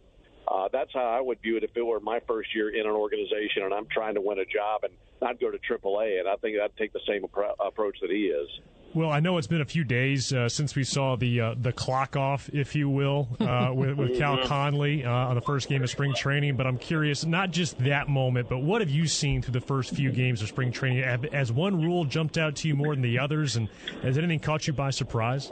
Uh, 0.49 0.69
that's 0.73 0.91
how 0.93 1.05
I 1.05 1.21
would 1.21 1.41
view 1.41 1.57
it 1.57 1.65
if 1.65 1.71
it 1.77 1.83
were 1.83 2.01
my 2.01 2.21
first 2.27 2.55
year 2.55 2.71
in 2.71 2.81
an 2.81 2.93
organization 2.93 3.63
and 3.63 3.73
I'm 3.73 3.87
trying 3.87 4.15
to 4.15 4.21
win 4.21 4.39
a 4.39 4.45
job 4.45 4.83
and 4.83 4.93
not 5.23 5.39
go 5.41 5.51
to 5.51 5.59
AAA. 5.59 6.19
And 6.19 6.29
I 6.29 6.35
think 6.37 6.59
I'd 6.59 6.77
take 6.77 6.93
the 6.93 7.01
same 7.07 7.23
appro- 7.23 7.55
approach 7.65 7.99
that 8.01 8.11
he 8.11 8.27
is. 8.27 8.49
Well, 8.93 9.11
I 9.11 9.21
know 9.21 9.39
it's 9.39 9.47
been 9.47 9.61
a 9.61 9.67
few 9.67 9.85
days 9.85 10.33
uh, 10.33 10.49
since 10.49 10.75
we 10.75 10.83
saw 10.83 11.15
the 11.15 11.41
uh, 11.41 11.55
the 11.57 11.73
clock 11.73 12.17
off, 12.17 12.51
if 12.53 12.75
you 12.75 12.89
will, 12.89 13.29
uh, 13.39 13.71
with, 13.75 13.97
with 13.97 14.19
Cal. 14.19 14.45
Conley 14.45 15.05
uh, 15.05 15.11
on 15.11 15.37
the 15.37 15.41
first 15.41 15.69
game 15.69 15.85
of 15.85 15.91
spring 15.91 16.13
training. 16.13 16.57
But 16.57 16.67
I'm 16.67 16.77
curious, 16.77 17.25
not 17.25 17.53
just 17.53 17.79
that 17.85 18.09
moment, 18.09 18.49
but 18.49 18.59
what 18.59 18.81
have 18.81 18.91
you 18.91 19.07
seen 19.07 19.43
through 19.43 19.53
the 19.53 19.61
first 19.61 19.95
few 19.95 20.11
games 20.11 20.43
of 20.43 20.49
spring 20.49 20.73
training? 20.73 21.05
Has 21.33 21.53
one 21.53 21.81
rule 21.81 22.05
jumped 22.05 22.37
out 22.37 22.57
to 22.57 22.69
you 22.69 22.75
more 22.75 22.95
than 22.95 23.03
the 23.03 23.21
others, 23.21 23.55
and 23.55 23.69
has 24.03 24.19
anything 24.19 24.41
caught 24.41 24.67
you 24.67 24.73
by 24.73 24.91
surprise? 24.91 25.51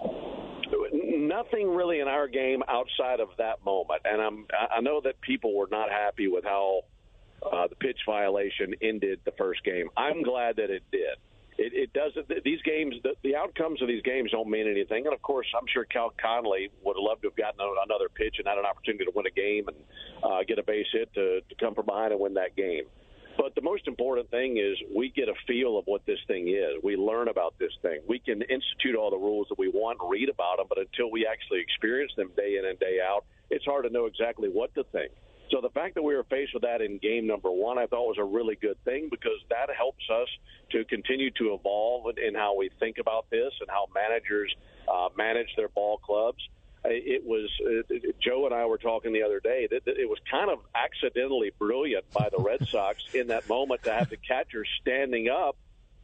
nothing 1.28 1.68
really 1.68 2.00
in 2.00 2.08
our 2.08 2.26
game 2.26 2.62
outside 2.68 3.20
of 3.20 3.28
that 3.38 3.64
moment. 3.64 4.02
And 4.04 4.20
I'm 4.20 4.46
I 4.74 4.80
know 4.80 5.00
that 5.02 5.20
people 5.20 5.54
were 5.56 5.68
not 5.70 5.90
happy 5.90 6.26
with 6.26 6.42
how 6.42 6.82
uh, 7.42 7.68
the 7.68 7.76
pitch 7.76 7.98
violation 8.06 8.74
ended 8.82 9.20
the 9.24 9.32
first 9.32 9.62
game. 9.62 9.88
I'm 9.96 10.22
glad 10.22 10.56
that 10.56 10.70
it 10.70 10.82
did. 10.90 11.18
It, 11.58 11.74
it 11.74 11.92
doesn't. 11.92 12.30
These 12.44 12.62
games, 12.62 12.94
the, 13.02 13.14
the 13.24 13.34
outcomes 13.34 13.82
of 13.82 13.88
these 13.88 14.02
games 14.02 14.30
don't 14.30 14.48
mean 14.48 14.68
anything. 14.68 15.06
And 15.06 15.14
of 15.14 15.20
course, 15.22 15.46
I'm 15.56 15.66
sure 15.66 15.84
Cal 15.84 16.14
Conley 16.20 16.70
would 16.84 16.94
have 16.94 17.02
loved 17.02 17.22
to 17.22 17.28
have 17.28 17.36
gotten 17.36 17.58
another 17.60 18.08
pitch 18.08 18.36
and 18.38 18.46
had 18.46 18.58
an 18.58 18.64
opportunity 18.64 19.04
to 19.04 19.12
win 19.14 19.26
a 19.26 19.30
game 19.30 19.66
and 19.66 19.76
uh, 20.22 20.44
get 20.46 20.60
a 20.60 20.62
base 20.62 20.86
hit 20.92 21.12
to, 21.14 21.40
to 21.40 21.54
come 21.58 21.74
from 21.74 21.86
behind 21.86 22.12
and 22.12 22.20
win 22.20 22.34
that 22.34 22.54
game. 22.54 22.84
But 23.36 23.54
the 23.54 23.62
most 23.62 23.86
important 23.86 24.30
thing 24.30 24.58
is 24.58 24.76
we 24.94 25.10
get 25.10 25.28
a 25.28 25.34
feel 25.46 25.78
of 25.78 25.84
what 25.86 26.04
this 26.06 26.18
thing 26.26 26.48
is. 26.48 26.82
We 26.82 26.96
learn 26.96 27.28
about 27.28 27.54
this 27.58 27.70
thing. 27.82 28.00
We 28.08 28.18
can 28.18 28.42
institute 28.42 28.96
all 28.98 29.10
the 29.10 29.16
rules 29.16 29.46
that 29.48 29.58
we 29.58 29.68
want 29.68 29.98
read 30.02 30.28
about 30.28 30.58
them, 30.58 30.66
but 30.68 30.78
until 30.78 31.10
we 31.10 31.24
actually 31.24 31.60
experience 31.60 32.12
them 32.16 32.30
day 32.36 32.56
in 32.58 32.66
and 32.66 32.78
day 32.80 32.98
out, 33.00 33.24
it's 33.50 33.64
hard 33.64 33.84
to 33.84 33.90
know 33.90 34.06
exactly 34.06 34.48
what 34.48 34.74
to 34.74 34.84
think. 34.90 35.12
So 35.50 35.60
the 35.62 35.70
fact 35.70 35.94
that 35.94 36.02
we 36.02 36.14
were 36.14 36.24
faced 36.24 36.52
with 36.52 36.62
that 36.62 36.82
in 36.82 36.98
game 36.98 37.26
number 37.26 37.50
one, 37.50 37.78
I 37.78 37.86
thought 37.86 38.06
was 38.06 38.18
a 38.18 38.24
really 38.24 38.56
good 38.56 38.82
thing 38.84 39.08
because 39.10 39.38
that 39.48 39.68
helps 39.74 40.04
us 40.10 40.28
to 40.72 40.84
continue 40.84 41.30
to 41.32 41.54
evolve 41.54 42.18
in, 42.18 42.34
how 42.34 42.56
we 42.56 42.70
think 42.78 42.98
about 42.98 43.30
this 43.30 43.52
and 43.60 43.70
how 43.70 43.86
managers 43.94 44.54
uh, 44.86 45.08
manage 45.16 45.48
their 45.56 45.68
ball 45.68 45.98
clubs. 45.98 46.38
It 46.84 47.24
was 47.24 47.50
uh, 47.66 47.94
Joe 48.20 48.46
and 48.46 48.54
I 48.54 48.66
were 48.66 48.78
talking 48.78 49.12
the 49.12 49.22
other 49.22 49.40
day 49.40 49.68
that, 49.70 49.82
it 49.86 50.08
was 50.08 50.18
kind 50.30 50.50
of 50.50 50.60
accidentally 50.74 51.50
brilliant 51.58 52.10
by 52.12 52.28
the 52.30 52.42
Red 52.42 52.68
Sox 52.68 53.02
in 53.14 53.28
that 53.28 53.48
moment 53.48 53.82
to 53.84 53.92
have 53.92 54.10
the 54.10 54.16
catcher 54.16 54.64
standing 54.80 55.28
up 55.28 55.56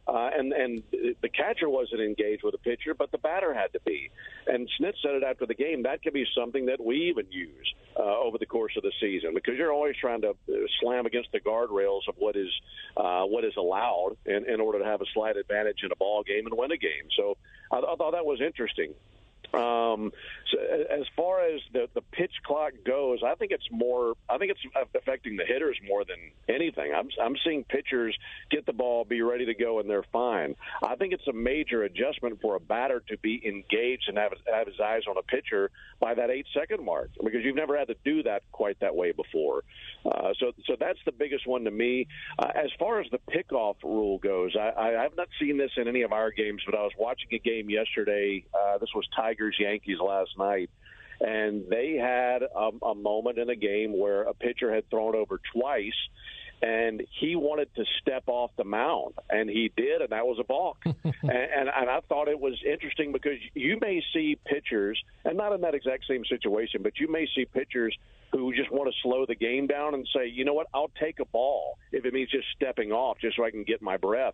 uh, 0.07 0.29
and 0.37 0.53
and 0.53 0.83
the 0.91 1.29
catcher 1.29 1.67
wasn't 1.67 2.01
engaged 2.01 2.43
with 2.43 2.53
the 2.53 2.59
pitcher, 2.59 2.93
but 2.93 3.11
the 3.11 3.17
batter 3.17 3.53
had 3.53 3.73
to 3.73 3.79
be. 3.85 4.11
And 4.47 4.69
Snit 4.79 4.93
said 5.01 5.15
it 5.15 5.23
after 5.23 5.45
the 5.45 5.55
game. 5.55 5.83
That 5.83 6.03
could 6.03 6.13
be 6.13 6.25
something 6.37 6.67
that 6.67 6.83
we 6.83 7.09
even 7.09 7.25
use 7.31 7.73
uh, 7.97 8.19
over 8.19 8.37
the 8.37 8.45
course 8.45 8.73
of 8.77 8.83
the 8.83 8.91
season 9.01 9.33
because 9.33 9.55
you're 9.57 9.73
always 9.73 9.95
trying 9.99 10.21
to 10.21 10.29
uh, 10.29 10.53
slam 10.79 11.05
against 11.05 11.31
the 11.31 11.39
guardrails 11.39 12.01
of 12.07 12.15
what 12.17 12.35
is 12.35 12.49
uh, 12.97 13.23
what 13.23 13.43
is 13.43 13.53
allowed 13.57 14.15
in, 14.25 14.47
in 14.47 14.61
order 14.61 14.79
to 14.79 14.85
have 14.85 15.01
a 15.01 15.05
slight 15.13 15.37
advantage 15.37 15.79
in 15.83 15.91
a 15.91 15.95
ball 15.95 16.23
game 16.23 16.45
and 16.45 16.55
win 16.55 16.71
a 16.71 16.77
game. 16.77 17.09
So 17.17 17.37
I, 17.71 17.77
I 17.77 17.95
thought 17.95 18.11
that 18.11 18.25
was 18.25 18.41
interesting. 18.41 18.93
Um, 19.53 20.11
so 20.51 20.57
as 20.59 21.05
far 21.15 21.41
as 21.41 21.61
the 21.73 21.87
the 21.93 22.01
pitch 22.01 22.33
clock 22.45 22.73
goes, 22.85 23.19
I 23.25 23.35
think 23.35 23.51
it's 23.51 23.67
more. 23.71 24.15
I 24.29 24.37
think 24.37 24.51
it's 24.51 24.87
affecting 24.95 25.37
the 25.37 25.45
hitters 25.45 25.77
more 25.87 26.03
than 26.05 26.17
anything. 26.47 26.93
I'm 26.93 27.09
I'm 27.21 27.35
seeing 27.43 27.63
pitchers 27.63 28.17
get 28.51 28.65
the 28.65 28.73
ball, 28.73 29.05
be 29.05 29.21
ready 29.21 29.45
to 29.45 29.53
go, 29.53 29.79
and 29.79 29.89
they're 29.89 30.05
fine. 30.11 30.55
I 30.83 30.95
think 30.95 31.13
it's 31.13 31.27
a 31.27 31.33
major 31.33 31.83
adjustment 31.83 32.41
for 32.41 32.55
a 32.55 32.59
batter 32.59 33.01
to 33.09 33.17
be 33.17 33.41
engaged 33.45 34.03
and 34.07 34.17
have 34.17 34.33
have 34.53 34.67
his 34.67 34.79
eyes 34.79 35.03
on 35.09 35.17
a 35.17 35.23
pitcher 35.23 35.71
by 35.99 36.13
that 36.13 36.29
eight 36.29 36.45
second 36.53 36.83
mark 36.83 37.11
because 37.23 37.41
you've 37.43 37.55
never 37.55 37.77
had 37.77 37.87
to 37.87 37.95
do 38.03 38.23
that 38.23 38.43
quite 38.51 38.79
that 38.81 38.95
way 38.95 39.11
before. 39.11 39.63
Uh, 40.05 40.33
so 40.39 40.51
so 40.65 40.75
that's 40.79 40.99
the 41.05 41.11
biggest 41.11 41.47
one 41.47 41.63
to 41.63 41.71
me. 41.71 42.07
Uh, 42.37 42.51
as 42.55 42.69
far 42.77 42.99
as 42.99 43.07
the 43.11 43.19
pickoff 43.31 43.75
rule 43.83 44.17
goes, 44.19 44.55
I, 44.55 44.71
I 44.77 45.03
have 45.03 45.15
not 45.15 45.27
seen 45.39 45.57
this 45.57 45.71
in 45.77 45.87
any 45.87 46.01
of 46.03 46.11
our 46.11 46.31
games, 46.31 46.61
but 46.65 46.75
I 46.75 46.83
was 46.83 46.91
watching 46.97 47.29
a 47.31 47.39
game 47.39 47.69
yesterday. 47.69 48.43
Uh, 48.53 48.77
this 48.77 48.89
was 48.93 49.07
Tiger 49.15 49.44
Yankees 49.59 49.97
last 49.99 50.31
night, 50.37 50.69
and 51.21 51.65
they 51.69 51.93
had 51.93 52.43
a, 52.43 52.85
a 52.85 52.95
moment 52.95 53.37
in 53.37 53.49
a 53.49 53.55
game 53.55 53.97
where 53.97 54.23
a 54.23 54.33
pitcher 54.33 54.73
had 54.73 54.89
thrown 54.89 55.15
over 55.15 55.39
twice 55.53 55.93
and 56.61 57.03
he 57.19 57.35
wanted 57.35 57.73
to 57.75 57.83
step 58.01 58.23
off 58.27 58.51
the 58.57 58.63
mound, 58.63 59.13
and 59.29 59.49
he 59.49 59.71
did, 59.75 60.01
and 60.01 60.09
that 60.09 60.25
was 60.25 60.37
a 60.39 60.43
balk. 60.43 60.77
and, 60.85 60.95
and, 61.03 61.69
and 61.69 61.89
I 61.89 61.99
thought 62.07 62.27
it 62.27 62.39
was 62.39 62.53
interesting 62.65 63.11
because 63.11 63.37
you 63.53 63.77
may 63.81 64.01
see 64.13 64.37
pitchers, 64.45 65.01
and 65.25 65.37
not 65.37 65.53
in 65.53 65.61
that 65.61 65.75
exact 65.75 66.05
same 66.07 66.23
situation, 66.25 66.81
but 66.81 66.93
you 66.97 67.11
may 67.11 67.27
see 67.35 67.45
pitchers 67.45 67.95
who 68.31 68.53
just 68.53 68.71
want 68.71 68.91
to 68.91 68.95
slow 69.03 69.25
the 69.25 69.35
game 69.35 69.67
down 69.67 69.93
and 69.93 70.07
say, 70.15 70.27
you 70.27 70.45
know 70.45 70.53
what, 70.53 70.67
I'll 70.73 70.91
take 70.99 71.19
a 71.19 71.25
ball 71.25 71.77
if 71.91 72.05
it 72.05 72.13
means 72.13 72.31
just 72.31 72.47
stepping 72.55 72.91
off, 72.91 73.17
just 73.19 73.35
so 73.37 73.45
I 73.45 73.51
can 73.51 73.63
get 73.63 73.81
my 73.81 73.97
breath. 73.97 74.33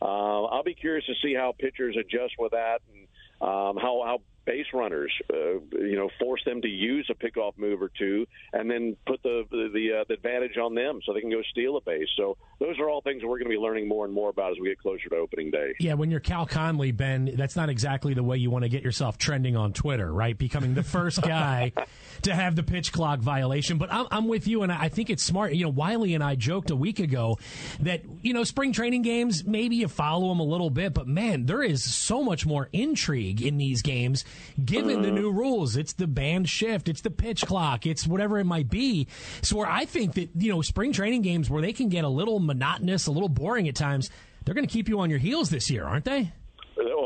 Uh, 0.00 0.44
I'll 0.44 0.62
be 0.62 0.74
curious 0.74 1.04
to 1.06 1.14
see 1.22 1.34
how 1.34 1.54
pitchers 1.58 1.96
adjust 1.98 2.34
with 2.38 2.52
that 2.52 2.80
and 2.92 3.06
um, 3.40 3.76
how 3.76 4.02
how 4.04 4.20
base 4.44 4.66
runners, 4.72 5.12
uh, 5.32 5.60
you 5.78 5.96
know, 5.96 6.08
force 6.18 6.42
them 6.44 6.62
to 6.62 6.68
use 6.68 7.08
a 7.10 7.14
pickoff 7.14 7.56
move 7.56 7.82
or 7.82 7.90
two, 7.98 8.26
and 8.52 8.70
then 8.70 8.96
put 9.06 9.22
the 9.22 9.44
the, 9.50 10.00
uh, 10.00 10.04
the 10.08 10.14
advantage 10.14 10.56
on 10.56 10.74
them 10.74 11.00
so 11.04 11.12
they 11.12 11.20
can 11.20 11.30
go 11.30 11.42
steal 11.50 11.76
a 11.76 11.80
base. 11.80 12.08
So 12.16 12.36
those 12.58 12.78
are 12.78 12.88
all 12.88 13.00
things 13.00 13.22
that 13.22 13.28
we're 13.28 13.38
going 13.38 13.50
to 13.50 13.56
be 13.56 13.60
learning 13.60 13.88
more 13.88 14.04
and 14.04 14.14
more 14.14 14.30
about 14.30 14.52
as 14.52 14.58
we 14.60 14.68
get 14.68 14.78
closer 14.78 15.08
to 15.08 15.16
opening 15.16 15.50
day. 15.50 15.74
Yeah, 15.80 15.94
when 15.94 16.10
you're 16.10 16.20
Cal 16.20 16.46
Conley, 16.46 16.92
Ben, 16.92 17.32
that's 17.36 17.56
not 17.56 17.68
exactly 17.68 18.14
the 18.14 18.22
way 18.22 18.36
you 18.36 18.50
want 18.50 18.64
to 18.64 18.68
get 18.68 18.82
yourself 18.82 19.18
trending 19.18 19.56
on 19.56 19.72
Twitter, 19.72 20.12
right? 20.12 20.36
Becoming 20.36 20.74
the 20.74 20.82
first 20.82 21.22
guy 21.22 21.72
to 22.22 22.34
have 22.34 22.56
the 22.56 22.62
pitch 22.62 22.92
clock 22.92 23.20
violation. 23.20 23.78
But 23.78 23.92
I'm, 23.92 24.06
I'm 24.10 24.28
with 24.28 24.46
you, 24.46 24.62
and 24.62 24.72
I 24.72 24.88
think 24.88 25.10
it's 25.10 25.22
smart. 25.22 25.54
You 25.54 25.64
know, 25.64 25.70
Wiley 25.70 26.14
and 26.14 26.22
I 26.22 26.34
joked 26.34 26.70
a 26.70 26.76
week 26.76 26.98
ago 26.98 27.38
that 27.80 28.02
you 28.22 28.34
know 28.34 28.44
spring 28.44 28.72
training 28.72 29.02
games 29.02 29.44
maybe 29.44 29.76
you 29.76 29.88
follow 29.88 30.28
them 30.28 30.40
a 30.40 30.44
little 30.44 30.70
bit, 30.70 30.94
but 30.94 31.06
man, 31.06 31.46
there 31.46 31.62
is 31.62 31.84
so 31.84 32.22
much 32.22 32.46
more 32.46 32.68
intrigue 32.72 33.42
in 33.42 33.58
these 33.58 33.82
games 33.82 34.24
given 34.62 35.02
the 35.02 35.08
uh-huh. 35.08 35.18
new 35.18 35.30
rules. 35.30 35.76
It's 35.76 35.92
the 35.94 36.06
band 36.06 36.48
shift, 36.48 36.88
it's 36.88 37.00
the 37.00 37.10
pitch 37.10 37.46
clock, 37.46 37.86
it's 37.86 38.06
whatever 38.06 38.38
it 38.38 38.44
might 38.44 38.68
be. 38.68 39.08
So 39.42 39.56
where 39.56 39.68
I 39.68 39.84
think 39.84 40.14
that 40.14 40.30
you 40.36 40.50
know 40.50 40.62
spring 40.62 40.92
training 40.92 41.22
games 41.22 41.50
where 41.50 41.62
they 41.62 41.72
can 41.72 41.88
get 41.88 42.04
a 42.04 42.08
little 42.08 42.40
monotonous, 42.40 43.06
a 43.06 43.12
little 43.12 43.28
boring 43.28 43.68
at 43.68 43.74
times, 43.74 44.10
they're 44.44 44.54
going 44.54 44.66
to 44.66 44.72
keep 44.72 44.88
you 44.88 45.00
on 45.00 45.10
your 45.10 45.18
heels 45.18 45.50
this 45.50 45.70
year, 45.70 45.84
aren't 45.84 46.04
they? 46.04 46.32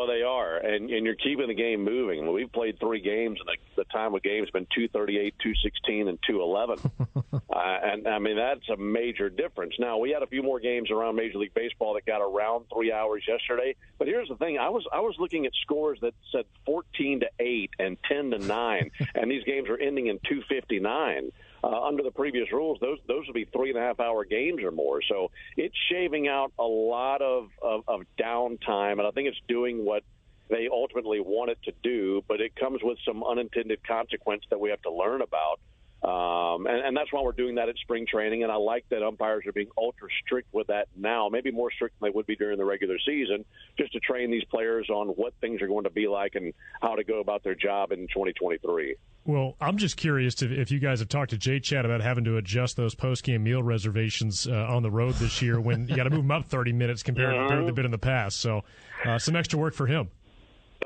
They 0.06 0.22
are, 0.22 0.56
and 0.56 0.90
and 0.90 1.04
you're 1.04 1.14
keeping 1.14 1.48
the 1.48 1.54
game 1.54 1.84
moving. 1.84 2.32
We've 2.32 2.50
played 2.52 2.78
three 2.78 3.00
games, 3.00 3.38
and 3.40 3.48
the, 3.48 3.82
the 3.82 3.84
time 3.84 4.14
of 4.14 4.22
game's 4.22 4.50
been 4.50 4.66
238, 4.74 5.34
216, 5.42 6.08
and 6.08 6.18
211. 6.26 6.90
uh, 7.50 7.78
and 7.82 8.08
I 8.08 8.18
mean 8.18 8.36
that's 8.36 8.68
a 8.68 8.76
major 8.76 9.28
difference. 9.28 9.74
Now 9.78 9.98
we 9.98 10.10
had 10.10 10.22
a 10.22 10.26
few 10.26 10.42
more 10.42 10.60
games 10.60 10.90
around 10.90 11.16
Major 11.16 11.38
League 11.38 11.54
Baseball 11.54 11.94
that 11.94 12.06
got 12.06 12.20
around 12.20 12.66
three 12.72 12.92
hours 12.92 13.24
yesterday. 13.26 13.74
But 13.98 14.08
here's 14.08 14.28
the 14.28 14.36
thing: 14.36 14.58
I 14.58 14.68
was 14.68 14.84
I 14.92 15.00
was 15.00 15.16
looking 15.18 15.46
at 15.46 15.52
scores 15.62 15.98
that 16.00 16.14
said 16.32 16.44
14 16.64 17.20
to 17.20 17.26
eight 17.40 17.70
and 17.78 17.96
10 18.08 18.30
to 18.30 18.38
nine, 18.38 18.90
and 19.14 19.30
these 19.30 19.44
games 19.44 19.68
are 19.68 19.78
ending 19.78 20.06
in 20.06 20.18
259. 20.28 21.32
Uh, 21.64 21.82
under 21.82 22.02
the 22.02 22.10
previous 22.10 22.52
rules, 22.52 22.78
those 22.80 22.98
those 23.08 23.26
would 23.26 23.34
be 23.34 23.46
three 23.46 23.70
and 23.70 23.78
a 23.78 23.80
half 23.80 23.98
hour 23.98 24.24
games 24.24 24.62
or 24.62 24.70
more. 24.70 25.00
So 25.02 25.30
it's 25.56 25.74
shaving 25.90 26.28
out 26.28 26.52
a 26.58 26.64
lot 26.64 27.22
of, 27.22 27.48
of, 27.60 27.82
of 27.88 28.02
downtime, 28.20 28.92
and 28.92 29.02
I 29.02 29.10
think 29.10 29.28
it's 29.28 29.40
doing 29.48 29.84
what 29.84 29.95
they 30.48 30.68
ultimately 30.70 31.20
want 31.20 31.50
it 31.50 31.58
to 31.64 31.72
do. 31.82 32.22
But 32.28 32.40
it 32.40 32.54
comes 32.56 32.80
with 32.82 32.98
some 33.06 33.24
unintended 33.24 33.86
consequence 33.86 34.42
that 34.50 34.60
we 34.60 34.70
have 34.70 34.82
to 34.82 34.92
learn 34.92 35.22
about. 35.22 35.60
Um, 36.02 36.66
and, 36.66 36.84
and 36.84 36.96
that's 36.96 37.12
why 37.12 37.22
we're 37.22 37.32
doing 37.32 37.56
that 37.56 37.68
at 37.68 37.76
spring 37.78 38.06
training. 38.06 38.42
And 38.42 38.52
I 38.52 38.56
like 38.56 38.84
that 38.90 39.02
umpires 39.02 39.44
are 39.46 39.52
being 39.52 39.70
ultra 39.76 40.08
strict 40.24 40.52
with 40.52 40.68
that 40.68 40.88
now, 40.96 41.28
maybe 41.28 41.50
more 41.50 41.72
strict 41.72 41.98
than 41.98 42.08
they 42.08 42.14
would 42.14 42.26
be 42.26 42.36
during 42.36 42.58
the 42.58 42.64
regular 42.64 42.96
season, 43.04 43.44
just 43.78 43.92
to 43.92 44.00
train 44.00 44.30
these 44.30 44.44
players 44.44 44.88
on 44.88 45.08
what 45.08 45.34
things 45.40 45.60
are 45.62 45.66
going 45.66 45.84
to 45.84 45.90
be 45.90 46.06
like 46.06 46.34
and 46.34 46.52
how 46.80 46.94
to 46.94 47.02
go 47.02 47.20
about 47.20 47.42
their 47.42 47.54
job 47.54 47.92
in 47.92 48.06
2023. 48.08 48.94
Well, 49.24 49.56
I'm 49.60 49.76
just 49.76 49.96
curious 49.96 50.36
to, 50.36 50.54
if 50.54 50.70
you 50.70 50.78
guys 50.78 51.00
have 51.00 51.08
talked 51.08 51.30
to 51.30 51.38
Jay 51.38 51.58
Chat 51.58 51.84
about 51.84 52.00
having 52.00 52.22
to 52.24 52.36
adjust 52.36 52.76
those 52.76 52.94
post 52.94 53.24
game 53.24 53.42
meal 53.42 53.60
reservations 53.60 54.46
uh, 54.46 54.66
on 54.68 54.84
the 54.84 54.90
road 54.90 55.14
this 55.14 55.42
year 55.42 55.58
when 55.60 55.88
you 55.88 55.96
got 55.96 56.04
to 56.04 56.10
move 56.10 56.20
them 56.20 56.30
up 56.30 56.44
30 56.44 56.72
minutes 56.72 57.02
compared 57.02 57.34
to 57.34 57.54
where 57.54 57.64
they've 57.64 57.74
been 57.74 57.84
in 57.84 57.90
the 57.90 57.98
past. 57.98 58.38
So, 58.38 58.62
uh, 59.04 59.18
some 59.18 59.34
extra 59.34 59.58
work 59.58 59.74
for 59.74 59.86
him. 59.86 60.10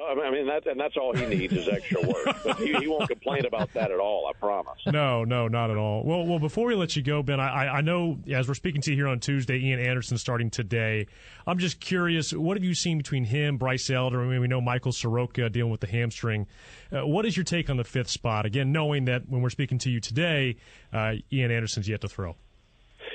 I 0.08 0.30
mean, 0.30 0.46
that, 0.46 0.66
and 0.66 0.78
that's 0.78 0.96
all 0.96 1.14
he 1.14 1.26
needs 1.26 1.52
is 1.52 1.68
extra 1.68 2.00
work. 2.00 2.36
But 2.44 2.56
he, 2.56 2.72
he, 2.74 2.86
won't 2.86 3.08
complain 3.08 3.44
about 3.44 3.72
that 3.74 3.90
at 3.90 3.98
all. 3.98 4.26
I 4.26 4.32
promise. 4.38 4.78
No, 4.86 5.24
no, 5.24 5.46
not 5.46 5.70
at 5.70 5.76
all. 5.76 6.02
Well, 6.04 6.24
well, 6.24 6.38
before 6.38 6.66
we 6.66 6.74
let 6.74 6.96
you 6.96 7.02
go, 7.02 7.22
Ben, 7.22 7.38
I, 7.38 7.68
I 7.68 7.80
know 7.80 8.18
as 8.32 8.48
we're 8.48 8.54
speaking 8.54 8.80
to 8.82 8.90
you 8.90 8.96
here 8.96 9.08
on 9.08 9.20
Tuesday, 9.20 9.58
Ian 9.58 9.78
Anderson 9.78 10.16
starting 10.16 10.48
today. 10.48 11.06
I'm 11.46 11.58
just 11.58 11.80
curious, 11.80 12.32
what 12.32 12.56
have 12.56 12.64
you 12.64 12.74
seen 12.74 12.98
between 12.98 13.24
him, 13.24 13.58
Bryce 13.58 13.90
Elder? 13.90 14.22
I 14.22 14.26
mean, 14.26 14.40
we 14.40 14.48
know 14.48 14.60
Michael 14.60 14.92
Soroka 14.92 15.50
dealing 15.50 15.70
with 15.70 15.80
the 15.80 15.86
hamstring. 15.86 16.46
Uh, 16.90 17.06
what 17.06 17.26
is 17.26 17.36
your 17.36 17.44
take 17.44 17.68
on 17.68 17.76
the 17.76 17.84
fifth 17.84 18.10
spot? 18.10 18.46
Again, 18.46 18.72
knowing 18.72 19.04
that 19.04 19.28
when 19.28 19.42
we're 19.42 19.50
speaking 19.50 19.78
to 19.78 19.90
you 19.90 20.00
today, 20.00 20.56
uh, 20.92 21.14
Ian 21.32 21.50
Anderson's 21.50 21.88
yet 21.88 22.00
to 22.00 22.08
throw. 22.08 22.36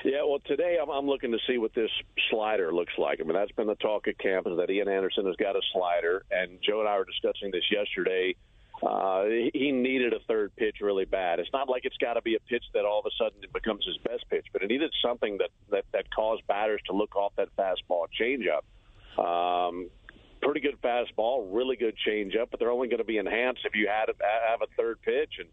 Yeah, 0.05 0.21
well, 0.23 0.37
today 0.45 0.77
I'm, 0.79 0.87
I'm 0.91 1.07
looking 1.07 1.31
to 1.31 1.39
see 1.47 1.57
what 1.57 1.73
this 1.73 1.89
slider 2.29 2.71
looks 2.71 2.93
like. 2.99 3.19
I 3.19 3.23
mean, 3.23 3.33
that's 3.33 3.51
been 3.53 3.65
the 3.65 3.73
talk 3.73 4.07
at 4.07 4.19
camp 4.19 4.45
is 4.45 4.55
that 4.57 4.69
Ian 4.69 4.87
Anderson 4.87 5.25
has 5.25 5.35
got 5.35 5.55
a 5.55 5.61
slider, 5.73 6.23
and 6.29 6.59
Joe 6.61 6.81
and 6.81 6.87
I 6.87 6.95
were 6.99 7.05
discussing 7.05 7.49
this 7.49 7.63
yesterday. 7.71 8.35
Uh, 8.85 9.23
he 9.51 9.71
needed 9.71 10.13
a 10.13 10.19
third 10.27 10.55
pitch 10.57 10.75
really 10.79 11.05
bad. 11.05 11.39
It's 11.39 11.49
not 11.51 11.69
like 11.69 11.85
it's 11.85 11.97
got 11.97 12.13
to 12.13 12.21
be 12.21 12.35
a 12.35 12.39
pitch 12.39 12.63
that 12.75 12.85
all 12.85 12.99
of 12.99 13.07
a 13.07 13.15
sudden 13.17 13.39
becomes 13.51 13.83
his 13.83 13.97
best 14.03 14.29
pitch, 14.29 14.45
but 14.53 14.61
it 14.61 14.67
needed 14.69 14.93
something 15.03 15.39
that 15.39 15.49
that, 15.71 15.85
that 15.91 16.13
caused 16.13 16.45
batters 16.45 16.81
to 16.85 16.93
look 16.93 17.15
off 17.15 17.33
that 17.37 17.49
fastball 17.57 18.05
changeup. 18.21 18.61
Um, 19.17 19.89
pretty 20.39 20.59
good 20.59 20.79
fastball, 20.83 21.47
really 21.49 21.77
good 21.77 21.95
changeup, 22.07 22.51
but 22.51 22.59
they're 22.59 22.71
only 22.71 22.89
going 22.89 22.99
to 22.99 23.05
be 23.05 23.17
enhanced 23.17 23.61
if 23.65 23.73
you 23.73 23.87
had 23.87 24.05
have 24.49 24.61
a 24.61 24.67
third 24.77 25.01
pitch 25.01 25.39
and 25.39 25.49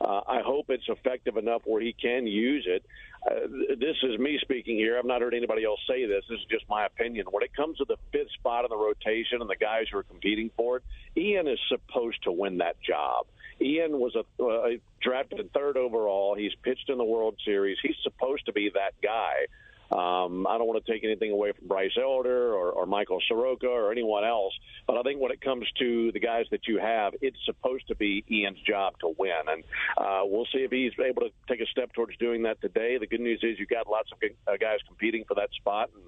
uh, 0.00 0.20
I 0.26 0.40
hope 0.44 0.66
it's 0.68 0.88
effective 0.88 1.36
enough 1.36 1.62
where 1.64 1.80
he 1.80 1.92
can 1.92 2.26
use 2.26 2.66
it. 2.68 2.84
Uh, 3.26 3.46
this 3.78 3.96
is 4.02 4.18
me 4.18 4.38
speaking 4.42 4.76
here. 4.76 4.98
I've 4.98 5.06
not 5.06 5.22
heard 5.22 5.34
anybody 5.34 5.64
else 5.64 5.80
say 5.88 6.06
this. 6.06 6.24
This 6.28 6.40
is 6.40 6.46
just 6.50 6.68
my 6.68 6.84
opinion. 6.84 7.26
When 7.30 7.42
it 7.42 7.54
comes 7.54 7.78
to 7.78 7.84
the 7.86 7.96
fifth 8.12 8.32
spot 8.32 8.64
in 8.64 8.70
the 8.70 8.76
rotation 8.76 9.40
and 9.40 9.48
the 9.48 9.56
guys 9.56 9.86
who 9.90 9.98
are 9.98 10.02
competing 10.02 10.50
for 10.56 10.78
it, 10.78 10.82
Ian 11.16 11.48
is 11.48 11.58
supposed 11.68 12.22
to 12.24 12.32
win 12.32 12.58
that 12.58 12.80
job. 12.82 13.26
Ian 13.60 13.98
was 13.98 14.14
a 14.16 14.42
uh, 14.42 14.68
drafted 15.00 15.52
third 15.52 15.76
overall. 15.76 16.34
He's 16.34 16.54
pitched 16.62 16.90
in 16.90 16.98
the 16.98 17.04
World 17.04 17.36
Series. 17.44 17.78
He's 17.82 17.96
supposed 18.02 18.46
to 18.46 18.52
be 18.52 18.70
that 18.74 18.94
guy. 19.02 19.46
Um, 19.90 20.46
I 20.46 20.58
don't 20.58 20.66
want 20.66 20.84
to 20.84 20.92
take 20.92 21.04
anything 21.04 21.30
away 21.30 21.52
from 21.52 21.68
Bryce 21.68 21.96
Elder 22.00 22.52
or, 22.54 22.70
or 22.70 22.86
Michael 22.86 23.20
Soroka 23.28 23.66
or 23.66 23.92
anyone 23.92 24.24
else, 24.24 24.52
but 24.86 24.96
I 24.96 25.02
think 25.02 25.20
when 25.20 25.30
it 25.30 25.40
comes 25.40 25.66
to 25.78 26.10
the 26.12 26.20
guys 26.20 26.46
that 26.50 26.66
you 26.66 26.78
have, 26.78 27.14
it's 27.20 27.36
supposed 27.44 27.86
to 27.88 27.94
be 27.94 28.24
Ian's 28.30 28.60
job 28.66 28.94
to 29.00 29.14
win, 29.18 29.32
and 29.48 29.64
uh, 29.98 30.22
we'll 30.24 30.46
see 30.46 30.60
if 30.60 30.70
he's 30.70 30.92
able 30.98 31.22
to 31.22 31.30
take 31.48 31.60
a 31.60 31.66
step 31.66 31.92
towards 31.92 32.16
doing 32.16 32.42
that 32.42 32.60
today. 32.60 32.98
The 32.98 33.06
good 33.06 33.20
news 33.20 33.40
is 33.42 33.58
you've 33.58 33.68
got 33.68 33.88
lots 33.88 34.10
of 34.12 34.18
uh, 34.22 34.56
guys 34.58 34.78
competing 34.86 35.24
for 35.28 35.34
that 35.34 35.50
spot, 35.52 35.90
and 35.94 36.04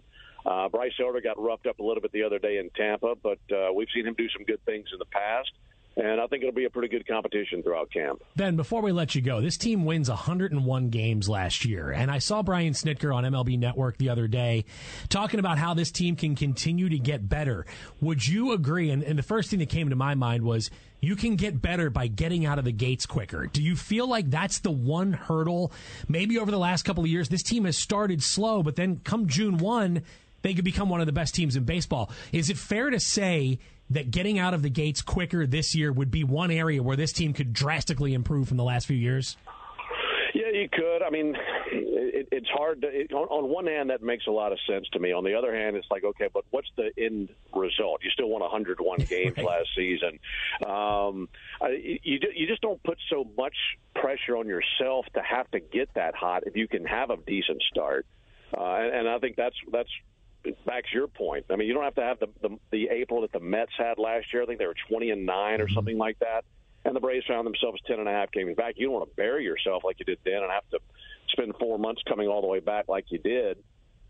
uh, 0.47 0.69
Bryce 0.69 0.93
Elder 1.01 1.21
got 1.21 1.39
roughed 1.39 1.67
up 1.67 1.79
a 1.79 1.83
little 1.83 2.01
bit 2.01 2.13
the 2.13 2.23
other 2.23 2.39
day 2.39 2.59
in 2.59 2.71
Tampa, 2.71 3.15
but 3.23 3.41
uh, 3.53 3.73
we've 3.75 3.89
seen 3.95 4.07
him 4.07 4.15
do 4.17 4.29
some 4.31 4.45
good 4.45 4.65
things 4.65 4.89
in 4.93 4.99
the 4.99 5.07
past 5.07 5.51
and 5.97 6.21
I 6.21 6.27
think 6.27 6.43
it'll 6.43 6.55
be 6.55 6.67
a 6.67 6.71
pretty 6.71 6.89
good 6.89 7.07
competition 7.07 7.63
throughout 7.63 7.91
camp. 7.91 8.23
Ben, 8.37 8.57
before 8.57 8.83
we 8.83 8.93
let 8.93 9.15
you 9.15 9.23
go, 9.23 9.41
this 9.41 9.57
team 9.57 9.85
wins 9.85 10.11
101 10.11 10.91
games 10.91 11.29
last 11.29 11.65
year, 11.65 11.91
and 11.91 12.11
I 12.11 12.19
saw 12.19 12.43
Brian 12.43 12.75
Snitker 12.75 13.15
on 13.15 13.25
MLB 13.25 13.59
Network 13.59 13.97
the 13.97 14.11
other 14.11 14.29
day 14.29 14.67
talking 15.09 15.41
about 15.41 15.59
how 15.59 15.75
this 15.75 15.91
team 15.91 16.15
can 16.15 16.35
continue 16.35 16.89
to 16.91 16.99
get 16.99 17.29
better. 17.29 17.65
Would 18.01 18.27
you 18.27 18.53
agree? 18.53 18.91
And, 18.91 19.03
and 19.03 19.19
the 19.19 19.23
first 19.23 19.51
thing 19.51 19.59
that 19.61 19.71
came 19.71 19.89
to 19.89 19.97
my 19.97 20.15
mind 20.15 20.43
was 20.43 20.71
you 21.01 21.17
can 21.17 21.37
get 21.37 21.63
better 21.63 21.89
by 21.89 22.09
getting 22.09 22.45
out 22.45 22.59
of 22.59 22.65
the 22.65 22.73
gates 22.73 23.07
quicker. 23.07 23.47
Do 23.47 23.63
you 23.63 23.77
feel 23.77 24.07
like 24.09 24.31
that's 24.31 24.59
the 24.61 24.71
one 24.71 25.13
hurdle? 25.13 25.73
Maybe 26.09 26.39
over 26.39 26.51
the 26.51 26.59
last 26.59 26.83
couple 26.83 27.05
of 27.05 27.11
years, 27.11 27.29
this 27.29 27.43
team 27.43 27.65
has 27.65 27.79
started 27.79 28.23
slow, 28.23 28.63
but 28.63 28.77
then 28.77 29.01
come 29.03 29.29
June 29.29 29.59
1, 29.59 30.03
they 30.43 30.55
could 30.55 30.65
become 30.65 30.89
one 30.89 31.01
of 31.01 31.07
the 31.07 31.13
best 31.13 31.35
teams 31.35 31.57
in 31.57 31.65
baseball. 31.65 32.11
Is 32.33 32.51
it 32.51 32.59
fair 32.59 32.91
to 32.91 33.01
say 33.01 33.59
that 33.91 34.11
getting 34.11 34.39
out 34.39 34.55
of 34.55 34.63
the 34.63 34.71
gates 34.71 35.03
quicker 35.03 35.47
this 35.47 35.75
year 35.75 35.93
would 35.93 36.11
be 36.11 36.25
one 36.25 36.51
area 36.51 36.83
where 36.83 36.97
this 36.97 37.13
team 37.13 37.33
could 37.33 37.53
drastically 37.53 38.15
improve 38.15 38.49
from 38.49 38.57
the 38.57 38.65
last 38.65 38.87
few 38.87 38.97
years? 38.97 39.37
Yeah, 40.35 40.51
you 40.51 40.69
could. 40.71 41.03
I 41.03 41.11
mean, 41.11 41.35
it, 41.73 42.29
it's 42.31 42.49
hard 42.49 42.83
to. 42.83 42.89
It, 42.89 43.13
on, 43.13 43.27
on 43.29 43.49
one 43.49 43.67
hand, 43.67 43.91
that 43.91 44.03
makes 44.03 44.27
a 44.27 44.31
lot 44.31 44.53
of 44.53 44.59
sense 44.69 44.87
to 44.93 44.99
me. 44.99 45.13
On 45.13 45.25
the 45.25 45.35
other 45.35 45.55
hand, 45.55 45.77
it's 45.77 45.87
like, 45.91 46.05
okay, 46.05 46.29
but 46.33 46.45
what's 46.51 46.69
the 46.77 46.91
end 46.99 47.31
result? 47.55 48.03
You 48.05 48.11
still 48.11 48.29
won 48.29 48.43
101 48.43 48.99
games 49.09 49.37
right. 49.37 49.47
last 49.47 49.69
season. 49.75 50.19
Um, 50.67 51.29
you 51.71 52.19
you 52.35 52.47
just 52.47 52.61
don't 52.61 52.83
put 52.83 52.99
so 53.09 53.27
much 53.37 53.57
pressure 53.95 54.37
on 54.37 54.47
yourself 54.47 55.07
to 55.15 55.23
have 55.23 55.51
to 55.53 55.61
get 55.61 55.95
that 55.95 56.15
hot 56.15 56.43
if 56.47 56.57
you 56.57 56.69
can 56.69 56.85
have 56.85 57.11
a 57.11 57.17
decent 57.17 57.63
start. 57.71 58.07
Uh, 58.57 58.63
and, 58.63 58.95
and 58.95 59.09
I 59.09 59.19
think 59.19 59.37
that's 59.37 59.57
that's 59.73 59.91
backs 60.67 60.89
your 60.93 61.09
point. 61.09 61.47
I 61.51 61.57
mean, 61.57 61.69
you 61.69 61.75
don't 61.75 61.85
have 61.85 61.95
to 61.97 62.03
have 62.03 62.19
the, 62.19 62.29
the 62.43 62.59
the 62.71 62.89
April 62.89 63.23
that 63.23 63.33
the 63.33 63.41
Mets 63.41 63.73
had 63.77 63.99
last 63.99 64.33
year. 64.33 64.43
I 64.43 64.47
think 64.47 64.59
they 64.59 64.67
were 64.67 64.77
20 64.89 65.11
and 65.11 65.27
9 65.27 65.61
or 65.61 65.65
mm-hmm. 65.65 65.75
something 65.75 65.99
like 65.99 66.19
that. 66.21 66.45
And 66.85 66.95
the 66.95 67.01
Braves 67.01 67.27
found 67.27 67.47
themselves 67.47 67.81
10 67.87 67.99
and 67.99 68.09
a 68.09 68.13
half 68.13 68.31
games 68.31 68.55
back. 68.57 68.75
You 68.77 68.87
don't 68.87 68.95
want 68.95 69.11
to 69.11 69.17
bury 69.17 69.43
yourself 69.43 69.83
like 69.85 69.99
you 69.99 70.05
did 70.05 70.19
then 70.25 70.43
and 70.43 70.51
have 70.51 70.69
to 70.71 70.79
spend 71.29 71.55
four 71.59 71.79
months 71.79 72.01
coming 72.09 72.29
all 72.29 72.41
the 72.41 72.47
way 72.47 72.61
back 72.61 72.87
like 72.89 73.07
you 73.09 73.19
did. 73.19 73.59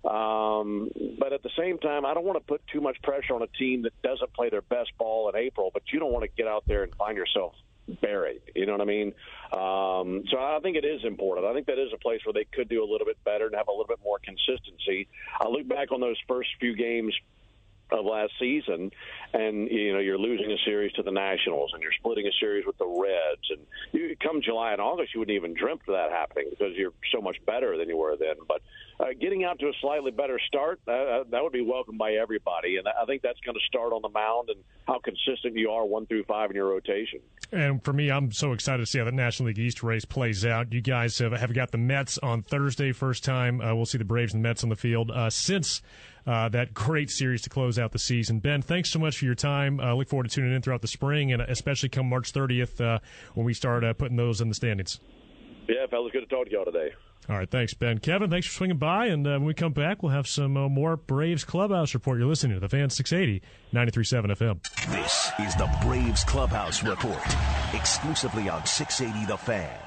Um, 0.04 0.90
but 1.18 1.32
at 1.32 1.42
the 1.42 1.50
same 1.58 1.78
time, 1.78 2.04
I 2.04 2.12
don't 2.12 2.24
want 2.24 2.38
to 2.38 2.44
put 2.44 2.60
too 2.70 2.80
much 2.80 3.00
pressure 3.02 3.34
on 3.34 3.42
a 3.42 3.46
team 3.46 3.82
that 3.82 3.92
doesn't 4.02 4.32
play 4.34 4.50
their 4.50 4.60
best 4.60 4.90
ball 4.98 5.28
in 5.30 5.36
April. 5.36 5.70
But 5.72 5.84
you 5.92 5.98
don't 5.98 6.12
want 6.12 6.24
to 6.24 6.30
get 6.36 6.46
out 6.46 6.64
there 6.66 6.82
and 6.82 6.94
find 6.96 7.16
yourself 7.16 7.54
buried. 7.88 8.42
You 8.54 8.66
know 8.66 8.72
what 8.72 8.80
I 8.80 8.84
mean? 8.84 9.08
Um, 9.52 10.24
so 10.30 10.38
I 10.38 10.58
think 10.62 10.76
it 10.76 10.84
is 10.84 11.04
important. 11.04 11.46
I 11.46 11.54
think 11.54 11.66
that 11.66 11.78
is 11.78 11.92
a 11.94 11.98
place 11.98 12.20
where 12.24 12.32
they 12.32 12.44
could 12.44 12.68
do 12.68 12.82
a 12.82 12.88
little 12.90 13.06
bit 13.06 13.22
better 13.24 13.46
and 13.46 13.54
have 13.54 13.68
a 13.68 13.70
little 13.70 13.86
bit 13.86 14.00
more 14.02 14.18
consistency. 14.18 15.08
I 15.40 15.48
look 15.48 15.68
back 15.68 15.92
on 15.92 16.00
those 16.00 16.16
first 16.28 16.50
few 16.60 16.74
games 16.74 17.14
of 17.90 18.04
last 18.04 18.32
season, 18.38 18.90
and 19.32 19.70
you 19.70 19.92
know 19.92 20.00
you're 20.00 20.18
losing 20.18 20.50
a 20.50 20.56
series 20.64 20.92
to 20.94 21.02
the 21.02 21.10
Nationals, 21.10 21.70
and 21.72 21.82
you're 21.82 21.92
splitting 21.92 22.26
a 22.26 22.32
series 22.40 22.66
with 22.66 22.76
the 22.78 22.86
Reds, 22.86 23.46
and 23.50 23.60
you, 23.92 24.16
come 24.20 24.42
July 24.42 24.72
and 24.72 24.80
August, 24.80 25.14
you 25.14 25.20
wouldn't 25.20 25.36
even 25.36 25.54
dreamt 25.54 25.82
of 25.88 25.94
that 25.94 26.10
happening 26.10 26.46
because 26.50 26.74
you're 26.76 26.92
so 27.12 27.20
much 27.20 27.36
better 27.46 27.76
than 27.78 27.88
you 27.88 27.96
were 27.96 28.16
then. 28.16 28.34
But 28.48 28.62
uh, 28.98 29.12
getting 29.20 29.44
out 29.44 29.58
to 29.60 29.66
a 29.66 29.72
slightly 29.80 30.10
better 30.10 30.40
start, 30.46 30.80
uh, 30.88 30.90
uh 30.90 31.24
that 31.30 31.42
would 31.42 31.52
be 31.52 31.62
welcomed 31.62 31.98
by 31.98 32.12
everybody, 32.14 32.76
and 32.76 32.88
I 32.88 33.04
think 33.04 33.22
that's 33.22 33.40
going 33.40 33.54
to 33.54 33.64
start 33.66 33.92
on 33.92 34.02
the 34.02 34.08
mound 34.08 34.50
and 34.50 34.58
how 34.86 34.98
consistent 34.98 35.54
you 35.54 35.70
are 35.70 35.84
one 35.84 36.06
through 36.06 36.24
five 36.24 36.50
in 36.50 36.56
your 36.56 36.68
rotation. 36.68 37.20
And 37.52 37.84
for 37.84 37.92
me, 37.92 38.10
I'm 38.10 38.32
so 38.32 38.52
excited 38.52 38.82
to 38.84 38.86
see 38.86 38.98
how 38.98 39.04
the 39.04 39.12
National 39.12 39.48
League 39.48 39.58
East 39.58 39.82
race 39.82 40.04
plays 40.04 40.44
out. 40.44 40.72
You 40.72 40.80
guys 40.80 41.18
have, 41.18 41.32
have 41.32 41.54
got 41.54 41.70
the 41.70 41.78
Mets 41.78 42.18
on 42.18 42.42
Thursday, 42.42 42.92
first 42.92 43.22
time. 43.22 43.60
Uh, 43.60 43.74
we'll 43.74 43.86
see 43.86 43.98
the 43.98 44.04
Braves 44.04 44.34
and 44.34 44.42
Mets 44.42 44.64
on 44.64 44.70
the 44.70 44.76
field 44.76 45.10
uh, 45.12 45.30
since 45.30 45.82
uh, 46.26 46.48
that 46.50 46.74
great 46.74 47.10
series 47.10 47.42
to 47.42 47.50
close 47.50 47.78
out 47.78 47.92
the 47.92 47.98
season. 47.98 48.38
Ben, 48.40 48.62
thanks 48.62 48.90
so 48.90 48.98
much 48.98 49.18
for 49.18 49.24
your 49.24 49.34
time. 49.34 49.80
Uh, 49.80 49.94
look 49.94 50.08
forward 50.08 50.28
to 50.28 50.34
tuning 50.34 50.54
in 50.54 50.62
throughout 50.62 50.82
the 50.82 50.88
spring, 50.88 51.32
and 51.32 51.42
especially 51.42 51.88
come 51.88 52.08
March 52.08 52.32
30th 52.32 52.80
uh, 52.80 52.98
when 53.34 53.46
we 53.46 53.54
start 53.54 53.84
uh, 53.84 53.92
putting 53.92 54.16
those 54.16 54.40
in 54.40 54.48
the 54.48 54.54
standings. 54.54 55.00
Yeah, 55.68 55.86
fellas, 55.90 56.12
good 56.12 56.20
to 56.20 56.26
talk 56.26 56.46
to 56.46 56.52
y'all 56.52 56.64
today. 56.64 56.92
All 57.28 57.36
right, 57.36 57.50
thanks, 57.50 57.74
Ben. 57.74 57.98
Kevin, 57.98 58.30
thanks 58.30 58.46
for 58.46 58.52
swinging 58.52 58.76
by. 58.76 59.06
And 59.06 59.26
uh, 59.26 59.30
when 59.30 59.46
we 59.46 59.54
come 59.54 59.72
back, 59.72 60.02
we'll 60.02 60.12
have 60.12 60.28
some 60.28 60.56
uh, 60.56 60.68
more 60.68 60.96
Braves 60.96 61.44
Clubhouse 61.44 61.92
report. 61.92 62.18
You're 62.18 62.28
listening 62.28 62.54
to 62.54 62.60
the 62.60 62.68
Fan 62.68 62.88
680, 62.88 63.44
93.7 63.74 64.36
FM. 64.36 64.92
This 64.92 65.32
is 65.44 65.54
the 65.56 65.68
Braves 65.82 66.22
Clubhouse 66.22 66.84
report, 66.84 67.18
exclusively 67.74 68.48
on 68.48 68.64
680 68.64 69.26
The 69.26 69.36
Fan. 69.36 69.85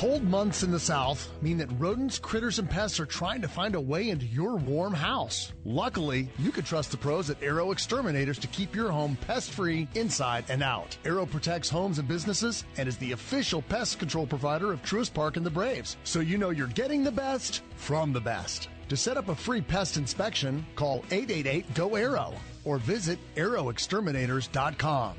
Cold 0.00 0.24
months 0.24 0.62
in 0.62 0.70
the 0.70 0.80
South 0.80 1.28
mean 1.42 1.58
that 1.58 1.68
rodents, 1.78 2.18
critters, 2.18 2.58
and 2.58 2.70
pests 2.70 2.98
are 2.98 3.04
trying 3.04 3.42
to 3.42 3.48
find 3.48 3.74
a 3.74 3.80
way 3.82 4.08
into 4.08 4.24
your 4.24 4.56
warm 4.56 4.94
house. 4.94 5.52
Luckily, 5.66 6.30
you 6.38 6.50
can 6.52 6.64
trust 6.64 6.90
the 6.90 6.96
pros 6.96 7.28
at 7.28 7.42
Arrow 7.42 7.70
Exterminators 7.70 8.38
to 8.38 8.46
keep 8.46 8.74
your 8.74 8.90
home 8.90 9.18
pest 9.26 9.50
free 9.50 9.86
inside 9.94 10.46
and 10.48 10.62
out. 10.62 10.96
Arrow 11.04 11.26
protects 11.26 11.68
homes 11.68 11.98
and 11.98 12.08
businesses 12.08 12.64
and 12.78 12.88
is 12.88 12.96
the 12.96 13.12
official 13.12 13.60
pest 13.60 13.98
control 13.98 14.26
provider 14.26 14.72
of 14.72 14.82
Truist 14.82 15.12
Park 15.12 15.36
and 15.36 15.44
the 15.44 15.50
Braves, 15.50 15.98
so 16.04 16.20
you 16.20 16.38
know 16.38 16.48
you're 16.48 16.68
getting 16.68 17.04
the 17.04 17.12
best 17.12 17.60
from 17.76 18.14
the 18.14 18.22
best. 18.22 18.70
To 18.88 18.96
set 18.96 19.18
up 19.18 19.28
a 19.28 19.34
free 19.34 19.60
pest 19.60 19.98
inspection, 19.98 20.64
call 20.76 21.04
888 21.10 21.74
GO 21.74 21.96
ARROW 21.96 22.32
or 22.64 22.78
visit 22.78 23.18
arrowexterminators.com. 23.36 25.16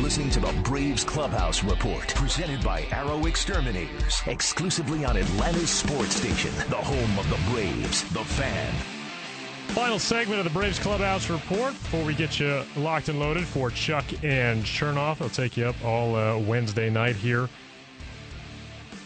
Listening 0.00 0.30
to 0.30 0.40
the 0.40 0.52
Braves 0.64 1.04
Clubhouse 1.04 1.62
Report, 1.62 2.08
presented 2.14 2.64
by 2.64 2.86
Arrow 2.90 3.26
Exterminators, 3.26 4.22
exclusively 4.26 5.04
on 5.04 5.18
Atlanta's 5.18 5.68
sports 5.68 6.16
station, 6.16 6.50
the 6.70 6.76
home 6.76 7.18
of 7.18 7.28
the 7.28 7.38
Braves, 7.50 8.02
the 8.14 8.24
fan. 8.24 8.72
Final 9.68 9.98
segment 9.98 10.38
of 10.38 10.44
the 10.44 10.58
Braves 10.58 10.78
Clubhouse 10.78 11.28
Report 11.28 11.74
before 11.74 12.02
we 12.02 12.14
get 12.14 12.40
you 12.40 12.64
locked 12.76 13.10
and 13.10 13.20
loaded 13.20 13.44
for 13.44 13.70
Chuck 13.70 14.06
and 14.24 14.64
Chernoff. 14.64 15.20
I'll 15.20 15.28
take 15.28 15.58
you 15.58 15.66
up 15.66 15.76
all 15.84 16.16
uh, 16.16 16.38
Wednesday 16.38 16.88
night 16.88 17.16
here. 17.16 17.50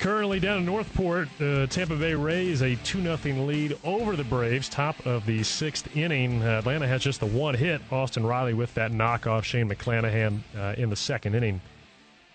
Currently 0.05 0.38
down 0.38 0.59
in 0.59 0.67
North 0.67 0.93
Port, 0.93 1.29
uh, 1.40 1.67
Tampa 1.67 1.97
Bay 1.97 2.12
Rays 2.12 2.61
a 2.61 2.77
2 2.77 3.17
0 3.17 3.47
lead 3.47 3.79
over 3.85 4.17
the 4.17 4.25
Braves, 4.25 4.69
top 4.69 5.07
of 5.07 5.25
the 5.25 5.43
sixth 5.43 5.97
inning. 5.97 6.43
Uh, 6.43 6.59
Atlanta 6.59 6.87
has 6.87 7.03
just 7.03 7.21
the 7.21 7.27
one 7.27 7.55
hit. 7.55 7.81
Austin 7.90 8.27
Riley 8.27 8.53
with 8.53 8.75
that 8.75 8.93
knockoff 8.93 9.45
Shane 9.45 9.67
McClanahan 9.67 10.40
uh, 10.55 10.75
in 10.77 10.90
the 10.90 10.95
second 10.95 11.35
inning. 11.37 11.62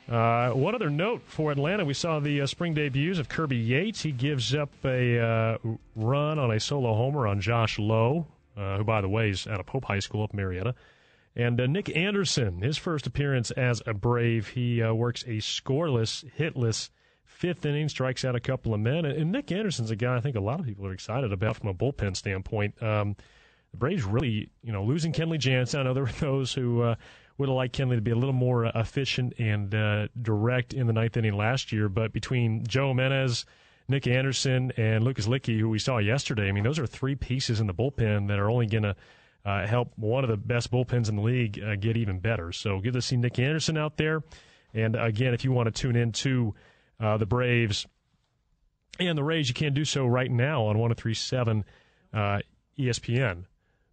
Uh, 0.10 0.50
one 0.50 0.74
other 0.74 0.90
note 0.90 1.22
for 1.28 1.52
Atlanta, 1.52 1.86
we 1.86 1.94
saw 1.94 2.20
the 2.20 2.42
uh, 2.42 2.48
spring 2.48 2.74
debuts 2.74 3.20
of 3.20 3.30
Kirby 3.30 3.58
Yates. 3.58 4.02
He 4.02 4.14
gives 4.14 4.56
up 4.56 4.72
a 4.84 5.20
uh, 5.20 5.58
run 5.96 6.40
on 6.40 6.50
a 6.50 6.60
solo 6.60 6.96
homer 6.96 7.28
on 7.28 7.40
Josh 7.40 7.78
Lowe, 7.78 8.26
who, 8.56 8.84
by 8.84 9.00
the 9.00 9.10
way, 9.10 9.30
is 9.30 9.46
out 9.46 9.60
of 9.60 9.68
Pope 9.68 9.86
High 9.86 10.00
School 10.00 10.24
up 10.24 10.34
Marietta. 10.34 10.74
And 11.36 11.58
Nick 11.72 11.96
Anderson, 11.96 12.64
his 12.64 12.78
first 12.78 13.06
appearance 13.06 13.52
as 13.52 13.84
a 13.86 13.94
Brave, 13.94 14.48
he 14.48 14.82
works 14.82 15.22
a 15.26 15.38
scoreless, 15.38 16.26
hitless 16.36 16.90
fifth 17.40 17.66
inning, 17.66 17.88
strikes 17.88 18.26
out 18.26 18.36
a 18.36 18.40
couple 18.40 18.74
of 18.74 18.82
men. 18.82 19.06
And 19.06 19.32
Nick 19.32 19.50
Anderson's 19.50 19.92
a 19.92 19.96
guy 19.96 20.18
I 20.18 20.20
think 20.20 20.36
a 20.36 20.42
lot 20.42 20.60
of 20.60 20.66
people 20.66 20.86
are 20.86 20.92
excited 20.92 21.32
about 21.32 21.56
from 21.56 21.70
a 21.70 21.74
bullpen 21.74 22.16
standpoint. 22.18 22.84
Um, 22.84 23.16
the 23.72 23.78
Braves 23.78 24.04
really, 24.04 24.50
you 24.62 24.74
know, 24.74 24.84
losing 24.84 25.14
Kenley 25.14 25.40
Jansen. 25.40 25.80
I 25.80 25.84
know 25.84 25.94
there 25.94 26.04
were 26.04 26.12
those 26.20 26.54
who 26.54 26.82
uh, 26.82 26.96
would 27.38 27.48
have 27.48 27.56
liked 27.56 27.78
Kenley 27.78 27.96
to 27.96 28.02
be 28.02 28.12
a 28.12 28.16
little 28.16 28.34
more 28.34 28.66
uh, 28.66 28.72
efficient 28.76 29.36
and 29.40 29.74
uh, 29.74 30.10
direct 30.22 30.74
in 30.74 30.86
the 30.86 30.92
ninth 30.92 31.16
inning 31.16 31.38
last 31.38 31.72
year. 31.72 31.88
But 31.88 32.12
between 32.12 32.66
Joe 32.68 32.90
Jimenez, 32.90 33.46
Nick 33.88 34.06
Anderson, 34.06 34.74
and 34.76 35.06
Lucas 35.06 35.26
Luetge, 35.26 35.58
who 35.58 35.70
we 35.70 35.80
saw 35.80 35.98
yesterday, 35.98 36.50
I 36.50 36.52
mean, 36.52 36.66
those 36.66 36.78
are 36.78 36.86
three 36.86 37.16
pieces 37.16 37.62
in 37.62 37.68
the 37.68 37.74
bullpen 37.74 38.28
that 38.28 38.38
are 38.38 38.50
only 38.50 38.68
going 38.68 38.84
to 38.84 38.98
uh, 39.46 39.66
help 39.66 39.94
one 39.96 40.26
of 40.26 40.30
the 40.30 40.36
best 40.36 40.72
bullpens 40.72 41.08
in 41.08 41.16
the 41.16 41.22
league 41.22 41.58
uh, 41.64 41.78
get 41.78 41.96
even 41.96 42.20
better. 42.20 42.52
So 42.52 42.82
good 42.82 42.94
to 42.94 43.02
see 43.02 43.16
Nick 43.16 43.40
Anderson 43.40 43.78
out 43.78 43.96
there. 43.96 44.24
And 44.74 44.98
again, 44.98 45.34
if 45.34 45.46
you 45.46 45.54
want 45.54 45.74
to 45.74 45.82
tune 45.82 45.96
in 45.96 46.12
to 46.12 46.54
uh, 47.00 47.18
the 47.18 47.26
Braves 47.26 47.88
and 49.00 49.18
the 49.18 49.24
Rays. 49.24 49.48
You 49.48 49.54
can't 49.54 49.74
do 49.74 49.86
so 49.86 50.06
right 50.06 50.30
now 50.30 50.64
on 50.64 50.78
1037 50.78 51.66
uh, 52.14 52.40
ESPN. 52.78 53.46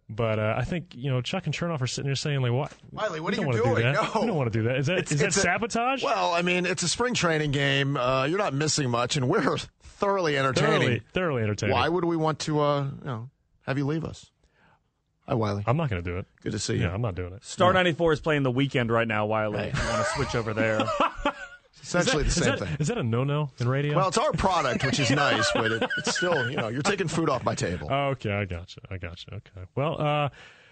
But 0.09 0.39
uh, 0.39 0.55
I 0.57 0.63
think 0.63 0.95
you 0.95 1.09
know 1.11 1.19
Chuck 1.19 1.45
and 1.47 1.53
Chernoff 1.53 1.81
are 1.81 1.87
sitting 1.87 2.07
there 2.07 2.15
saying 2.15 2.41
like, 2.41 2.53
"What, 2.53 2.71
Wiley? 2.93 3.19
What 3.19 3.37
we 3.37 3.43
are 3.43 3.47
you 3.47 3.61
doing? 3.61 3.75
Do 3.75 3.91
no, 3.91 4.09
we 4.21 4.27
don't 4.27 4.37
want 4.37 4.51
to 4.51 4.57
do 4.57 4.63
that. 4.69 4.77
Is 4.77 4.85
that 4.85 4.99
it's, 4.99 5.11
is 5.11 5.19
that 5.19 5.27
it's 5.27 5.41
sabotage? 5.41 6.01
Well, 6.01 6.33
I 6.33 6.43
mean, 6.43 6.65
it's 6.65 6.81
a 6.81 6.87
spring 6.87 7.13
training 7.13 7.51
game. 7.51 7.97
Uh, 7.97 8.23
you're 8.23 8.37
not 8.37 8.53
missing 8.53 8.89
much, 8.89 9.17
and 9.17 9.27
we're 9.27 9.57
thoroughly 9.83 10.37
entertaining. 10.37 10.79
Thoroughly, 10.79 11.01
thoroughly 11.11 11.43
entertaining. 11.43 11.73
Why 11.75 11.89
would 11.89 12.05
we 12.05 12.15
want 12.15 12.39
to, 12.39 12.61
uh, 12.61 12.83
you 12.83 13.05
know, 13.05 13.29
have 13.63 13.77
you 13.77 13.85
leave 13.85 14.05
us? 14.05 14.31
Hi, 15.27 15.33
Wiley. 15.33 15.63
I'm 15.67 15.75
not 15.75 15.89
going 15.89 16.01
to 16.01 16.09
do 16.09 16.17
it. 16.19 16.25
Good 16.41 16.53
to 16.53 16.59
see 16.59 16.75
you. 16.75 16.83
Yeah, 16.83 16.93
I'm 16.93 17.01
not 17.01 17.15
doing 17.15 17.33
it. 17.33 17.43
Star 17.43 17.73
no. 17.73 17.79
94 17.79 18.13
is 18.13 18.19
playing 18.21 18.43
the 18.43 18.51
weekend 18.51 18.89
right 18.89 19.07
now, 19.07 19.25
Wiley. 19.25 19.59
Hey. 19.59 19.73
You 19.75 19.89
want 19.89 20.05
to 20.05 20.11
switch 20.13 20.35
over 20.35 20.53
there? 20.53 20.85
essentially 21.81 22.23
that, 22.23 22.29
the 22.29 22.31
same 22.31 22.53
is 22.53 22.59
that, 22.59 22.67
thing. 22.67 22.77
Is 22.79 22.87
that 22.87 22.97
a 22.97 23.03
no-no 23.03 23.49
in 23.59 23.67
radio? 23.67 23.95
Well, 23.95 24.07
it's 24.07 24.17
our 24.17 24.31
product, 24.33 24.85
which 24.85 24.99
is 24.99 25.09
nice, 25.11 25.49
but 25.53 25.71
it, 25.71 25.83
it's 25.97 26.15
still, 26.17 26.49
you 26.49 26.57
know, 26.57 26.67
you're 26.67 26.81
taking 26.81 27.07
food 27.07 27.29
off 27.29 27.43
my 27.43 27.55
table. 27.55 27.87
Oh, 27.91 28.09
okay, 28.09 28.31
I 28.31 28.45
got 28.45 28.75
you. 28.75 28.81
I 28.89 28.97
got 28.97 29.23
you. 29.25 29.37
Okay. 29.37 29.67
Well, 29.75 29.93
uh, 29.93 30.29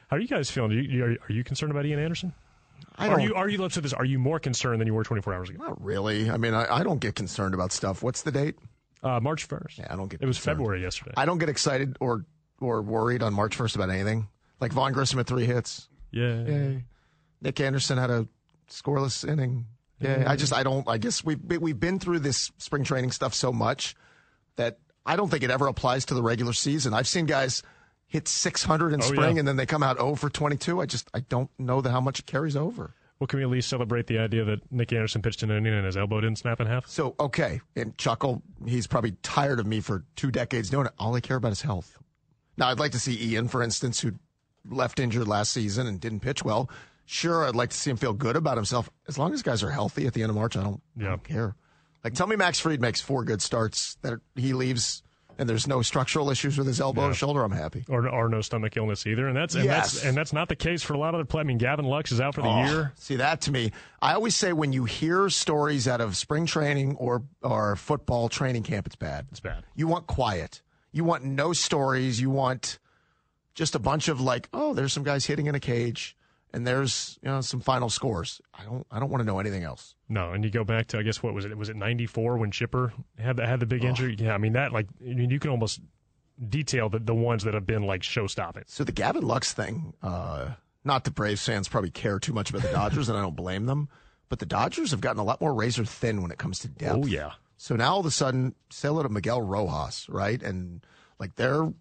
how 0.08 0.18
are 0.18 0.20
you 0.20 0.28
guys 0.28 0.50
feeling? 0.50 0.72
Are 0.72 0.82
you, 0.82 1.18
are 1.30 1.32
you 1.32 1.44
concerned 1.44 1.72
about 1.72 1.86
Ian 1.86 2.00
Anderson? 2.00 2.34
I 2.98 3.10
are 3.10 3.20
you 3.20 3.36
are 3.36 3.50
you 3.50 3.58
let's 3.58 3.76
say 3.76 3.82
this? 3.82 3.94
Are 3.94 4.06
you 4.06 4.20
more 4.20 4.40
concerned 4.40 4.80
than 4.80 4.88
you 4.88 4.94
were 4.94 5.04
24 5.04 5.34
hours 5.34 5.50
ago? 5.50 5.64
Not 5.64 5.84
really. 5.84 6.30
I 6.30 6.38
mean, 6.38 6.54
I, 6.54 6.78
I 6.78 6.84
don't 6.84 7.00
get 7.00 7.16
concerned 7.16 7.54
about 7.54 7.72
stuff. 7.72 8.02
What's 8.02 8.22
the 8.22 8.32
date? 8.32 8.56
Uh, 9.04 9.20
March 9.20 9.48
1st. 9.48 9.80
Yeah, 9.80 9.88
I 9.90 9.96
don't 9.96 10.08
get. 10.08 10.22
It 10.22 10.26
was 10.26 10.38
concerned. 10.38 10.58
February 10.58 10.82
yesterday. 10.82 11.12
I 11.18 11.26
don't 11.26 11.38
get 11.38 11.50
excited 11.50 11.98
or 12.00 12.26
or 12.60 12.82
worried 12.82 13.22
on 13.22 13.34
March 13.34 13.58
1st 13.58 13.76
about 13.76 13.90
anything. 13.90 14.28
Like 14.60 14.72
Vaughn 14.72 14.94
Grissom 14.94 15.18
had 15.18 15.28
three 15.28 15.46
hits. 15.46 15.90
Yeah. 16.12 16.44
Yay. 16.44 16.84
Nick 17.42 17.60
Anderson 17.60 17.98
had 17.98 18.10
a 18.10 18.28
scoreless 18.70 19.28
inning. 19.28 19.66
Yeah, 20.00 20.10
I 20.10 20.18
mm-hmm. 20.18 20.36
just 20.38 20.54
I 20.54 20.64
don't. 20.64 20.88
I 20.88 20.98
guess 20.98 21.24
we've 21.24 21.40
we've 21.60 21.80
been 21.80 22.00
through 22.00 22.20
this 22.20 22.52
spring 22.58 22.84
training 22.84 23.12
stuff 23.12 23.34
so 23.34 23.54
much 23.54 23.96
that 24.58 24.80
I 25.06 25.16
don't 25.16 25.30
think 25.30 25.44
it 25.44 25.52
ever 25.52 25.68
applies 25.68 26.06
to 26.06 26.14
the 26.14 26.24
regular 26.24 26.54
season. 26.54 26.94
I've 26.94 27.08
seen 27.08 27.26
guys 27.26 27.64
hit 28.08 28.28
600 28.28 28.94
in 28.94 29.02
Oh, 29.02 29.06
spring 29.06 29.36
yeah. 29.36 29.40
and 29.40 29.48
then 29.48 29.56
they 29.56 29.66
come 29.66 29.84
out 29.84 29.98
0 29.98 30.16
for 30.16 30.30
22. 30.30 30.82
I 30.82 30.86
just 30.86 31.10
I 31.14 31.22
don't 31.22 31.50
know 31.58 31.82
the, 31.82 31.92
how 31.92 32.02
much 32.02 32.20
it 32.20 32.26
carries 32.26 32.56
over. 32.56 32.94
Well, 33.20 33.28
can 33.28 33.40
we 33.40 33.46
at 33.46 33.50
least 33.50 33.70
celebrate 33.70 34.08
the 34.08 34.20
idea 34.20 34.44
that 34.44 34.70
Nick 34.72 34.92
Anderson 34.92 35.22
pitched 35.22 35.42
an 35.42 35.50
inning 35.50 35.74
and 35.74 35.86
his 35.86 35.96
elbow 35.96 36.20
didn't 36.20 36.38
snap 36.38 36.60
in 36.60 36.68
half? 36.68 36.88
So 36.88 37.16
okay, 37.20 37.62
and 37.76 37.98
Chuckle, 37.98 38.42
he's 38.66 38.88
probably 38.88 39.12
tired 39.24 39.60
of 39.60 39.66
me 39.66 39.80
for 39.80 40.04
two 40.18 40.32
decades 40.32 40.70
doing 40.70 40.88
it. 40.88 40.94
All 41.00 41.16
I 41.16 41.22
care 41.22 41.38
about 41.38 41.54
is 41.54 41.62
health. 41.62 41.98
Now 42.58 42.68
I'd 42.68 42.80
like 42.80 42.92
to 42.92 43.00
see 43.00 43.32
Ian, 43.32 43.48
for 43.48 43.64
instance, 43.64 44.02
who 44.02 44.14
left 44.70 45.00
injured 45.00 45.28
last 45.28 45.54
season 45.54 45.88
and 45.88 46.00
didn't 46.00 46.20
pitch 46.22 46.44
well. 46.44 46.70
Sure, 47.06 47.46
I'd 47.46 47.56
like 47.56 47.70
to 47.70 47.78
see 47.78 47.90
him 47.92 47.98
feel 47.98 48.14
good 48.14 48.36
about 48.36 48.58
himself. 48.58 48.90
As 49.08 49.18
long 49.18 49.34
as 49.34 49.44
guys 49.44 49.62
are 49.64 49.70
healthy 49.72 50.08
at 50.08 50.14
the 50.14 50.24
end 50.24 50.30
of 50.32 50.36
March, 50.36 50.58
I 50.58 50.64
don't, 50.64 50.82
I 51.00 51.04
don't 51.04 51.24
care. 51.24 51.56
Like, 52.04 52.14
tell 52.14 52.28
me 52.28 52.36
Max 52.36 52.60
Fried 52.60 52.82
makes 52.82 53.02
four 53.02 53.24
good 53.24 53.42
starts 53.42 53.98
that 54.02 54.20
he 54.36 54.54
leaves 54.54 55.02
and 55.38 55.50
there's 55.50 55.68
no 55.68 55.82
structural 55.82 56.30
issues 56.30 56.58
with 56.58 56.66
his 56.66 56.80
elbow 56.80 57.02
Yeah. 57.02 57.08
or 57.10 57.14
shoulder. 57.14 57.44
I'm 57.44 57.52
happy. 57.52 57.84
Or, 57.90 58.08
or 58.08 58.30
no 58.30 58.40
stomach 58.42 58.78
illness 58.78 59.06
either, 59.06 59.28
and 59.28 59.36
that's 59.36 59.54
and 59.56 59.66
Yes. 59.66 59.94
that's 59.96 60.06
and 60.06 60.16
that's 60.18 60.32
not 60.32 60.48
the 60.48 60.56
case 60.56 60.82
for 60.82 60.94
a 60.94 60.98
lot 60.98 61.14
of 61.14 61.20
the 61.20 61.26
play. 61.26 61.42
I 61.42 61.44
mean, 61.44 61.58
Gavin 61.58 61.84
Lux 61.86 62.12
is 62.14 62.22
out 62.22 62.36
for 62.36 62.42
the 62.42 62.48
Oh, 62.48 62.66
year. 62.66 62.94
See 62.96 63.18
that 63.18 63.42
to 63.42 63.52
me, 63.52 63.72
I 64.02 64.14
always 64.14 64.34
say 64.36 64.54
when 64.54 64.72
you 64.72 64.86
hear 64.86 65.30
stories 65.30 65.88
out 65.90 66.00
of 66.00 66.16
spring 66.16 66.46
training 66.46 66.96
or 66.96 67.24
or 67.42 67.76
football 67.76 68.30
training 68.30 68.64
camp, 68.64 68.86
it's 68.88 68.96
bad. 68.96 69.28
It's 69.30 69.42
bad. 69.42 69.66
You 69.76 69.88
want 69.88 70.08
quiet. 70.08 70.62
You 70.94 71.04
want 71.04 71.26
no 71.26 71.52
stories. 71.52 72.22
You 72.22 72.30
want 72.30 72.80
just 73.56 73.76
a 73.76 73.80
bunch 73.80 74.08
of 74.08 74.22
like, 74.22 74.48
oh, 74.54 74.74
there's 74.74 74.94
some 74.94 75.04
guys 75.04 75.26
hitting 75.26 75.48
in 75.48 75.56
a 75.56 75.60
cage, 75.60 76.16
and 76.56 76.66
there's 76.66 77.20
you 77.22 77.30
know 77.30 77.42
some 77.42 77.60
final 77.60 77.90
scores. 77.90 78.42
I 78.58 78.64
don't 78.64 78.88
I 78.90 79.00
don't 79.00 79.10
want 79.12 79.22
to 79.22 79.26
know 79.26 79.40
anything 79.40 79.64
else. 79.64 79.94
No, 80.08 80.32
and 80.32 80.44
you 80.44 80.50
go 80.50 80.64
back 80.64 80.88
to 80.88 80.98
I 80.98 81.04
guess 81.04 81.22
what 81.22 81.34
was 81.34 81.44
it? 81.46 81.56
Was 81.58 81.70
it 81.70 81.76
'94 81.76 82.38
when 82.38 82.50
Chipper 82.50 82.94
had 83.20 83.36
the, 83.38 83.46
had 83.46 83.60
the 83.60 83.66
big 83.66 83.84
injury? 83.84 84.16
Yeah, 84.18 84.34
I 84.34 84.38
mean 84.38 84.54
that 84.54 84.72
like 84.72 84.88
I 85.02 85.14
mean, 85.14 85.30
you 85.30 85.40
can 85.40 85.52
almost 85.52 85.82
detail 86.50 86.90
the 86.90 87.00
the 87.00 87.14
ones 87.14 87.44
that 87.44 87.54
have 87.54 87.66
been 87.66 87.84
like 87.84 88.04
show 88.04 88.26
stopping. 88.26 88.64
So 88.68 88.84
the 88.86 88.94
Gavin 88.94 89.24
Lux 89.28 89.54
thing, 89.54 89.94
uh, 90.02 90.52
not 90.86 91.04
the 91.04 91.12
Braves 91.12 91.46
fans 91.46 91.68
probably 91.68 91.92
care 91.92 92.20
too 92.20 92.34
much 92.34 92.50
about 92.50 92.62
the 92.62 92.72
Dodgers, 92.72 93.10
and 93.10 93.18
I 93.18 93.22
don't 93.22 93.36
blame 93.36 93.66
them, 93.66 93.90
but 94.30 94.40
the 94.40 94.46
Dodgers 94.46 94.92
have 94.92 95.02
gotten 95.02 95.20
a 95.20 95.26
lot 95.26 95.42
more 95.42 95.54
razor 95.54 95.84
thin 95.84 96.22
when 96.22 96.32
it 96.32 96.38
comes 96.38 96.60
to 96.60 96.70
depth. 96.70 97.00
Oh 97.04 97.06
yeah, 97.06 97.32
So 97.58 97.76
now 97.76 97.94
all 97.94 98.00
of 98.00 98.06
a 98.06 98.12
sudden, 98.12 98.56
say 98.70 98.88
hello 98.88 99.04
to 99.04 99.10
Miguel 99.10 99.42
Rojas, 99.42 100.08
right? 100.08 100.42
And 100.42 100.86
like 101.20 101.36
they're 101.36 101.72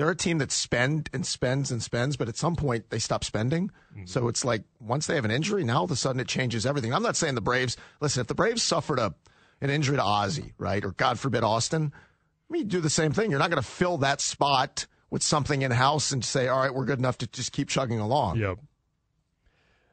they're 0.00 0.10
a 0.10 0.16
team 0.16 0.38
that 0.38 0.50
spend 0.50 1.10
and 1.12 1.26
spends 1.26 1.70
and 1.70 1.82
spends, 1.82 2.16
but 2.16 2.26
at 2.28 2.36
some 2.36 2.56
point 2.56 2.88
they 2.88 2.98
stop 2.98 3.22
spending. 3.22 3.70
So 4.06 4.20
mm-hmm. 4.20 4.28
it's 4.30 4.44
like 4.44 4.62
once 4.80 5.06
they 5.06 5.14
have 5.14 5.26
an 5.26 5.30
injury, 5.30 5.62
now 5.62 5.78
all 5.78 5.84
of 5.84 5.90
a 5.90 5.96
sudden 5.96 6.20
it 6.20 6.26
changes 6.26 6.64
everything. 6.64 6.94
I'm 6.94 7.02
not 7.02 7.16
saying 7.16 7.34
the 7.34 7.42
Braves. 7.42 7.76
Listen, 8.00 8.22
if 8.22 8.26
the 8.26 8.34
Braves 8.34 8.62
suffered 8.62 8.98
a 8.98 9.14
an 9.60 9.68
injury 9.68 9.96
to 9.96 10.02
Ozzie, 10.02 10.54
right, 10.56 10.82
or 10.82 10.92
God 10.92 11.18
forbid 11.18 11.44
Austin, 11.44 11.92
I 11.94 12.52
mean, 12.52 12.62
you 12.62 12.68
do 12.68 12.80
the 12.80 12.88
same 12.88 13.12
thing. 13.12 13.30
You're 13.30 13.38
not 13.38 13.50
going 13.50 13.62
to 13.62 13.68
fill 13.68 13.98
that 13.98 14.22
spot 14.22 14.86
with 15.10 15.22
something 15.22 15.60
in 15.60 15.70
house 15.70 16.12
and 16.12 16.24
say, 16.24 16.48
all 16.48 16.60
right, 16.60 16.74
we're 16.74 16.86
good 16.86 16.98
enough 16.98 17.18
to 17.18 17.26
just 17.26 17.52
keep 17.52 17.68
chugging 17.68 18.00
along. 18.00 18.38
Yep. 18.38 18.58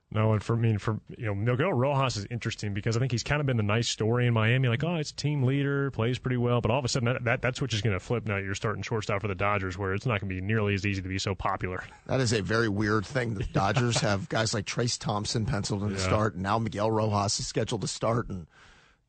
No, 0.09 0.31
and 0.31 0.41
for 0.41 0.55
I 0.55 0.59
mean, 0.59 0.77
for 0.77 1.01
you 1.17 1.25
know, 1.25 1.35
Miguel 1.35 1.73
Rojas 1.73 2.15
is 2.15 2.25
interesting 2.31 2.73
because 2.73 2.95
I 2.95 2.99
think 3.01 3.11
he's 3.11 3.23
kind 3.23 3.41
of 3.41 3.45
been 3.45 3.57
the 3.57 3.63
nice 3.63 3.89
story 3.89 4.25
in 4.25 4.33
Miami. 4.33 4.69
Like, 4.69 4.81
oh, 4.85 4.95
it's 4.95 5.11
a 5.11 5.15
team 5.15 5.43
leader, 5.43 5.91
plays 5.91 6.17
pretty 6.17 6.37
well, 6.37 6.61
but 6.61 6.71
all 6.71 6.79
of 6.79 6.85
a 6.85 6.87
sudden 6.87 7.11
that, 7.13 7.25
that 7.25 7.41
that 7.41 7.57
switch 7.57 7.73
is 7.73 7.81
going 7.81 7.93
to 7.93 7.99
flip. 7.99 8.25
Now 8.25 8.37
you're 8.37 8.55
starting 8.55 8.83
shortstop 8.83 9.19
for 9.21 9.27
the 9.27 9.35
Dodgers, 9.35 9.77
where 9.77 9.93
it's 9.93 10.05
not 10.05 10.21
going 10.21 10.29
to 10.29 10.35
be 10.35 10.39
nearly 10.39 10.73
as 10.75 10.85
easy 10.85 11.01
to 11.01 11.09
be 11.09 11.19
so 11.19 11.35
popular. 11.35 11.83
That 12.05 12.21
is 12.21 12.31
a 12.31 12.41
very 12.41 12.69
weird 12.69 13.05
thing. 13.05 13.33
The 13.33 13.43
Dodgers 13.43 13.97
have 13.97 14.29
guys 14.29 14.53
like 14.53 14.65
Trayce 14.65 14.97
Thompson 14.97 15.45
penciled 15.45 15.83
in 15.83 15.89
to 15.89 15.95
Yeah. 15.95 16.01
start, 16.01 16.35
and 16.35 16.43
now 16.43 16.57
Miguel 16.57 16.89
Rojas 16.89 17.41
is 17.41 17.47
scheduled 17.47 17.81
to 17.81 17.87
start. 17.87 18.29
And 18.29 18.47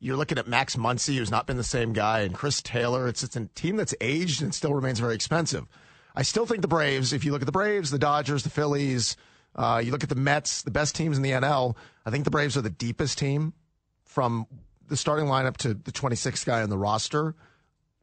you're 0.01 0.17
looking 0.17 0.37
at 0.37 0.49
Max 0.49 0.75
Muncy, 0.75 1.15
who's 1.15 1.31
not 1.31 1.47
been 1.47 1.55
the 1.57 1.63
same 1.63 1.93
guy, 1.93 2.19
and 2.21 2.35
Chris 2.35 2.61
Taylor. 2.61 3.07
It's 3.07 3.23
it's 3.23 3.37
a 3.37 3.45
team 3.55 3.77
that's 3.77 3.95
aged 4.01 4.41
and 4.41 4.53
still 4.53 4.73
remains 4.73 4.99
very 4.99 5.15
expensive. 5.15 5.65
I 6.13 6.23
still 6.23 6.45
think 6.45 6.61
the 6.61 6.67
Braves. 6.67 7.13
If 7.13 7.23
you 7.23 7.31
look 7.31 7.41
at 7.41 7.45
the 7.45 7.53
Braves, 7.53 7.89
the 7.89 7.99
Dodgers, 7.99 8.43
the 8.43 8.49
Phillies, 8.49 9.15
uh, 9.55 9.81
you 9.83 9.91
look 9.91 10.03
at 10.03 10.09
the 10.09 10.15
Mets, 10.15 10.61
the 10.61 10.71
best 10.71 10.95
teams 10.95 11.17
in 11.17 11.23
the 11.23 11.31
NL. 11.31 11.75
I 12.05 12.11
think 12.11 12.23
the 12.23 12.31
Braves 12.31 12.55
are 12.57 12.61
the 12.61 12.69
deepest 12.69 13.17
team 13.17 13.53
from 14.05 14.47
the 14.87 14.97
starting 14.97 15.25
lineup 15.25 15.57
to 15.57 15.73
the 15.73 15.91
26th 15.91 16.45
guy 16.45 16.61
on 16.61 16.69
the 16.69 16.77
roster. 16.77 17.35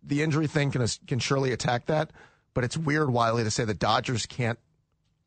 The 0.03 0.23
injury 0.23 0.47
thing 0.47 0.71
can 0.71 0.87
can 1.07 1.19
surely 1.19 1.53
attack 1.53 1.87
that, 1.87 2.13
but 2.55 2.63
it's 2.63 2.77
weird, 2.77 3.11
Wiley, 3.11 3.43
to 3.45 3.51
say 3.51 3.65
the 3.65 3.75
Dodgers 3.75 4.25
can't 4.27 4.59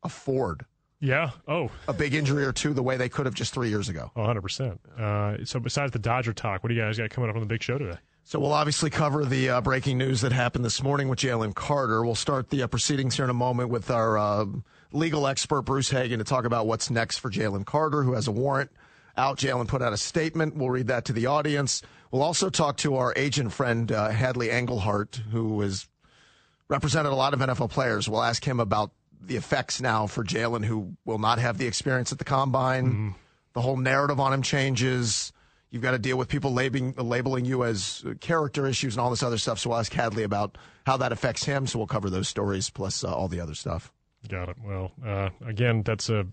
afford 0.02 0.64
Yeah. 1.00 1.30
Oh, 1.46 1.70
a 1.88 1.92
big 1.92 2.14
injury 2.14 2.44
or 2.44 2.52
two 2.52 2.72
the 2.72 2.82
way 2.82 2.96
they 2.96 3.08
could 3.08 3.26
have 3.26 3.34
just 3.34 3.52
three 3.52 3.68
years 3.68 3.88
ago. 3.88 4.10
100%. 4.16 4.78
Uh, 4.98 5.44
so, 5.44 5.60
besides 5.60 5.92
the 5.92 5.98
Dodger 5.98 6.32
talk, 6.32 6.62
what 6.62 6.68
do 6.68 6.74
you 6.74 6.80
guys 6.80 6.96
got 6.98 7.10
coming 7.10 7.28
up 7.28 7.36
on 7.36 7.40
the 7.40 7.46
big 7.46 7.62
show 7.62 7.76
today? 7.78 7.98
So 8.24 8.38
we'll 8.38 8.52
obviously 8.52 8.90
cover 8.90 9.24
the 9.24 9.48
uh, 9.48 9.60
breaking 9.60 9.98
news 9.98 10.20
that 10.20 10.30
happened 10.30 10.64
this 10.64 10.82
morning 10.82 11.08
with 11.08 11.18
Jalen 11.18 11.54
Carter. 11.54 12.04
We'll 12.04 12.14
start 12.14 12.50
the 12.50 12.62
uh, 12.62 12.66
proceedings 12.68 13.16
here 13.16 13.24
in 13.24 13.30
a 13.30 13.34
moment 13.34 13.70
with 13.70 13.90
our 13.90 14.16
uh, 14.16 14.44
legal 14.92 15.26
expert 15.26 15.62
Bruce 15.62 15.90
Hagan 15.90 16.18
to 16.18 16.24
talk 16.24 16.44
about 16.44 16.66
what's 16.66 16.90
next 16.90 17.18
for 17.18 17.30
Jalen 17.30 17.64
Carter, 17.64 18.02
who 18.02 18.14
has 18.14 18.26
a 18.26 18.32
warrant 18.32 18.70
out. 19.16 19.38
Jalen 19.38 19.68
put 19.68 19.82
out 19.82 19.92
a 19.92 19.96
statement. 19.96 20.56
We'll 20.56 20.70
read 20.70 20.88
that 20.88 21.04
to 21.06 21.12
the 21.12 21.26
audience. 21.26 21.82
We'll 22.10 22.22
also 22.22 22.50
talk 22.50 22.76
to 22.78 22.96
our 22.96 23.12
agent 23.16 23.52
friend 23.52 23.90
uh, 23.92 24.08
Hadley 24.10 24.48
Engelhard, 24.48 25.14
who 25.16 25.60
has 25.60 25.88
represented 26.68 27.12
a 27.12 27.16
lot 27.16 27.34
of 27.34 27.40
NFL 27.40 27.70
players. 27.70 28.08
We'll 28.08 28.22
ask 28.22 28.44
him 28.44 28.60
about 28.60 28.90
the 29.20 29.36
effects 29.36 29.80
now 29.80 30.06
for 30.06 30.24
Jalen, 30.24 30.64
who 30.64 30.96
will 31.04 31.18
not 31.18 31.38
have 31.38 31.58
the 31.58 31.66
experience 31.66 32.10
at 32.10 32.18
the 32.18 32.24
combine. 32.24 32.86
Mm-hmm. 32.86 33.10
The 33.52 33.60
whole 33.60 33.76
narrative 33.76 34.18
on 34.20 34.32
him 34.32 34.42
changes. 34.42 35.32
You've 35.70 35.82
got 35.82 35.92
to 35.92 35.98
deal 35.98 36.16
with 36.16 36.28
people 36.28 36.52
labeling, 36.52 36.94
labeling 36.96 37.44
you 37.44 37.64
as 37.64 38.04
character 38.20 38.66
issues 38.66 38.94
and 38.94 39.00
all 39.00 39.10
this 39.10 39.22
other 39.22 39.38
stuff. 39.38 39.58
So 39.58 39.70
we'll 39.70 39.78
ask 39.78 39.92
Hadley 39.92 40.24
about 40.24 40.58
how 40.86 40.96
that 40.96 41.12
affects 41.12 41.44
him. 41.44 41.66
So 41.66 41.78
we'll 41.78 41.86
cover 41.86 42.10
those 42.10 42.28
stories 42.28 42.70
plus 42.70 43.04
uh, 43.04 43.12
all 43.12 43.28
the 43.28 43.40
other 43.40 43.54
stuff. 43.54 43.92
Got 44.28 44.48
it. 44.50 44.56
Well, 44.62 44.92
uh, 45.04 45.30
again, 45.46 45.82
that's 45.82 46.08
a. 46.10 46.26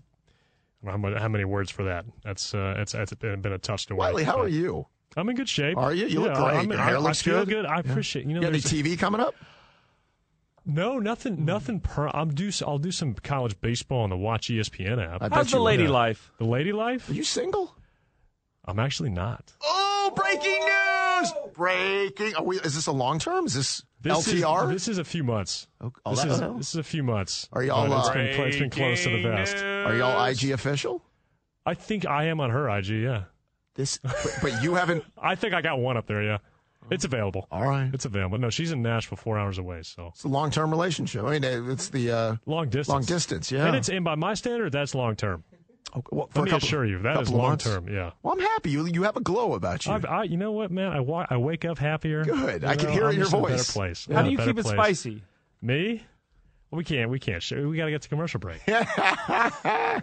I 0.86 0.90
don't 0.92 1.02
know 1.02 1.18
how 1.18 1.28
many, 1.28 1.44
words 1.44 1.70
for 1.72 1.82
that? 1.84 2.04
That's 2.22 2.54
uh, 2.54 2.74
it's, 2.78 2.94
it's 2.94 3.12
been, 3.14 3.40
been 3.40 3.52
a 3.52 3.58
tough 3.58 3.80
story. 3.80 3.98
Wiley, 3.98 4.22
how 4.24 4.38
are 4.38 4.46
you? 4.48 4.86
I'm 5.16 5.28
in 5.28 5.34
good 5.34 5.48
shape. 5.48 5.76
Are 5.76 5.92
you? 5.92 6.06
You 6.06 6.20
look 6.20 6.34
great. 6.34 6.44
I'm- 6.54 6.70
Your 6.70 6.78
I, 6.80 6.84
hair 6.84 6.96
I 6.96 7.00
looks 7.00 7.20
feel 7.22 7.40
good. 7.44 7.48
good. 7.48 7.66
I 7.66 7.76
Yeah. 7.76 7.90
appreciate. 7.90 8.26
You 8.26 8.34
know, 8.34 8.40
You 8.40 8.40
got 8.42 8.48
any 8.52 8.60
there's- 8.60 8.72
TV 8.72 8.96
coming 8.98 9.20
up? 9.20 9.34
No, 10.64 10.98
nothing. 10.98 11.44
Nothing. 11.44 11.80
Per, 11.80 12.08
I'm 12.08 12.34
do. 12.34 12.50
I'll 12.66 12.78
do 12.78 12.92
some 12.92 13.14
college 13.14 13.58
baseball 13.60 14.02
on 14.02 14.10
the 14.10 14.16
Watch 14.16 14.48
ESPN 14.50 15.02
app. 15.02 15.22
I 15.22 15.34
How's 15.34 15.50
the 15.50 15.58
lady 15.60 15.84
will. 15.84 15.92
life? 15.92 16.30
The 16.38 16.44
lady 16.44 16.72
life? 16.72 17.08
Are 17.08 17.14
you 17.14 17.24
single? 17.24 17.74
I'm 18.66 18.78
actually 18.78 19.10
not. 19.10 19.54
Oh, 19.64 20.12
breaking 20.14 20.60
news! 20.60 21.54
Breaking. 21.54 22.34
Are 22.36 22.44
we, 22.44 22.60
is 22.60 22.74
this 22.74 22.86
a 22.86 22.92
long 22.92 23.18
term? 23.18 23.46
Is 23.46 23.54
this, 23.54 23.82
This 24.00 24.28
LTR? 24.28 24.66
Is, 24.66 24.70
this 24.70 24.88
is 24.88 24.98
a 24.98 25.04
few 25.04 25.24
months. 25.24 25.66
oh, 25.80 25.90
this, 26.10 26.22
that- 26.22 26.30
is, 26.30 26.40
oh. 26.40 26.56
this 26.58 26.68
is 26.70 26.76
a 26.76 26.82
few 26.82 27.02
months. 27.02 27.48
Are 27.52 27.62
y'all, 27.62 27.88
But 27.88 27.98
it's 27.98 28.08
uh, 28.08 28.12
been, 28.14 28.48
it's 28.48 28.56
been 28.56 28.70
close 28.70 29.02
to 29.04 29.10
the 29.10 29.22
vest. 29.22 29.56
Are 29.56 29.96
y'all 29.96 30.24
IG 30.24 30.50
official? 30.50 31.02
I 31.66 31.74
think 31.74 32.06
I 32.06 32.24
am 32.24 32.40
on 32.40 32.50
her 32.50 32.68
IG. 32.70 32.88
Yeah. 32.88 33.24
This, 33.74 33.98
but, 33.98 34.38
but 34.42 34.62
you 34.62 34.74
haven't. 34.74 35.04
I 35.22 35.34
think 35.34 35.54
I 35.54 35.60
got 35.60 35.78
one 35.78 35.96
up 35.96 36.06
there. 36.06 36.22
Yeah. 36.22 36.38
It's 36.90 37.04
available. 37.04 37.46
All 37.50 37.68
right. 37.68 37.90
It's 37.92 38.06
available. 38.06 38.38
No, 38.38 38.50
she's 38.50 38.72
in 38.72 38.82
Nashville, 38.82 39.18
four 39.18 39.38
hours 39.38 39.58
away. 39.58 39.82
So 39.82 40.08
It's 40.14 40.24
a 40.24 40.28
long 40.28 40.50
term 40.50 40.70
relationship. 40.70 41.24
I 41.24 41.38
mean, 41.38 41.44
it's 41.70 41.88
the 41.90 42.10
uh, 42.10 42.36
long 42.46 42.70
distance. 42.70 42.88
long 42.88 43.04
distance. 43.04 43.52
Yeah. 43.52 43.66
And 43.66 43.76
it's 43.76 43.88
and 43.88 44.04
by 44.04 44.14
my 44.14 44.34
standard, 44.34 44.72
that's 44.72 44.94
long 44.94 45.16
term. 45.16 45.44
Okay, 45.96 46.06
well, 46.12 46.26
for 46.26 46.40
Let 46.40 46.42
a 46.42 46.44
me 46.44 46.50
couple- 46.50 46.66
assure 46.66 46.84
you, 46.84 46.98
that 47.00 47.12
is 47.22 47.28
couple 47.28 47.40
of 47.40 47.46
long 47.48 47.58
term. 47.58 47.88
Yeah. 47.88 48.10
Well, 48.22 48.34
I'm 48.34 48.40
happy. 48.40 48.70
You 48.70 48.86
you 48.86 49.02
have 49.04 49.16
a 49.16 49.20
glow 49.20 49.54
about 49.54 49.86
you. 49.86 49.92
I, 49.92 50.00
I, 50.06 50.22
you 50.24 50.36
know 50.36 50.52
what, 50.52 50.70
man? 50.70 50.92
I, 50.92 51.00
wa- 51.00 51.26
I 51.30 51.38
wake 51.38 51.64
up 51.64 51.78
happier. 51.78 52.24
Good. 52.24 52.62
You 52.62 52.68
I 52.68 52.76
can 52.76 52.86
know, 52.86 52.92
hear 52.92 53.04
I'm 53.06 53.12
in 53.12 53.16
your 53.18 53.26
a 53.26 53.30
voice. 53.30 53.50
better 53.52 53.72
place. 53.72 54.06
How 54.12 54.22
do 54.22 54.30
you 54.30 54.38
a 54.38 54.44
keep 54.44 54.58
it 54.58 54.62
place. 54.64 54.74
spicy? 54.74 55.22
Me? 55.62 56.04
Well, 56.70 56.76
we 56.76 56.84
can't. 56.84 57.10
We 57.10 57.18
can't. 57.18 57.42
share- 57.42 57.66
We 57.66 57.78
got 57.78 57.86
to 57.86 57.90
get 57.90 58.02
to 58.02 58.08
commercial 58.10 58.38
break. 58.40 58.60
oh 58.68 60.00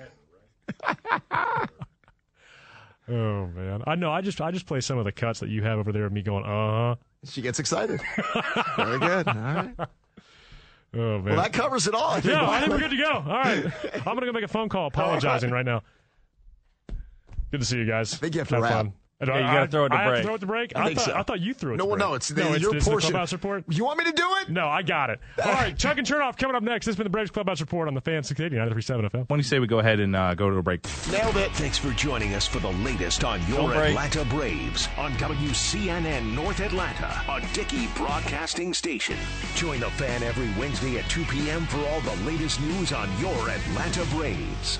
man, 3.08 3.84
I 3.86 3.96
know. 3.96 4.12
I 4.12 4.22
just 4.22 4.42
I 4.42 4.52
just 4.52 4.66
play 4.66 4.82
some 4.82 4.98
of 4.98 5.06
the 5.06 5.12
cuts 5.12 5.40
that 5.42 5.50
you 5.50 5.64
have 5.64 5.78
over 5.80 5.92
there 5.92 6.06
of 6.06 6.14
me 6.14 6.22
going, 6.22 6.44
uh 6.46 6.48
huh. 6.48 6.96
she 7.26 7.42
gets 7.42 7.60
excited. 7.60 8.02
Very 8.78 9.00
good. 9.00 9.28
All 9.28 9.34
right. 9.36 9.76
Oh 10.94 10.98
man. 11.20 11.24
Well, 11.26 11.36
that 11.38 11.52
covers 11.54 11.88
it 11.88 11.94
all. 11.94 12.12
I 12.12 12.22
yeah, 12.24 12.48
I 12.50 12.60
think 12.60 12.72
we're 12.72 12.80
good 12.80 12.92
to 12.92 12.98
go. 12.98 13.12
All 13.12 13.24
right, 13.24 13.66
I'm 13.96 14.04
gonna 14.16 14.26
go 14.26 14.32
make 14.32 14.44
a 14.44 14.48
phone 14.48 14.70
call 14.70 14.88
apologizing 14.88 15.52
right 15.52 15.66
now. 15.66 15.82
Good 17.52 17.60
to 17.62 17.66
see 17.66 17.78
you 17.78 17.86
guys. 17.86 18.14
I 18.14 18.18
think 18.18 18.36
you 18.36 18.40
have 18.40 18.48
to 18.50 18.56
Have 18.56 18.64
wrap. 18.64 18.74
fun. 18.74 18.94
Yeah, 19.22 19.38
you 19.38 19.44
gotta 19.44 19.68
throw 19.68 19.86
it 19.86 19.90
to 19.90 19.96
I 19.96 20.10
break. 20.10 20.26
throw 20.26 20.36
it 20.36 20.40
to 20.40 20.46
break. 20.46 20.76
I 20.76 20.88
think 20.88 21.00
thought 21.00 21.06
so. 21.06 21.14
I 21.16 21.24
thought 21.24 21.40
you 21.40 21.54
threw 21.54 21.74
it. 21.74 21.78
No, 21.78 21.86
to 21.86 21.90
well, 21.90 21.98
break. 21.98 22.10
no, 22.10 22.14
it's 22.16 22.28
the, 22.28 22.54
it's, 22.54 22.62
your 22.62 22.76
it's 22.76 22.86
portion. 22.86 23.08
The 23.08 23.12
clubhouse 23.12 23.32
report. 23.32 23.64
You 23.70 23.86
want 23.86 24.00
me 24.00 24.06
to 24.06 24.12
do 24.12 24.28
it? 24.42 24.50
No, 24.50 24.68
I 24.68 24.82
got 24.82 25.10
it. 25.10 25.22
All 25.44 25.54
right, 25.54 25.78
Chuck 25.78 25.98
and 25.98 26.06
Chernoff 26.06 26.38
coming 26.38 26.56
up 26.56 26.64
next. 26.64 26.86
This 26.86 26.94
has 26.94 26.98
been 26.98 27.06
the 27.06 27.12
Braves 27.12 27.32
Clubhouse 27.32 27.62
Report 27.62 27.88
on 27.88 27.94
the 27.94 28.02
Fan 28.02 28.24
680 28.24 28.58
937 28.58 29.10
FM. 29.10 29.30
When 29.30 29.40
you 29.40 29.44
say 29.44 29.60
we 29.60 29.68
go 29.68 29.80
ahead 29.80 30.02
and 30.02 30.16
uh, 30.18 30.36
go 30.36 30.50
to 30.50 30.58
a 30.58 30.62
break, 30.62 30.86
Nailed 31.10 31.38
it. 31.38 31.52
Thanks 31.54 31.78
for 31.78 31.92
joining 31.92 32.34
us 32.34 32.46
for 32.46 32.60
the 32.60 32.72
latest 32.72 33.24
on 33.24 33.46
your 33.48 33.74
Atlanta 33.74 34.26
Braves 34.26 34.90
on 34.98 35.14
WCNN 35.14 36.36
North 36.36 36.60
Atlanta, 36.60 37.22
a 37.30 37.42
Dickey 37.54 37.88
broadcasting 37.96 38.74
station. 38.74 39.18
Join 39.56 39.80
the 39.80 39.90
fan 39.92 40.24
every 40.24 40.50
Wednesday 40.60 40.98
at 40.98 41.10
2 41.10 41.24
p.m. 41.26 41.66
for 41.68 41.80
all 41.88 42.02
the 42.02 42.16
latest 42.26 42.60
news 42.60 42.92
on 42.92 43.10
your 43.20 43.50
Atlanta 43.50 44.06
Braves. 44.12 44.80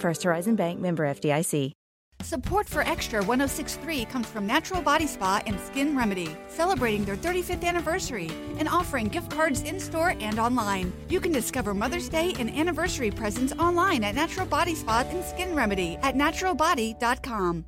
First 0.00 0.22
Horizon 0.22 0.56
Bank 0.56 0.80
member 0.80 1.04
FDIC. 1.06 1.72
Support 2.22 2.68
for 2.68 2.80
Extra 2.80 3.22
1063 3.22 4.06
comes 4.06 4.26
from 4.26 4.46
Natural 4.46 4.80
Body 4.80 5.06
Spa 5.06 5.42
and 5.46 5.60
Skin 5.60 5.94
Remedy, 5.94 6.34
celebrating 6.48 7.04
their 7.04 7.16
35th 7.16 7.62
anniversary 7.62 8.30
and 8.58 8.66
offering 8.66 9.08
gift 9.08 9.30
cards 9.30 9.62
in 9.62 9.78
store 9.78 10.14
and 10.20 10.38
online. 10.38 10.90
You 11.10 11.20
can 11.20 11.32
discover 11.32 11.74
Mother's 11.74 12.08
Day 12.08 12.32
and 12.38 12.48
anniversary 12.48 13.10
presents 13.10 13.52
online 13.58 14.04
at 14.04 14.14
Natural 14.14 14.46
Body 14.46 14.74
Spa 14.74 15.04
and 15.10 15.22
Skin 15.22 15.54
Remedy 15.54 15.98
at 16.02 16.14
naturalbody.com. 16.14 17.66